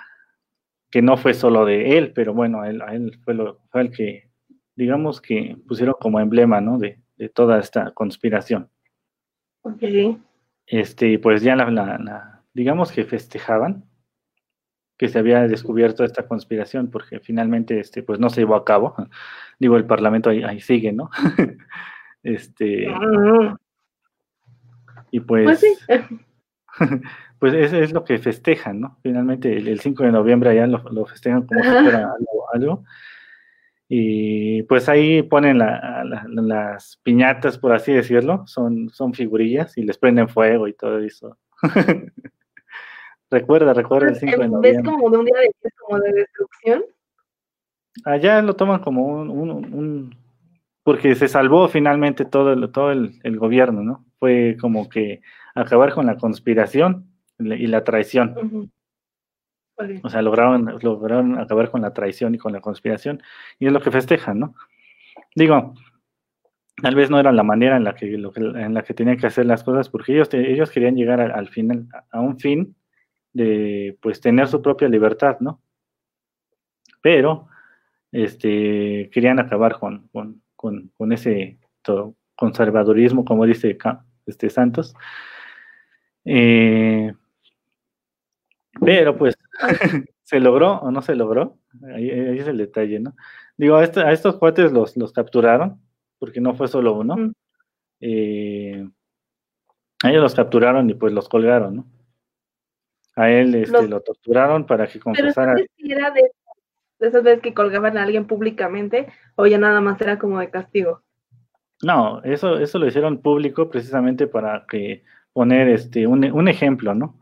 [0.90, 3.92] que no fue solo de él, pero bueno, él, a él fue, lo, fue el
[3.92, 4.30] que,
[4.76, 6.78] digamos que pusieron como emblema, ¿no?
[6.78, 8.70] De, de toda esta conspiración.
[9.62, 9.84] Ok.
[10.66, 13.86] Este, pues ya la, digamos que festejaban
[14.98, 18.96] que se había descubierto esta conspiración, porque finalmente, este, pues no se llevó a cabo.
[19.60, 21.10] Digo, el Parlamento ahí, sigue, ¿no?
[22.24, 22.88] este.
[25.12, 25.46] Y pues.
[25.46, 27.02] Pues, sí.
[27.38, 28.98] pues eso es lo que festejan, ¿no?
[29.04, 32.14] Finalmente, el, 5 de noviembre allá lo, festejan como si fuera
[32.54, 32.84] algo
[33.94, 40.30] y pues ahí ponen las piñatas, por así decirlo, son, son figurillas y les prenden
[40.30, 41.38] fuego y todo eso.
[43.30, 44.72] recuerda, recuerda el 5 de noviembre.
[44.72, 46.84] ¿Ves como de un día de, como de destrucción?
[48.06, 50.16] Allá lo toman como un,
[50.84, 54.06] porque se salvó finalmente todo el, todo el, gobierno, ¿no?
[54.22, 55.24] Fue como que
[55.56, 57.08] acabar con la conspiración
[57.40, 58.72] y la traición.
[60.04, 63.20] O sea, lograron, lograron acabar con la traición y con la conspiración,
[63.58, 64.54] y es lo que festejan, ¿no?
[65.36, 65.74] Digo,
[66.80, 69.48] tal vez no era la manera en la que, en la que tenían que hacer
[69.48, 72.76] las cosas, porque ellos, ellos querían llegar al final, a un fin
[73.34, 75.64] de, pues, tener su propia libertad, ¿no?
[77.02, 77.48] Pero,
[78.12, 80.12] este, querían acabar con,
[80.56, 81.58] con, ese
[82.36, 83.80] conservadurismo, como dice
[84.26, 84.96] este Santos.
[86.26, 87.14] Eh,
[88.80, 89.36] pero pues,
[90.24, 91.58] ¿se logró o no se logró?
[91.94, 93.16] Ahí, es el detalle, ¿no?
[93.58, 95.82] Digo, a, a estos cuates los, los, capturaron,
[96.20, 97.34] porque no fue solo uno.
[98.00, 98.88] Eh,
[100.04, 101.86] a ellos los capturaron y pues los colgaron, ¿no?
[103.16, 105.54] A él este, lo torturaron para que confesara.
[105.56, 105.68] Pero
[105.98, 106.32] era de,
[107.00, 110.50] de esas veces que colgaban a alguien públicamente o ya nada más era como de
[110.50, 111.04] castigo.
[111.84, 115.04] No, eso, eso lo hicieron público precisamente para que
[115.34, 117.22] poner este un, un ejemplo, ¿no?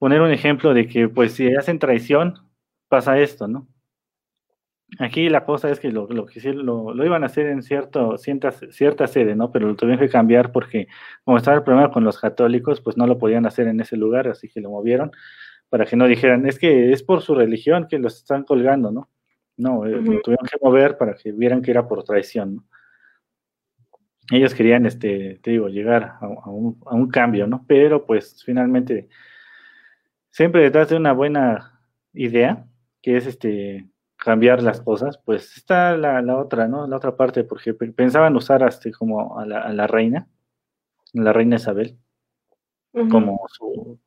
[0.00, 2.34] poner un ejemplo de que, pues, si hacen traición,
[2.88, 3.68] pasa esto, ¿no?
[4.98, 6.26] Aquí la cosa es que lo, lo
[6.94, 9.52] lo, iban a hacer en cierto, cierta, cierta sede, ¿no?
[9.52, 10.88] Pero lo tuvieron que cambiar porque,
[11.24, 14.26] como estaba el problema con los católicos, pues no lo podían hacer en ese lugar,
[14.26, 15.12] así que lo movieron
[15.68, 19.08] para que no dijeran, es que es por su religión que los están colgando, ¿no?
[19.60, 22.64] No, eh, lo tuvieron que mover para que vieran que era por traición, ¿no?
[24.32, 27.64] Ellos querían, este, te digo, llegar a, a, un, a un cambio, ¿no?
[27.66, 29.08] Pero pues finalmente,
[30.30, 31.80] siempre detrás de una buena
[32.12, 32.64] idea,
[33.02, 36.86] que es este cambiar las cosas, pues está la, la, otra, ¿no?
[36.86, 40.28] La otra parte, porque pensaban usar hasta como a la, a la reina,
[41.12, 41.98] la reina Isabel,
[42.92, 43.10] uh -huh.
[43.10, 43.98] como su,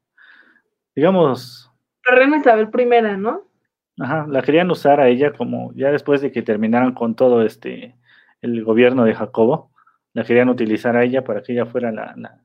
[0.96, 1.70] digamos...
[2.10, 3.53] La reina Isabel I, ¿no?
[4.00, 7.96] Ajá, la querían usar a ella como, ya después de que terminaran con todo este,
[8.42, 9.72] el gobierno de Jacobo,
[10.14, 12.42] la querían utilizar a ella para que ella fuera la, la,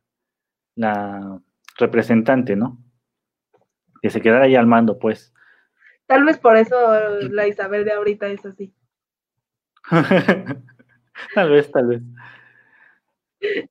[0.75, 1.41] la
[1.79, 2.79] representante, ¿no?
[4.03, 5.33] Que se quedara ahí al mando, pues.
[6.07, 6.77] Tal vez por eso
[7.31, 8.75] la Isabel de ahorita es así.
[11.35, 12.03] tal vez, tal vez.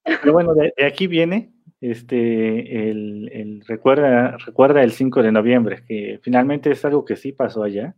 [0.04, 5.84] Pero bueno, de, de aquí viene este el, el, recuerda, recuerda el 5 de noviembre,
[5.88, 7.96] que finalmente es algo que sí pasó allá.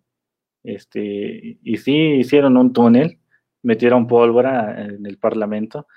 [0.63, 3.19] Este, y sí hicieron un túnel,
[3.63, 5.87] metieron pólvora en el Parlamento.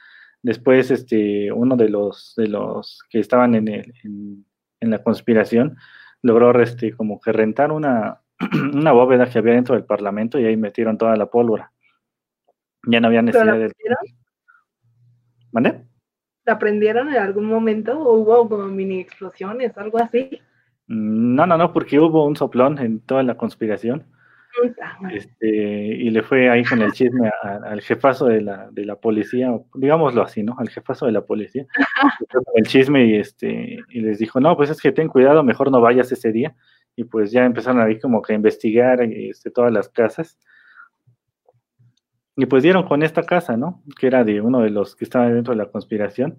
[0.43, 4.45] Después, este, uno de los, de los que estaban en, el, en,
[4.81, 5.77] en la conspiración
[6.23, 8.21] logró este, como que rentar una,
[8.73, 11.73] una bóveda que había dentro del Parlamento y ahí metieron toda la pólvora.
[12.87, 13.73] Ya no había necesidad de.
[15.53, 15.87] ¿Vale?
[16.45, 20.41] ¿La prendieron en algún momento o hubo como mini explosiones, algo así?
[20.87, 24.05] No, no, no, porque hubo un soplón en toda la conspiración.
[25.11, 28.97] Este, y le fue ahí con el chisme a, al jefazo de la, de la
[28.97, 30.57] policía, digámoslo así, ¿no?
[30.59, 31.67] Al jefazo de la policía.
[32.55, 35.81] el chisme y, este, y les dijo, no, pues es que ten cuidado, mejor no
[35.81, 36.55] vayas ese día
[36.97, 40.39] y pues ya empezaron ahí como que a investigar este, todas las casas.
[42.37, 43.83] Y pues dieron con esta casa, ¿no?
[43.99, 46.39] Que era de uno de los que estaban dentro de la conspiración.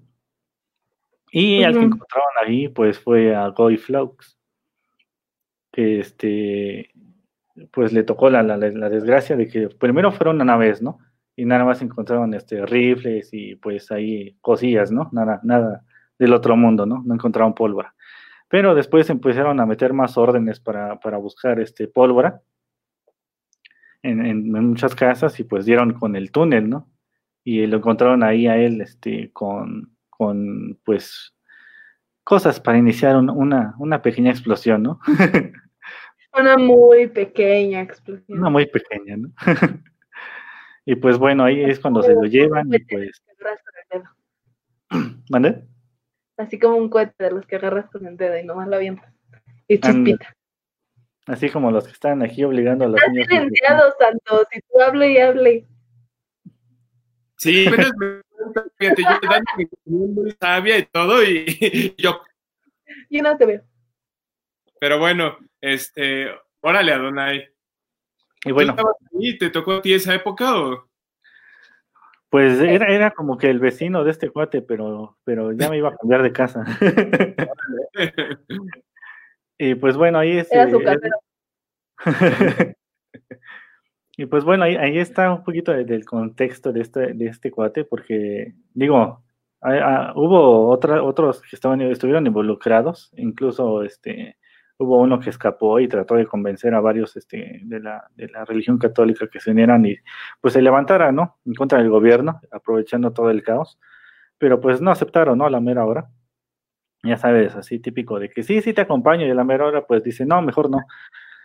[1.32, 1.66] Y uh -huh.
[1.66, 4.38] al que encontraron ahí, pues fue a Goy Flaux,
[5.72, 6.92] que este,
[7.72, 11.00] pues le tocó la, la, la, desgracia de que primero fueron una vez, ¿no?
[11.36, 15.10] Y nada más encontraron este, rifles y pues ahí cosillas, ¿no?
[15.12, 15.84] Nada, nada
[16.20, 17.02] del otro mundo, ¿no?
[17.06, 17.96] No encontraron pólvora
[18.54, 22.44] pero después empezaron a meter más órdenes para, para buscar este pólvora
[24.04, 26.90] en, en, muchas casas y pues dieron con el túnel, ¿no?
[27.44, 31.36] Y lo encontraron ahí a él este, con, con pues
[32.24, 35.00] cosas para iniciar un, una, una pequeña explosión, ¿no?
[36.40, 38.40] una muy pequeña explosión.
[38.40, 39.32] Una muy pequeña, ¿no?
[40.86, 43.24] y pues bueno, ahí es cuando se lo llevan y pues...
[45.30, 45.66] ¿Mande?
[46.38, 49.14] así como un cohete de los que agarras con el dedo y nomás lo avientas.
[49.68, 50.36] Y chispita.
[51.26, 53.28] Así como los que están aquí obligando a los Estás niños.
[53.30, 55.68] silenciado, Santos, y tú hable y hable.
[57.38, 57.66] Sí,
[58.78, 59.04] fíjate,
[59.86, 62.22] yo muy sabia y todo, y yo.
[63.10, 63.62] Yo no te veo.
[64.80, 66.30] Pero bueno, este,
[66.62, 67.50] órale, Adonai.
[68.44, 68.76] Y bueno.
[69.12, 70.90] ¿Y te tocó a ti esa época o?
[72.30, 75.90] Pues era, era como que el vecino de este cuate, pero, pero ya me iba
[75.90, 76.66] a cambiar de casa.
[79.70, 80.52] y pues bueno, ahí es.
[80.52, 80.82] Era su
[84.18, 87.50] y pues bueno, ahí, ahí está un poquito de, del contexto de este, de este
[87.52, 89.24] cuate, porque digo,
[89.62, 94.38] a, a, hubo otra, otros que estaban, estuvieron involucrados, incluso este,
[94.78, 98.46] hubo uno que escapó y trató de convencer a varios este, de, la, de la
[98.46, 99.96] religión católica que se unieran y
[100.42, 101.38] pues se levantara, ¿no?
[101.46, 103.80] En contra del gobierno, aprovechando todo el caos,
[104.38, 105.46] pero pues no aceptaron, ¿no?
[105.46, 106.10] A la mera hora.
[107.04, 109.86] Ya sabes, así típico de que sí, sí te acompaño y a la mera hora
[109.86, 110.80] pues dice, no, mejor no.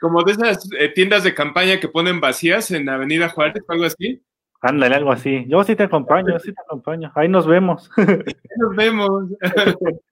[0.01, 3.85] Como de esas eh, tiendas de campaña que ponen vacías en Avenida Juárez o algo
[3.85, 4.23] así.
[4.61, 5.45] Ándale, algo así.
[5.49, 7.11] Yo sí te acompaño, yo sí te acompaño.
[7.15, 7.91] Ahí nos vemos.
[8.57, 9.25] nos vemos.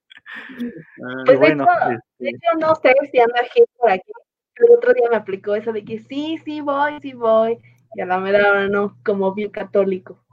[1.25, 4.11] Pues bueno, de, hecho, de, hecho, no sé si anda gente por aquí.
[4.57, 7.57] El otro día me aplicó eso de que sí, sí voy, sí voy.
[7.95, 10.23] Y a la mera hora no, como bien católico.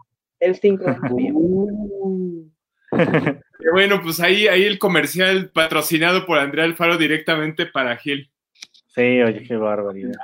[0.40, 0.98] El 5 de
[2.92, 3.40] noviembre.
[3.72, 8.30] Bueno, pues ahí, ahí el comercial patrocinado por Andrea Alfaro directamente para Gil.
[8.88, 10.14] Sí, oye, qué barbaridad.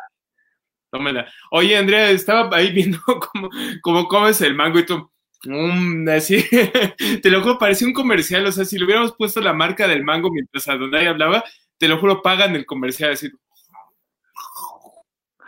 [0.90, 1.26] Tómela.
[1.50, 2.98] Oye, Andrea, estaba ahí viendo
[3.32, 3.48] cómo,
[3.82, 5.10] cómo comes el mango y tú.
[5.44, 6.44] Mm, así,
[7.22, 10.04] te lo juro, parecía un comercial, o sea, si le hubiéramos puesto la marca del
[10.04, 11.42] mango mientras Adonai hablaba,
[11.78, 13.30] te lo juro, pagan el comercial, así.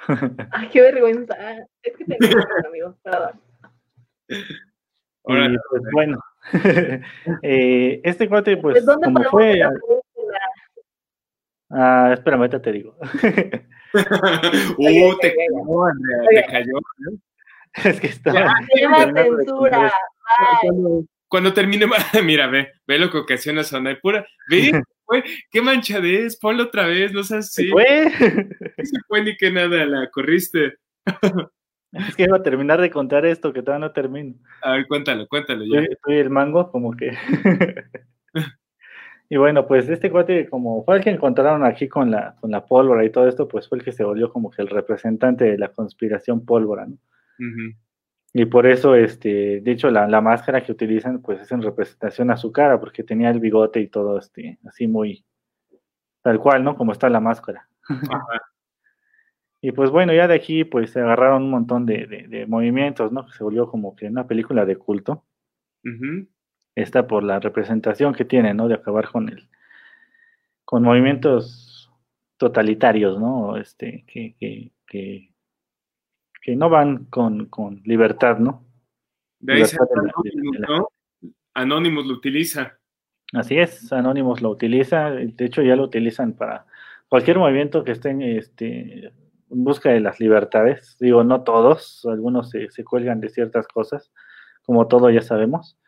[0.51, 1.37] Ay, qué vergüenza.
[1.83, 3.41] Es que tengo amigos, perdón.
[4.29, 4.39] Y,
[5.25, 6.19] pues bueno,
[7.43, 9.61] eh, este cuate, pues, como fue...
[11.75, 12.95] Ah, espérame, ahorita te digo.
[13.01, 13.09] uh,
[15.21, 16.75] te cayó, Andrea, te cayó.
[16.99, 17.13] ¿no?
[17.85, 18.55] es que estaba.
[18.79, 19.91] Ya, censura.
[20.61, 21.87] Cuando, cuando termine,
[22.25, 24.27] mira, ve, ve lo que ocasiona Sonai pura.
[24.51, 27.71] Ve, güey, qué manchadez, ponlo otra vez, no seas ¿Se así.
[27.71, 28.05] fue?
[28.05, 30.75] No se fue ni que nada, la corriste.
[32.09, 34.35] Es que iba a terminar de contar esto, que todavía no termino.
[34.63, 35.81] A ver, cuéntalo, cuéntalo ya.
[35.81, 37.13] Soy, soy el mango, como que.
[39.29, 42.65] y bueno, pues este cuate, como fue el que encontraron aquí con la, con la
[42.65, 45.59] pólvora y todo esto, pues fue el que se volvió como que el representante de
[45.59, 46.97] la conspiración pólvora, ¿no?
[48.35, 52.31] Y por eso, este, de hecho, la, la máscara que utilizan, pues es en representación
[52.31, 55.25] a su cara, porque tenía el bigote y todo, este, así muy
[56.23, 56.77] tal cual, ¿no?
[56.77, 57.69] Como está la máscara.
[57.89, 58.52] Ajá.
[59.65, 63.13] Y pues bueno, ya de aquí, pues se agarraron un montón de, de- de movimientos,
[63.13, 63.29] ¿no?
[63.29, 65.25] Se volvió como que una película de culto.
[65.85, 66.27] Ujú.
[66.75, 68.67] Esta por la representación que tiene, ¿no?
[68.67, 69.49] De acabar con el,
[70.65, 71.93] con movimientos
[72.39, 73.57] totalitarios, ¿no?
[73.57, 75.33] Este, que, que, que,
[76.41, 78.65] que no van con, con libertad, ¿no?
[79.39, 80.89] De ahí se Libertad de Anonymous, la- ¿no?
[81.55, 82.79] Anonymous lo utiliza.
[83.33, 86.67] Así es, Anonymous lo utiliza, de hecho ya lo utilizan para
[87.09, 89.13] cualquier movimiento que esté en, este,
[89.53, 90.97] en busca de las libertades.
[90.99, 94.11] Digo, no todos, algunos se, se cuelgan de ciertas cosas,
[94.63, 95.79] como todo ya sabemos.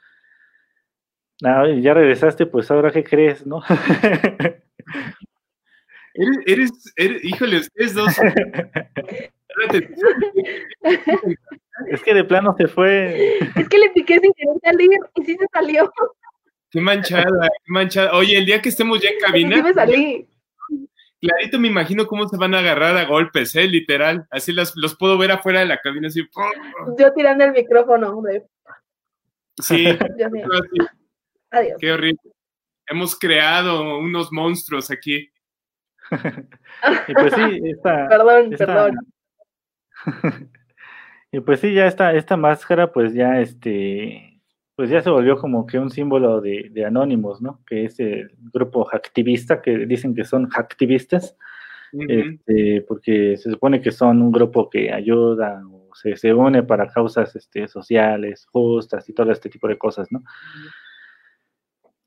[1.42, 3.62] Ah, ya regresaste, pues ahora qué crees, ¿no?
[6.16, 8.14] Eres, eres, eres- híjole, ustedes dos.
[11.90, 13.38] Es que de plano se fue.
[13.56, 15.90] Es que le piqué sin querer salir y sí se salió.
[16.70, 18.16] Qué manchada, qué manchada.
[18.16, 20.28] Oye, el día que estemos ya en Sí cabina, me salí.
[21.26, 23.66] Clarito me imagino cómo se van a agarrar a golpes, ¿eh?
[23.66, 24.26] Literal.
[24.30, 26.22] Así los, los puedo ver afuera de la cabina, así.
[26.24, 26.44] ¡pum!
[26.98, 28.22] Yo tirando el micrófono.
[29.60, 29.84] Sí,
[30.16, 30.46] Dios mío.
[30.52, 30.88] así,
[31.50, 31.76] Adiós.
[31.80, 32.20] qué horrible.
[32.86, 35.30] Hemos creado unos monstruos aquí.
[37.08, 38.98] Y pues sí, esta, Perdón, esta- perdón.
[41.32, 44.33] y pues sí, ya esta, esta máscara, pues ya este,
[44.76, 47.62] pues ya se volvió como que un símbolo de, de Anonymous, ¿no?
[47.66, 51.36] Que es el grupo hacktivista, que dicen que son hacktivistas,
[51.92, 56.88] este, porque se supone que son un grupo que ayuda o se, se une para
[56.88, 60.24] causas este, sociales, justas y todo este tipo de cosas, ¿no?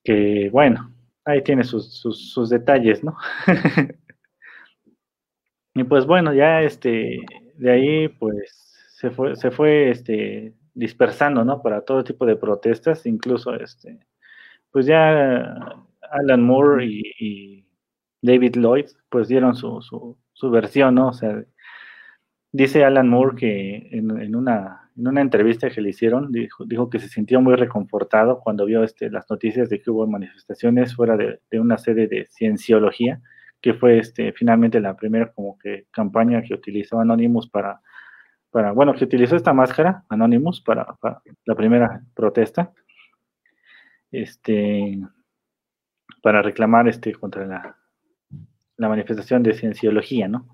[0.03, 3.15] Que bueno, ahí tiene sus, sus, sus detalles, ¿no?
[5.73, 7.17] y pues bueno, ya este,
[7.55, 8.67] de ahí pues
[8.97, 11.61] se fue, se fue este, dispersando, ¿no?
[11.61, 13.99] Para todo tipo de protestas, incluso este,
[14.71, 17.65] pues ya Alan Moore y, y
[18.21, 21.09] David Lloyd pues dieron su, su, su versión, ¿no?
[21.09, 21.43] O sea,
[22.51, 26.89] dice Alan Moore que en, en una, en una entrevista que le hicieron, dijo, dijo
[26.91, 31.17] que se sintió muy reconfortado cuando vio este, las noticias de que hubo manifestaciones fuera
[31.17, 33.19] de, de una sede de cienciología,
[33.61, 37.81] que fue este, finalmente la primera como que campaña que utilizó Anonymous para,
[38.57, 42.73] para bueno, que utilizó esta máscara, Anonymous, para, para la primera protesta,
[44.11, 44.99] este,
[46.23, 47.77] para reclamar este, contra la,
[48.77, 50.47] la manifestación de cienciología, ¿no?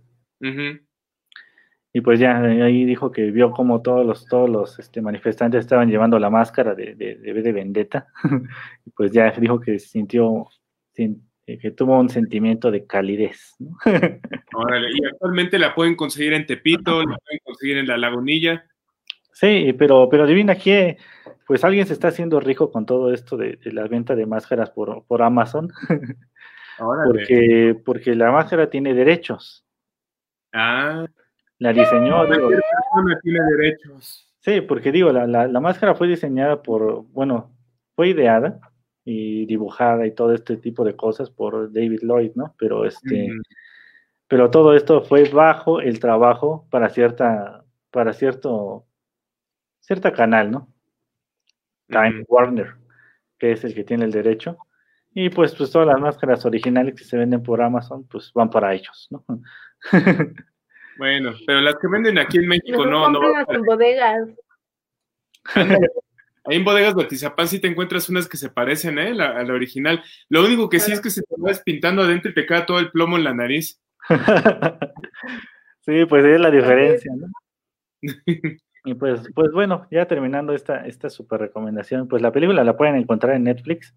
[1.94, 5.90] Y pues ya ahí dijo que vio como todos los, todos los este, manifestantes estaban
[5.90, 8.08] llevando la máscara de, de, de, de vendetta.
[8.86, 10.48] y pues ya dijo que sintió,
[10.92, 13.56] sin- eh, que tuvo un sentimiento de calidez.
[13.60, 13.72] ¿no?
[14.56, 18.66] Órale, Y actualmente la pueden conseguir en Tepito, la pueden conseguir en La Lagunilla.
[19.34, 20.98] sí, pero, pero adivina qué,
[21.46, 24.70] pues alguien se está haciendo rico con todo esto de, de la venta de máscaras
[24.72, 25.70] por, por Amazon,
[26.80, 27.12] Órale.
[27.12, 29.66] porque, porque la máscara tiene derechos.
[30.54, 31.06] Ah,
[31.60, 34.30] La diseñó, digo, cualquier persona tiene derechos.
[34.40, 37.52] Sí, porque digo, la, la, la máscara fue diseñada por, bueno,
[37.96, 38.60] fue ideada
[39.06, 42.56] y dibujada y todo este tipo de cosas por David Lloyd, ¿no?
[42.58, 43.30] Pero este,
[44.28, 48.86] pero todo esto fue bajo el trabajo para cierta, para cierto,
[49.80, 50.68] cierta canal, ¿no?
[51.90, 52.24] Time.
[52.28, 52.76] Warner,
[53.38, 54.58] que es el que tiene el derecho.
[55.14, 58.74] Y pues, pues todas las máscaras originales que se venden por Amazon, pues van para
[58.74, 59.24] ellos, ¿no?
[60.98, 63.20] Bueno, pero las que venden aquí en México no, no.
[63.66, 64.30] bodegas.
[66.46, 69.14] Ahí en bodegas de Atizapán sí te encuentras unas que se parecen ¿eh?
[69.14, 70.04] la- a la original.
[70.30, 72.80] Lo único que sí es que se te vas pintando adentro y te queda todo
[72.80, 73.82] el plomo en la nariz.
[75.82, 77.28] sí, pues es la diferencia, ¿no?
[78.86, 82.96] Y pues, pues bueno, ya terminando esta, esta super recomendación, pues la película la pueden
[82.98, 83.96] encontrar en Netflix.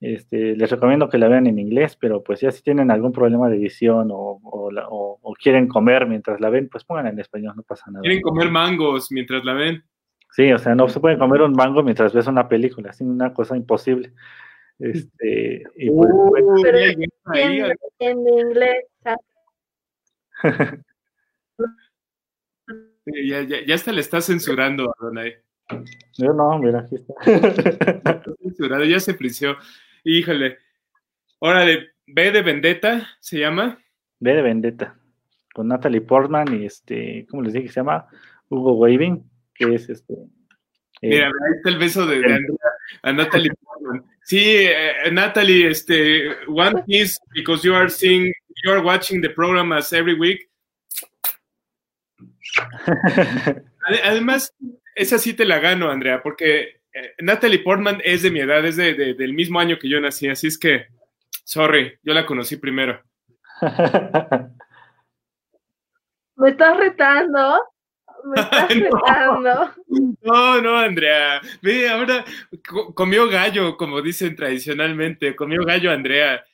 [0.00, 3.50] Este, les recomiendo que la vean en inglés, pero pues ya si tienen algún problema
[3.50, 7.62] de edición o, o- o quieren comer mientras la ven, pues pongan en español, no
[7.62, 8.00] pasa nada.
[8.00, 9.84] Quieren comer mangos mientras la ven.
[10.36, 13.32] Sí, o sea, no se pueden comer un mango mientras ves una película, es una
[13.32, 14.12] cosa imposible.
[14.78, 18.84] Este, y pues, bueno, Pero ahí, en, en inglés.
[19.02, 19.18] ¿sabes?
[23.06, 25.36] ya, ya, ya hasta le está censurando a Donay.
[26.18, 28.22] yo no, mira, aquí está.
[28.42, 29.56] Censurado, ya se frició.
[30.04, 30.58] Híjole.
[31.38, 33.78] Órale, B de Vendetta se llama.
[34.20, 34.98] B de Vendetta,
[35.54, 38.06] con Natalie Portman y este, ¿cómo les dije que se llama?
[38.50, 39.24] Hugo Weaving,
[39.58, 40.14] que es este.
[40.14, 40.28] eh,
[41.02, 42.56] Mira, ahí está el beso de, de Andrea
[43.02, 44.04] a Natalie Portman.
[44.24, 48.32] Sí, eh, Natalie, este, one piece because you are seeing,
[48.64, 50.40] you are watching the program as every week.
[53.86, 54.52] Ade- Además,
[54.94, 58.76] esa sí te la gano, Andrea, porque eh, Natalie Portman es de mi edad, es
[58.76, 60.86] de- de- del mismo año que yo nací, así es que,
[61.44, 63.02] sorry, yo la conocí primero.
[66.36, 67.62] ¿Me estás retando?
[68.26, 68.90] ¿Me estás No.
[68.90, 69.70] retando?
[70.22, 71.40] No, no, Andrea.
[71.62, 72.24] Ve, ahora
[72.68, 75.36] co- comió gallo, como dicen tradicionalmente.
[75.36, 76.44] Comió gallo, Andrea.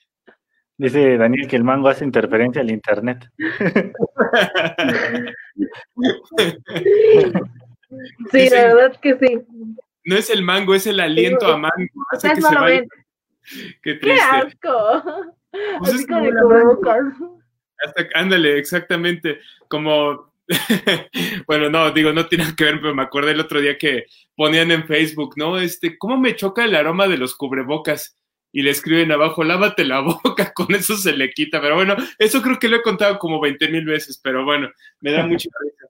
[0.77, 3.29] Dice Daniel que el mango hace interferencia al internet.
[8.31, 9.39] Sí, Dicen- la verdad que sí.
[10.05, 12.07] No es el mango, es el aliento a mango.
[12.11, 12.83] Hace que no se vaya.
[13.83, 15.31] Qué ¡Qué asco!
[15.79, 17.13] Pues Así es con como la.
[17.85, 19.41] Hasta, ándale, exactamente.
[19.69, 20.32] Como,
[21.47, 24.71] bueno, no, digo, no tiene que ver, pero me acordé el otro día que ponían
[24.71, 25.59] en Facebook, ¿no?
[25.59, 28.19] Este, ¿cómo me choca el aroma de los cubrebocas?
[28.53, 31.61] Y le escriben abajo, lávate la boca, con eso se le quita.
[31.61, 34.71] Pero bueno, eso creo que lo he contado como 20 mil veces, pero bueno,
[35.01, 35.87] me da mucha risa.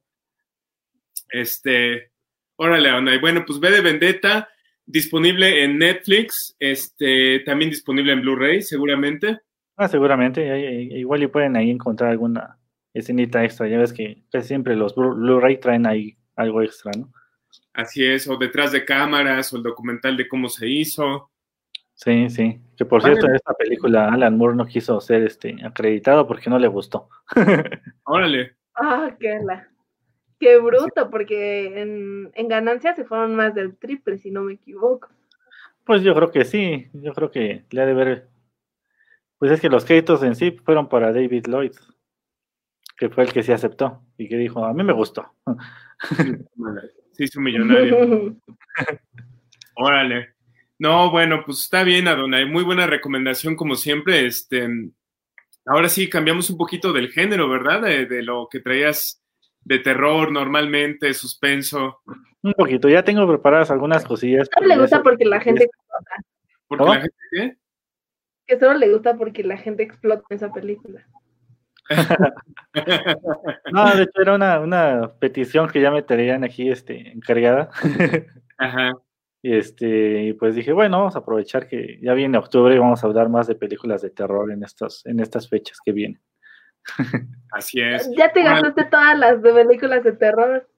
[1.31, 2.11] Este,
[2.57, 3.15] órale, onda.
[3.15, 4.49] Y bueno, pues ve de Vendetta,
[4.85, 9.39] disponible en Netflix, este, también disponible en Blu-ray, seguramente.
[9.77, 12.59] Ah, seguramente, igual y pueden ahí encontrar alguna
[12.95, 13.69] escenita extra.
[13.69, 17.13] Ya ves que casi siempre los Blu- Blu-ray traen ahí algo extra, ¿no?
[17.75, 21.31] Así es, o detrás de cámaras, o el documental de cómo se hizo.
[21.95, 22.61] Sí, sí.
[22.77, 23.15] Que por Vale.
[23.15, 27.09] cierto, en esta película Alan Moore no quiso ser este acreditado porque no le gustó.
[28.05, 28.57] Órale.
[28.75, 29.69] Ah, qué la.
[30.41, 35.09] Qué bruto, porque en, en ganancias se fueron más del triple, si no me equivoco.
[35.85, 38.29] Pues yo creo que sí, yo creo que le ha de ver.
[39.39, 41.73] Pues es que los créditos en sí fueron para David Lloyd,
[42.97, 45.33] que fue el que sí aceptó y que dijo, a mí me gustó.
[47.13, 48.37] Se hizo millonario.
[49.77, 50.35] Órale.
[50.79, 52.45] No, bueno, pues está bien, Adonai.
[52.47, 54.27] Muy buena recomendación, como siempre.
[54.27, 54.69] Este,
[55.67, 57.83] ahora sí cambiamos un poquito del género, ¿verdad?
[57.83, 59.23] De, de lo que traías
[59.65, 62.01] de terror normalmente, suspenso.
[62.43, 64.49] Un poquito, ya tengo preparadas algunas cosillas.
[64.53, 65.69] Solo le gusta porque la gente
[66.67, 66.95] Porque ¿Cómo?
[66.95, 67.57] la gente, ¿qué?
[68.47, 71.07] que solo le gusta porque la gente explota en esa película.
[73.73, 77.71] No, de hecho era una, una petición que ya me tenían aquí este, encargada.
[78.59, 78.93] Ajá.
[79.45, 83.03] Y este, y pues dije, bueno, vamos a aprovechar que ya viene octubre y vamos
[83.03, 86.21] a hablar más de películas de terror en estas, en estas fechas que vienen.
[87.51, 88.09] Así es.
[88.17, 90.71] Ya te gastaste todas las de películas de terror.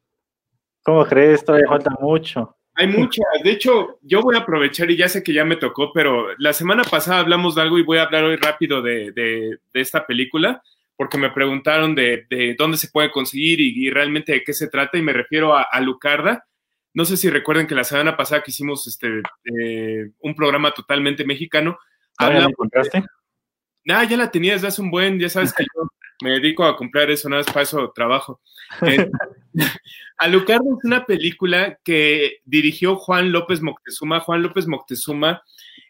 [0.82, 1.44] ¿Cómo crees?
[1.44, 2.56] Todavía falta mucho.
[2.76, 3.26] Hay muchas.
[3.42, 6.54] De hecho, yo voy a aprovechar y ya sé que ya me tocó, pero la
[6.54, 10.06] semana pasada hablamos de algo y voy a hablar hoy rápido de, de- de esta
[10.06, 10.62] película,
[10.96, 14.68] porque me preguntaron de, de dónde se puede conseguir y, y realmente de qué se
[14.68, 16.46] trata, y me refiero a, a Lucarda.
[16.92, 21.24] No sé si recuerden que la semana pasada que hicimos este, eh, un programa totalmente
[21.24, 21.78] mexicano,
[22.18, 23.04] ¿Todavía la encontraste?
[23.88, 25.88] Ah, ya la tenía desde hace un buen, ya sabes que yo
[26.22, 28.40] me dedico a comprar eso, nada más para eso trabajo.
[28.82, 29.10] Eh,
[30.18, 34.20] Alucarda es una película que dirigió Juan López Moctezuma.
[34.20, 35.42] Juan López Moctezuma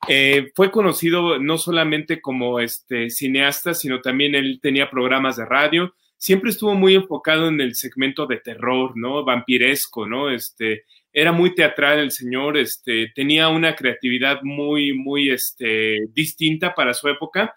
[0.08, 5.94] eh, fue conocido no solamente como este cineasta, sino también él tenía programas de radio.
[6.16, 9.24] Siempre estuvo muy enfocado en el segmento de terror, ¿no?
[9.24, 10.30] Vampiresco, ¿no?
[10.30, 16.92] Este, era muy teatral el señor, este, tenía una creatividad muy, muy, este, distinta para
[16.92, 17.54] su época.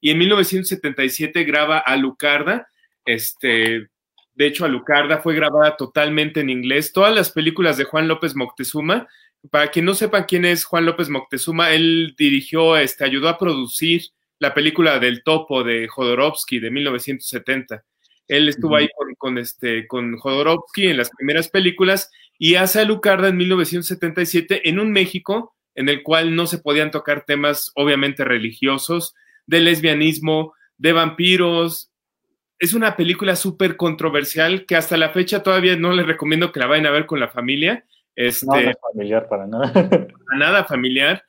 [0.00, 2.68] Y en 1977 graba Alucarda,
[3.04, 3.88] este,
[4.34, 6.92] de hecho, Alucarda fue grabada totalmente en inglés.
[6.92, 9.08] Todas las películas de Juan López Moctezuma,
[9.50, 14.02] para quien no sepa quién es Juan López Moctezuma, él dirigió, este, ayudó a producir
[14.38, 17.84] la película del Topo de Jodorowsky de 1970.
[18.28, 23.28] Él estuvo ahí con, con, este, con Jodorowsky en las primeras películas y hace Alucarda
[23.28, 29.14] en 1977 en un México en el cual no se podían tocar temas obviamente religiosos,
[29.48, 31.90] de lesbianismo, de vampiros.
[32.58, 36.66] Es una película súper controversial que hasta la fecha todavía no les recomiendo que la
[36.66, 37.84] vayan a ver con la familia.
[38.14, 39.72] Este, No, no es familiar para nada.
[39.72, 41.24] para nada familiar.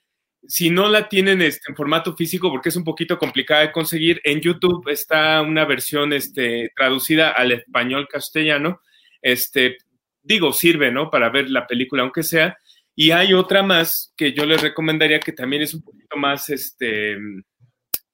[0.48, 4.22] Si no la tienen este, en formato físico, porque es un poquito complicada de conseguir,
[4.24, 8.82] en YouTube está una versión este, traducida al español castellano.
[9.22, 9.78] Este,
[10.22, 11.10] digo, sirve, ¿no?
[11.10, 12.58] Para ver la película, aunque sea.
[12.96, 17.18] Y hay otra más que yo les recomendaría que también es un poquito más este,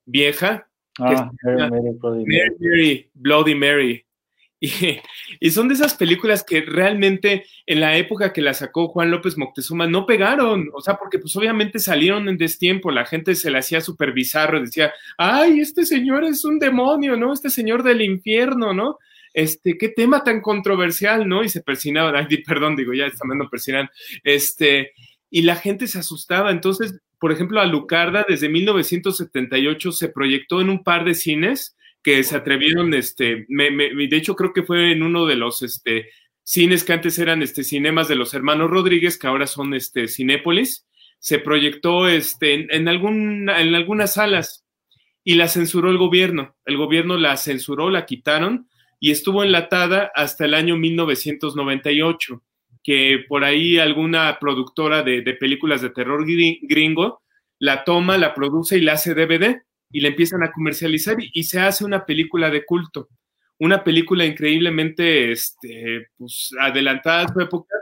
[0.05, 0.67] vieja.
[0.99, 4.05] Ah, Mary, Mary, Bloody Mary.
[5.39, 9.37] Y, son de esas películas que realmente en la época que la sacó Juan López
[9.37, 13.59] Moctezuma no pegaron, o sea, porque pues obviamente salieron en destiempo, la gente se le
[13.59, 17.33] hacía súper bizarro, decía, ay, este señor es un demonio, ¿no?
[17.33, 18.97] Este señor del infierno, ¿no?
[19.33, 21.43] Este, qué tema tan controversial, ¿no?
[21.43, 23.89] Y se persinaban, ay, perdón, digo, ya está mandando persinan,
[24.23, 24.93] este,
[25.29, 30.69] y la gente se asustaba, entonces, por ejemplo, a Lucarda desde 1978 se proyectó en
[30.69, 35.25] un par de cines, que se atrevieron, este, de hecho creo que fue en uno
[35.25, 36.09] de los este,
[36.43, 40.85] cines que antes eran este, cinemas de los hermanos Rodríguez, que ahora son este, Cinépolis,
[41.17, 44.65] se proyectó este, en, en, algún, en algunas salas
[45.23, 46.55] y la censuró el gobierno.
[46.65, 48.69] El gobierno la censuró, la quitaron
[48.99, 52.43] y estuvo enlatada hasta el año 1998,
[52.85, 57.23] que por ahí alguna productora de, de películas de terror gringo
[57.59, 61.59] la toma, la produce y la hace DVD y la empiezan a comercializar y, se
[61.59, 63.09] hace una película de culto,
[63.57, 67.75] una película increíblemente este, pues, adelantada a su época.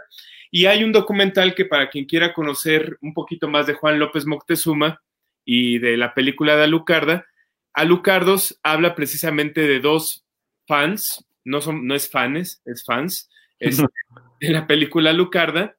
[0.51, 4.25] Y hay un documental que para quien quiera conocer un poquito más de Juan López
[4.25, 5.01] Moctezuma
[5.43, 7.25] y de la película de Alucarda,
[7.73, 10.23] Alucardos habla precisamente de dos
[10.67, 13.29] fans, no, son, no es fans, es fans,
[14.39, 15.77] de la película Alucarda,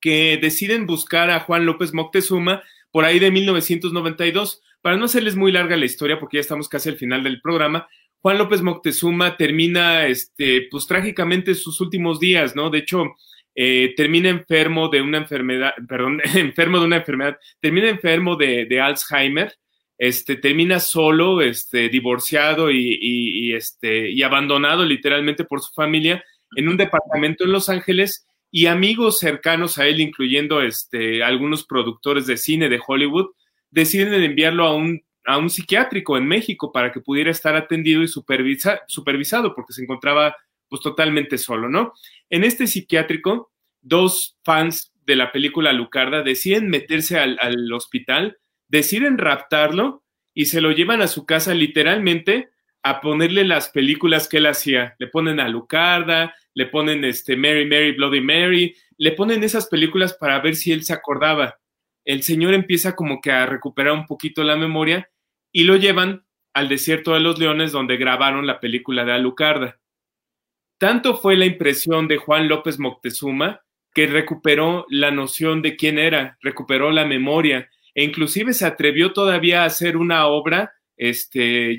[0.00, 5.52] que deciden buscar a Juan López Moctezuma por ahí de 1992 para no hacerles muy
[5.52, 7.88] larga la historia, porque ya estamos casi al final del programa,
[8.20, 12.68] Juan López Moctezuma termina, este, pues trágicamente sus últimos días, ¿no?
[12.70, 13.04] De hecho,
[13.54, 18.80] eh, termina enfermo de una enfermedad, perdón, enfermo de una enfermedad, termina enfermo de, de
[18.80, 19.54] Alzheimer,
[19.96, 26.24] este, termina solo, este, divorciado y, y, este, y abandonado literalmente por su familia
[26.56, 32.26] en un departamento en Los Ángeles y amigos cercanos a él, incluyendo este, algunos productores
[32.26, 33.26] de cine de Hollywood,
[33.70, 38.08] deciden enviarlo a un, a un psiquiátrico en México para que pudiera estar atendido y
[38.08, 40.34] supervisado porque se encontraba
[40.68, 41.92] pues totalmente solo, ¿no?
[42.30, 43.50] En este psiquiátrico,
[43.80, 48.38] dos fans de la película Lucarda deciden meterse al, al hospital,
[48.68, 50.04] deciden raptarlo
[50.34, 52.50] y se lo llevan a su casa literalmente
[52.82, 54.94] a ponerle las películas que él hacía.
[54.98, 60.14] Le ponen a Lucarda, le ponen este Mary, Mary, Bloody Mary, le ponen esas películas
[60.14, 61.58] para ver si él se acordaba
[62.08, 65.10] el señor empieza como que a recuperar un poquito la memoria
[65.52, 66.24] y lo llevan
[66.54, 69.78] al desierto de los leones donde grabaron la película de Alucarda.
[70.78, 73.60] Tanto fue la impresión de Juan López Moctezuma
[73.92, 79.62] que recuperó la noción de quién era, recuperó la memoria e inclusive se atrevió todavía
[79.62, 81.76] a hacer una obra este,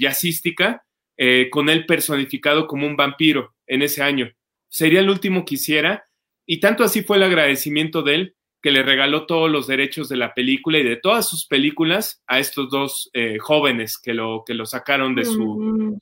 [1.22, 4.32] eh, con él personificado como un vampiro en ese año.
[4.70, 6.06] Sería el último que hiciera
[6.46, 10.16] y tanto así fue el agradecimiento de él que le regaló todos los derechos de
[10.16, 14.54] la película y de todas sus películas a estos dos eh, jóvenes que lo, que
[14.54, 16.00] lo sacaron de su,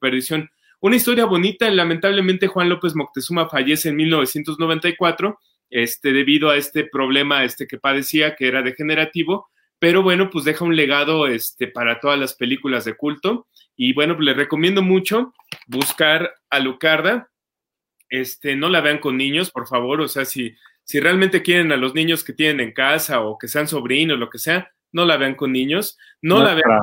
[0.00, 0.48] perdición.
[0.80, 5.38] Una historia bonita, lamentablemente Juan López Moctezuma fallece en 1994
[5.68, 10.64] este, debido a este problema este, que padecía, que era degenerativo, pero bueno, pues deja
[10.64, 13.48] un legado este, para todas las películas de culto.
[13.76, 15.34] Y bueno, pues les recomiendo mucho
[15.66, 17.30] buscar a Lucarda.
[18.08, 20.54] Este, no la vean con niños, por favor, o sea, si,
[20.84, 24.30] si realmente quieren a los niños que tienen en casa o que sean sobrinos, lo
[24.30, 26.80] que sea, no la vean con niños, no, la vean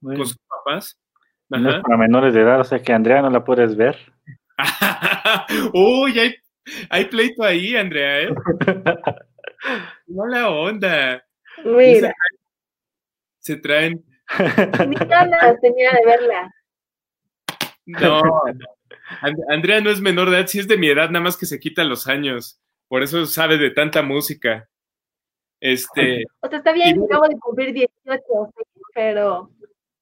[0.00, 0.98] con, sus papás.
[1.48, 3.98] No es para menores de edad, o sea que Andrea no la puedes ver.
[5.74, 6.34] Uy, hay,
[6.88, 8.34] hay, pleito ahí, Andrea, ¿eh?
[10.06, 11.24] no la onda.
[11.64, 12.14] Mira.
[13.40, 14.02] Se traen.
[14.88, 16.54] Ni ganas tenía de verla.
[17.86, 18.22] No,
[19.48, 21.58] Andrea no es menor de edad, sí es de mi edad, nada más que se
[21.58, 24.68] quita los años por eso sabe de tanta música.
[25.58, 26.26] Este.
[26.40, 28.22] O sea, está bien, acabo de cumplir 18,
[28.94, 29.50] pero.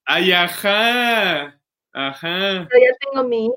[0.04, 1.56] ¡Ay, ajá!
[1.92, 2.66] Ajá.
[2.68, 3.48] Pero ya tengo mi.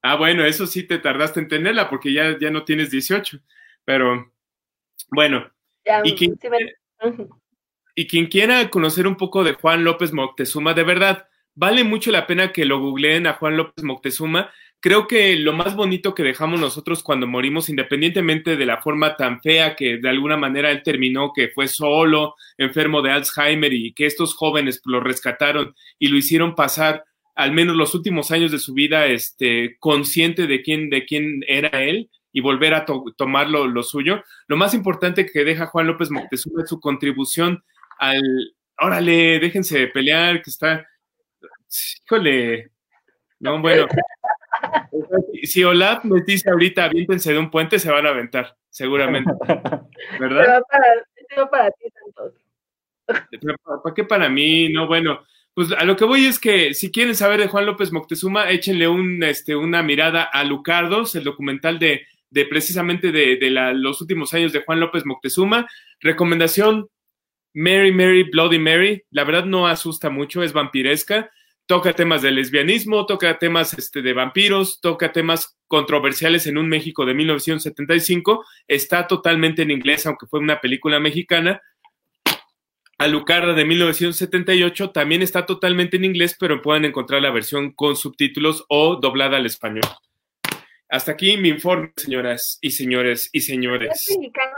[0.00, 3.38] Ah, bueno, eso sí te tardaste en tenerla porque ya, ya no tienes 18.
[3.84, 4.32] Pero,
[5.10, 5.52] bueno.
[6.04, 6.38] y, quien,
[7.94, 12.26] y quien quiera conocer un poco de Juan López Moctezuma, de verdad, vale mucho la
[12.26, 14.50] pena que lo googleen a Juan López Moctezuma
[14.84, 19.40] creo que lo más bonito que dejamos nosotros cuando morimos, independientemente de la forma tan
[19.40, 24.04] fea que de alguna manera él terminó, que fue solo, enfermo de Alzheimer y que
[24.04, 27.02] estos jóvenes lo rescataron y lo hicieron pasar
[27.34, 31.82] al menos los últimos años de su vida este, consciente de quién, de quién era
[31.82, 32.84] él y volver a
[33.16, 34.22] tomar lo, suyo.
[34.48, 37.64] Lo más importante que deja Juan López Moctezuma es su contribución
[37.98, 38.22] al,
[38.78, 40.86] órale, déjense de pelear, que está,
[42.04, 42.70] híjole,
[43.40, 43.86] no, bueno,
[45.42, 49.30] si Olaf les dice ahorita aviéntense de un puente, se van a aventar, seguramente.
[50.20, 50.60] ¿Verdad?
[50.60, 52.32] Va para, para ti, Santos.
[53.82, 54.70] ¿Para qué para mí?
[54.70, 55.20] No, bueno,
[55.52, 58.88] pues a lo que voy es que si quieren saber de Juan López Moctezuma, échenle
[58.88, 64.00] un, este, una mirada a Lucardos, el documental de, de precisamente de, de la- los
[64.00, 65.68] últimos años de Juan López Moctezuma.
[66.00, 66.88] Recomendación,
[67.54, 69.04] Mary, Mary, Bloody Mary.
[69.10, 71.30] La verdad no asusta mucho, es vampiresca.
[71.66, 77.06] Toca temas de lesbianismo, toca temas este, de vampiros, toca temas controversiales en un México
[77.06, 78.44] de 1975.
[78.68, 81.62] Está totalmente en inglés, aunque fue una película mexicana.
[82.98, 88.64] Alucarda de 1978 también está totalmente en inglés, pero pueden encontrar la versión con subtítulos
[88.68, 89.84] o doblada al español.
[90.88, 94.06] Hasta aquí mi informe, señoras y señores y ¿Es señores.
[94.16, 94.52] mexicana?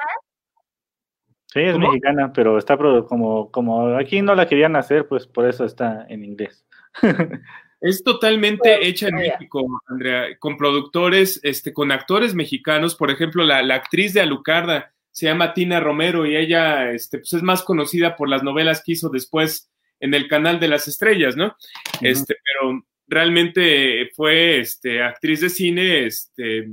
[1.57, 1.89] Sí, es ¿Cómo?
[1.89, 6.25] mexicana, pero está como, como aquí no la querían hacer, pues por eso está en
[6.25, 6.65] inglés.
[7.79, 9.17] Es totalmente hecha en.
[9.17, 12.95] México, Andrea, con productores, este, con actores mexicanos.
[12.95, 17.35] Por ejemplo, la, la actriz de Alucarda se llama Tina Romero y ella este, pues
[17.35, 19.71] es más conocida por las novelas que hizo después
[20.01, 21.55] en el canal de las estrellas, ¿no?
[22.01, 26.69] Este, pero realmente fue este, actriz de cine, este,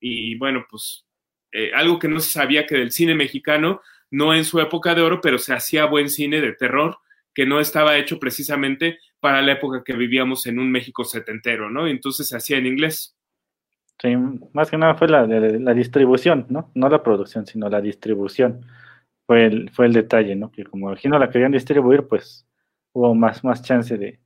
[0.00, 1.06] y bueno, pues
[1.50, 3.80] eh, algo que no se sabía que del cine mexicano,
[4.12, 6.98] no en su época de oro, pero se hacía buen cine de terror,
[7.34, 11.88] que no estaba hecho precisamente para la época que vivíamos en un México setentero, ¿no?
[11.88, 13.16] Entonces se hacía en inglés.
[14.00, 14.14] Sí,
[14.52, 15.24] más que nada fue la,
[15.74, 16.70] distribución, ¿no?
[16.74, 18.66] No la producción, sino la distribución.
[19.26, 20.52] Fue el, fue el detalle, ¿no?
[20.52, 22.46] Que como aquí no la querían distribuir, pues
[22.92, 24.20] hubo más, más chance de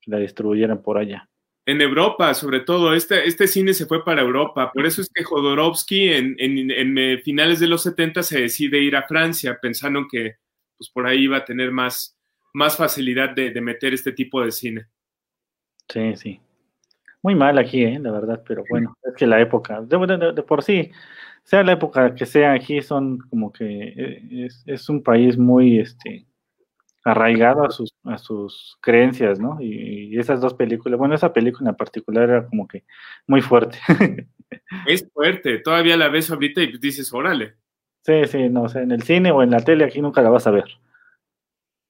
[0.00, 1.28] que la distribuyeran por allá.
[1.64, 4.72] En Europa, sobre todo, este, este cine se fue para Europa.
[4.72, 8.80] Por eso es que Jodorowsky en, en, en, eh, finales de los 70 se decide
[8.80, 10.36] ir a Francia, pensando que
[10.76, 12.18] pues, por ahí iba a tener más,
[12.52, 14.86] más facilidad de, de meter este tipo de cine.
[15.88, 16.40] Sí, sí.
[17.22, 17.98] Muy mal aquí, ¿eh?
[18.00, 20.90] la verdad, pero bueno, es que la época, de, de- de por sí,
[21.44, 25.78] sea la época que sea aquí, son como que eh, es, es un país muy
[25.78, 26.26] este,
[27.04, 29.58] arraigado a sus, a sus creencias, ¿no?
[29.60, 32.84] Y, y esas dos películas, bueno, esa película en particular era como que
[33.26, 33.78] muy fuerte.
[34.86, 37.54] Es fuerte, todavía la ves ahorita y dices, órale,
[38.04, 40.28] sí, sí, no, o sea, en el cine o en la tele aquí nunca la
[40.28, 40.66] vas a ver.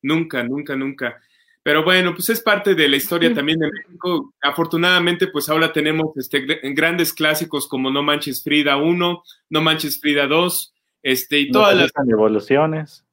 [0.03, 1.21] nunca, nunca, nunca.
[1.65, 4.35] Pero bueno, pues es parte de la historia también de México.
[4.41, 10.01] Afortunadamente, pues ahora tenemos este, gr- grandes clásicos como No Manches Frida 1, No Manches
[10.01, 13.05] Frida 2, este, y todas las evoluciones.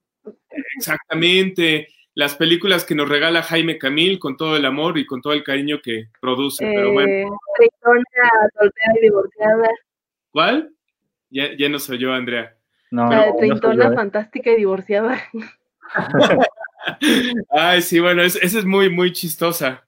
[0.78, 1.88] Exactamente.
[2.16, 5.44] Las películas que nos regala Jaime Camil con todo el amor y con todo el
[5.44, 6.66] cariño que produce.
[6.66, 7.26] Pero bueno, Eh,
[7.58, 9.68] Treintona, soltera y divorciada.
[10.32, 10.72] ¿cuál?
[11.30, 12.56] Ya, ya nos oyó Andrea.
[12.92, 13.96] No, La de no soy yo, ¿eh?
[13.96, 15.22] fantástica y divorciada.
[17.52, 19.86] Ay, sí, bueno, es- esa es muy, muy chistosa.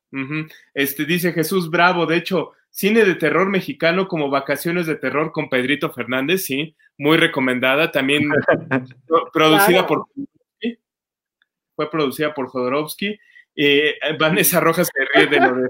[0.73, 5.49] Este dice Jesús Bravo, de hecho, cine de terror mexicano como Vacaciones de Terror con
[5.49, 7.91] Pedrito Fernández, sí, muy recomendada.
[7.91, 8.23] También
[9.07, 9.87] pro- producida Claro.
[9.87, 10.05] por
[11.81, 13.17] fue producida por Jodorowsky.
[13.55, 15.69] Eh, Vanessa Rojas se ríe de lo de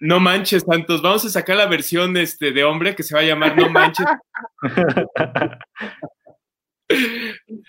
[0.00, 1.02] No manches, Santos.
[1.02, 4.06] Vamos a sacar la versión este, de hombre que se va a llamar No manches.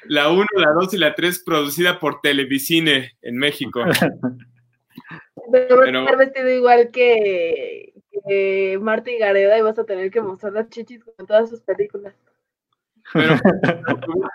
[0.05, 3.83] La 1, la 2 y la 3 producida por Televicine en México.
[5.51, 7.91] Pero estar vestido igual que,
[8.25, 11.49] que Marta y Gareda y vas a tener que mostrar las chichis como en todas
[11.49, 12.13] sus películas.
[13.13, 13.35] Pero,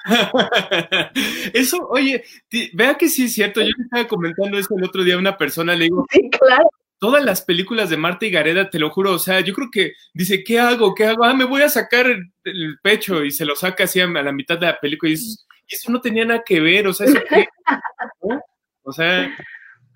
[1.52, 2.24] eso, oye,
[2.72, 3.60] vea que sí es cierto.
[3.60, 6.68] Yo le estaba comentando eso el otro día a una persona, le digo, Sí, claro.
[6.98, 9.92] todas las películas de Marta y Gareda, te lo juro, o sea, yo creo que
[10.12, 10.94] dice, ¿qué hago?
[10.94, 11.24] ¿Qué hago?
[11.24, 14.22] Ah, me voy a sacar el, el pecho y se lo saca así a, a
[14.22, 17.18] la mitad de la película y eso, no tenía nada que ver, o sea, ¿eso
[17.28, 17.46] qué?
[18.22, 18.40] ¿No?
[18.82, 19.34] O sea,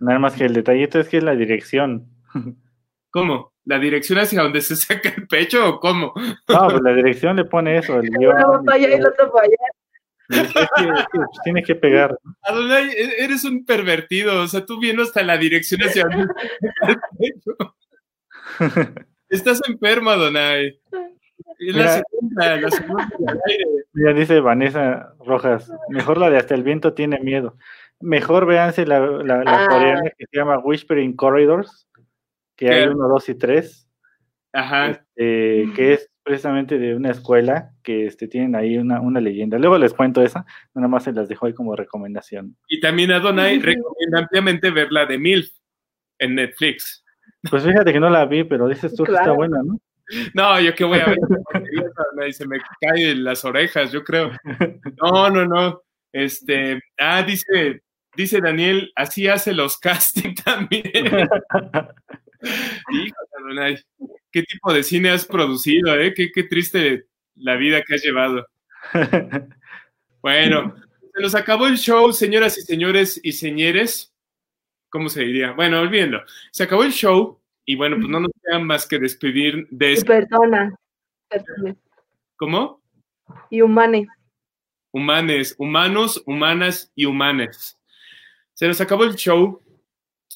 [0.01, 2.07] Nada más que el detallito es que es la dirección.
[3.11, 3.53] ¿Cómo?
[3.65, 6.13] ¿La dirección hacia donde se saca el pecho o cómo?
[6.49, 8.35] No, pues la dirección le pone eso, el guion.
[8.37, 9.57] Uno va para allá y el otro para allá.
[10.31, 12.15] Es que- es que, tiene que pegar.
[12.43, 16.69] Adonai, e- eres un pervertido, o sea, tú viendo hasta la dirección hacia donde se
[16.87, 17.75] saca el pecho.
[19.29, 20.81] Estás enfermo, Adonai.
[21.59, 21.93] Es la Mira.
[21.93, 23.65] segunda, la segunda del aire.
[23.95, 27.57] Ya dice Vanessa Rojas, mejor la de Hasta el viento tiene miedo.
[28.01, 29.67] Mejor véanse la, la, la Ah.
[29.69, 31.88] coreana que se llama Whispering Corridors,
[32.59, 33.89] que hay uno, dos y tres,
[34.53, 34.91] Ajá.
[34.91, 39.59] este, que es precisamente de una escuela que este, tienen ahí una, una leyenda.
[39.59, 40.45] Luego les cuento esa,
[40.75, 42.57] nada más se las dejo ahí como recomendación.
[42.69, 45.49] Y también Adonai recomienda ampliamente ver la de MILF
[46.19, 47.05] en Netflix.
[47.49, 49.81] Pues fíjate que no la vi, pero dices tú que está buena, ¿no?
[50.35, 51.19] No, yo qué voy a ver.
[52.33, 54.33] Se me caen las orejas, yo creo.
[55.03, 55.83] No, no, no.
[56.13, 57.83] Este, ah, dice,
[58.17, 60.83] dice Daniel, así hace los casting también.
[64.31, 66.15] ¿qué tipo de cine has producido, eh?
[66.15, 67.06] Qué, qué triste
[67.36, 68.47] la vida que has llevado.
[70.20, 70.74] Bueno,
[71.15, 74.12] se nos acabó el show, señoras y señores y señores.
[74.90, 75.52] ¿Cómo se diría?
[75.52, 76.23] Bueno, olvídenlo.
[76.51, 79.93] Se acabó el show y bueno, pues no nos queda más que despedir de...
[79.93, 80.74] Y persona.
[81.28, 81.77] Personas.
[82.36, 82.82] ¿Cómo?
[83.51, 84.09] Y humanes.
[84.90, 87.78] Humanes, humanos, humanas y humanes.
[88.55, 89.62] Se nos acabó el show.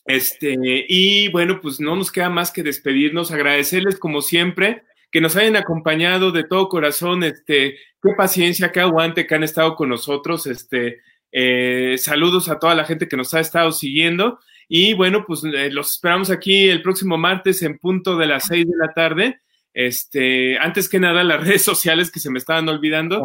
[0.04, 0.56] Este,
[0.88, 5.56] y bueno, pues no nos queda más que despedirnos, agradecerles como siempre que nos hayan
[5.56, 11.00] acompañado de todo corazón, este, qué paciencia, qué aguante que han estado con nosotros, este,
[11.30, 14.38] eh, saludos a toda la gente que nos ha estado siguiendo
[14.74, 18.66] y bueno, pues eh, los esperamos aquí el próximo martes en punto de las seis
[18.66, 19.40] de la tarde.
[19.74, 23.22] Este, antes que nada, las redes sociales que se me estaban olvidando.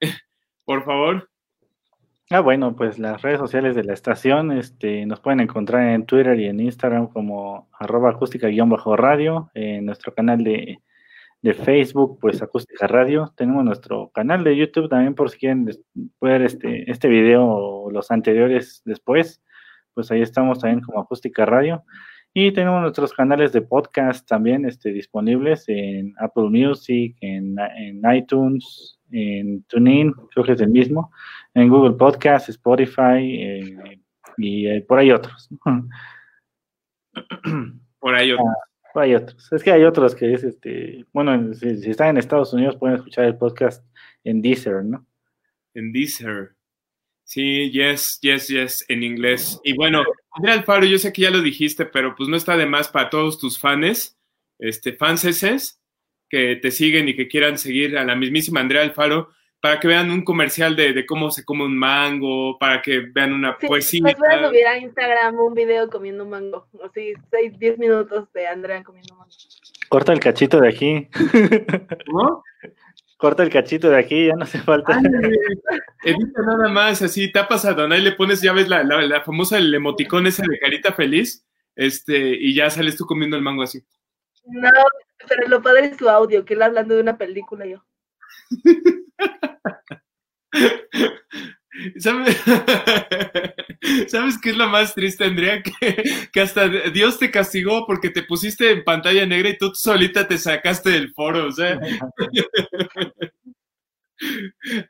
[0.66, 1.30] Por favor.
[2.30, 6.38] Ah, bueno, pues las redes sociales de la estación este, nos pueden encontrar en Twitter
[6.38, 10.82] y en Instagram como arroba acústica-radio, en nuestro canal de,
[11.40, 13.32] de, Facebook, pues acústica radio.
[13.34, 15.70] Tenemos nuestro canal de YouTube también por si quieren
[16.20, 19.42] ver este, este video o los anteriores después,
[19.94, 21.82] pues ahí estamos también como acústica radio.
[22.34, 28.98] Y tenemos nuestros canales de podcast también este, disponibles en Apple Music, en, en iTunes,
[29.10, 31.10] en TuneIn, creo que es el mismo,
[31.54, 34.00] en Google Podcast, Spotify eh,
[34.36, 35.48] y eh, por ahí otros.
[38.00, 38.46] Por ahí otros.
[38.48, 38.54] Ah,
[38.94, 39.52] por ahí otros.
[39.52, 42.96] Es que hay otros que es, este, bueno, si, si, están en Estados Unidos pueden
[42.96, 43.84] escuchar el podcast
[44.22, 45.04] en Deezer, ¿no?
[45.74, 46.57] En Deezer.
[47.28, 49.60] Sí, yes, yes, yes, en inglés.
[49.62, 50.02] Y bueno,
[50.32, 53.10] Andrea Alfaro, yo sé que ya lo dijiste, pero pues no está de más para
[53.10, 54.18] todos tus fans,
[54.58, 55.78] este, fanses
[56.30, 59.28] que te siguen y que quieran seguir a la mismísima Andrea Alfaro
[59.60, 63.34] para que vean un comercial de, de cómo se come un mango, para que vean
[63.34, 64.00] una Sí, poesía.
[64.00, 66.66] pues voy a subir a Instagram un video comiendo un mango.
[66.82, 69.30] Así, 6, 10 minutos de Andrea comiendo mango.
[69.90, 71.08] Corta el cachito de aquí.
[72.10, 72.42] ¿No?
[73.18, 74.96] Corta el cachito de aquí, ya no hace falta.
[76.04, 79.58] Edita nada más, así tapas a Donai, le pones, ya ves la, la, la famosa
[79.58, 83.82] el emoticón ese de carita feliz, este, y ya sales tú comiendo el mango así.
[84.44, 84.70] No,
[85.28, 87.84] pero lo padre es su audio, que él hablando de una película yo.
[91.98, 92.36] ¿Sabes?
[94.08, 95.62] ¿Sabes qué es lo más triste, Andrea?
[95.80, 100.26] Que, que, hasta Dios te castigó porque te pusiste en pantalla negra y tú solita
[100.26, 101.78] te sacaste del foro, o sea.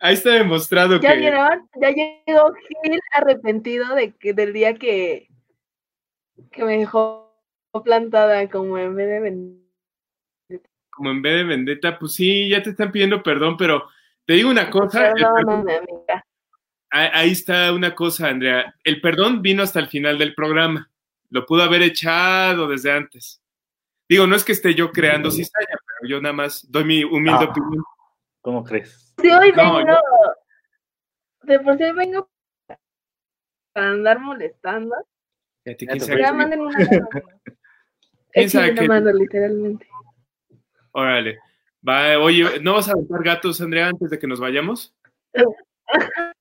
[0.01, 1.19] Ahí está demostrado ¿Ya que.
[1.19, 1.69] vieron?
[1.81, 5.29] Ya llegó Gil arrepentido de que, del día que,
[6.51, 7.29] que me dejó
[7.85, 10.71] plantada como en vez de vendetta.
[10.91, 13.87] Como en vez de vendetta, pues sí, ya te están pidiendo perdón, pero
[14.25, 15.13] te digo una cosa.
[15.15, 16.25] Perdóname, amiga.
[16.91, 18.75] Ahí está una cosa, Andrea.
[18.83, 20.91] El perdón vino hasta el final del programa.
[21.31, 23.43] Lo pudo haber echado desde antes.
[24.09, 27.45] Digo, no es que esté yo creando cizaña, pero yo nada más doy mi humilde
[27.45, 27.51] Ah.
[27.51, 27.85] opinión.
[28.41, 29.15] ¿Cómo crees?
[29.21, 29.97] Sí, hoy No, vengo.
[31.43, 32.31] De por sí vengo
[33.75, 34.95] para andar molestando.
[35.67, 36.71] Ya quién te sabe Ya qué- manden una
[37.03, 37.09] mano.
[38.33, 39.87] ¿Quién sabe Échenle qué- una mano, literalmente.
[40.93, 41.39] Órale.
[41.87, 44.95] Va, oye, ¿no vas a aventar gatos, Andrea, antes de que nos vayamos?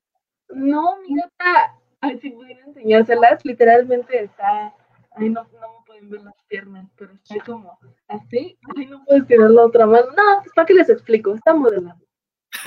[0.58, 1.76] No, mi gata.
[2.02, 4.74] Ay, si pudiera enseñárselas, literalmente está.
[5.16, 7.78] Ay, no, no me pueden ver las piernas, pero está como
[8.08, 8.58] así.
[8.76, 10.08] Ay, no puedes tirar la otra mano.
[10.16, 12.04] No, pues para qué les explico, está modelando.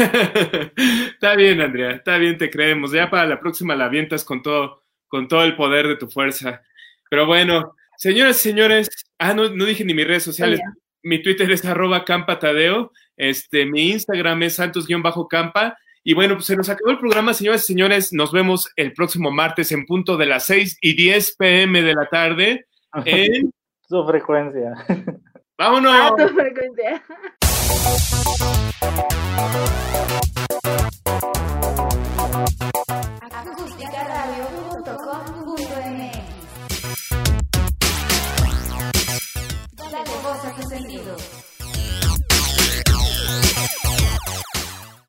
[1.15, 2.93] está bien, Andrea, está bien, te creemos.
[2.93, 6.62] Ya para la próxima la avientas con todo, con todo el poder de tu fuerza.
[7.09, 8.89] Pero bueno, señoras y señores,
[9.19, 10.61] ah, no, no dije ni mis redes sociales.
[10.61, 10.81] Oye.
[11.03, 15.77] Mi Twitter es arroba campatadeo, este, mi Instagram es santos-campa.
[16.02, 18.12] Y bueno, pues se nos acabó el programa, señoras y señores.
[18.12, 22.06] Nos vemos el próximo martes en punto de las 6 y 10 pm de la
[22.06, 22.66] tarde.
[23.05, 23.52] En...
[23.82, 24.72] Su frecuencia.
[25.59, 25.93] ¡Vámonos!
[25.94, 27.02] Ah, tu frecuencia.
[39.77, 41.40] Dale voz a tus sentidos.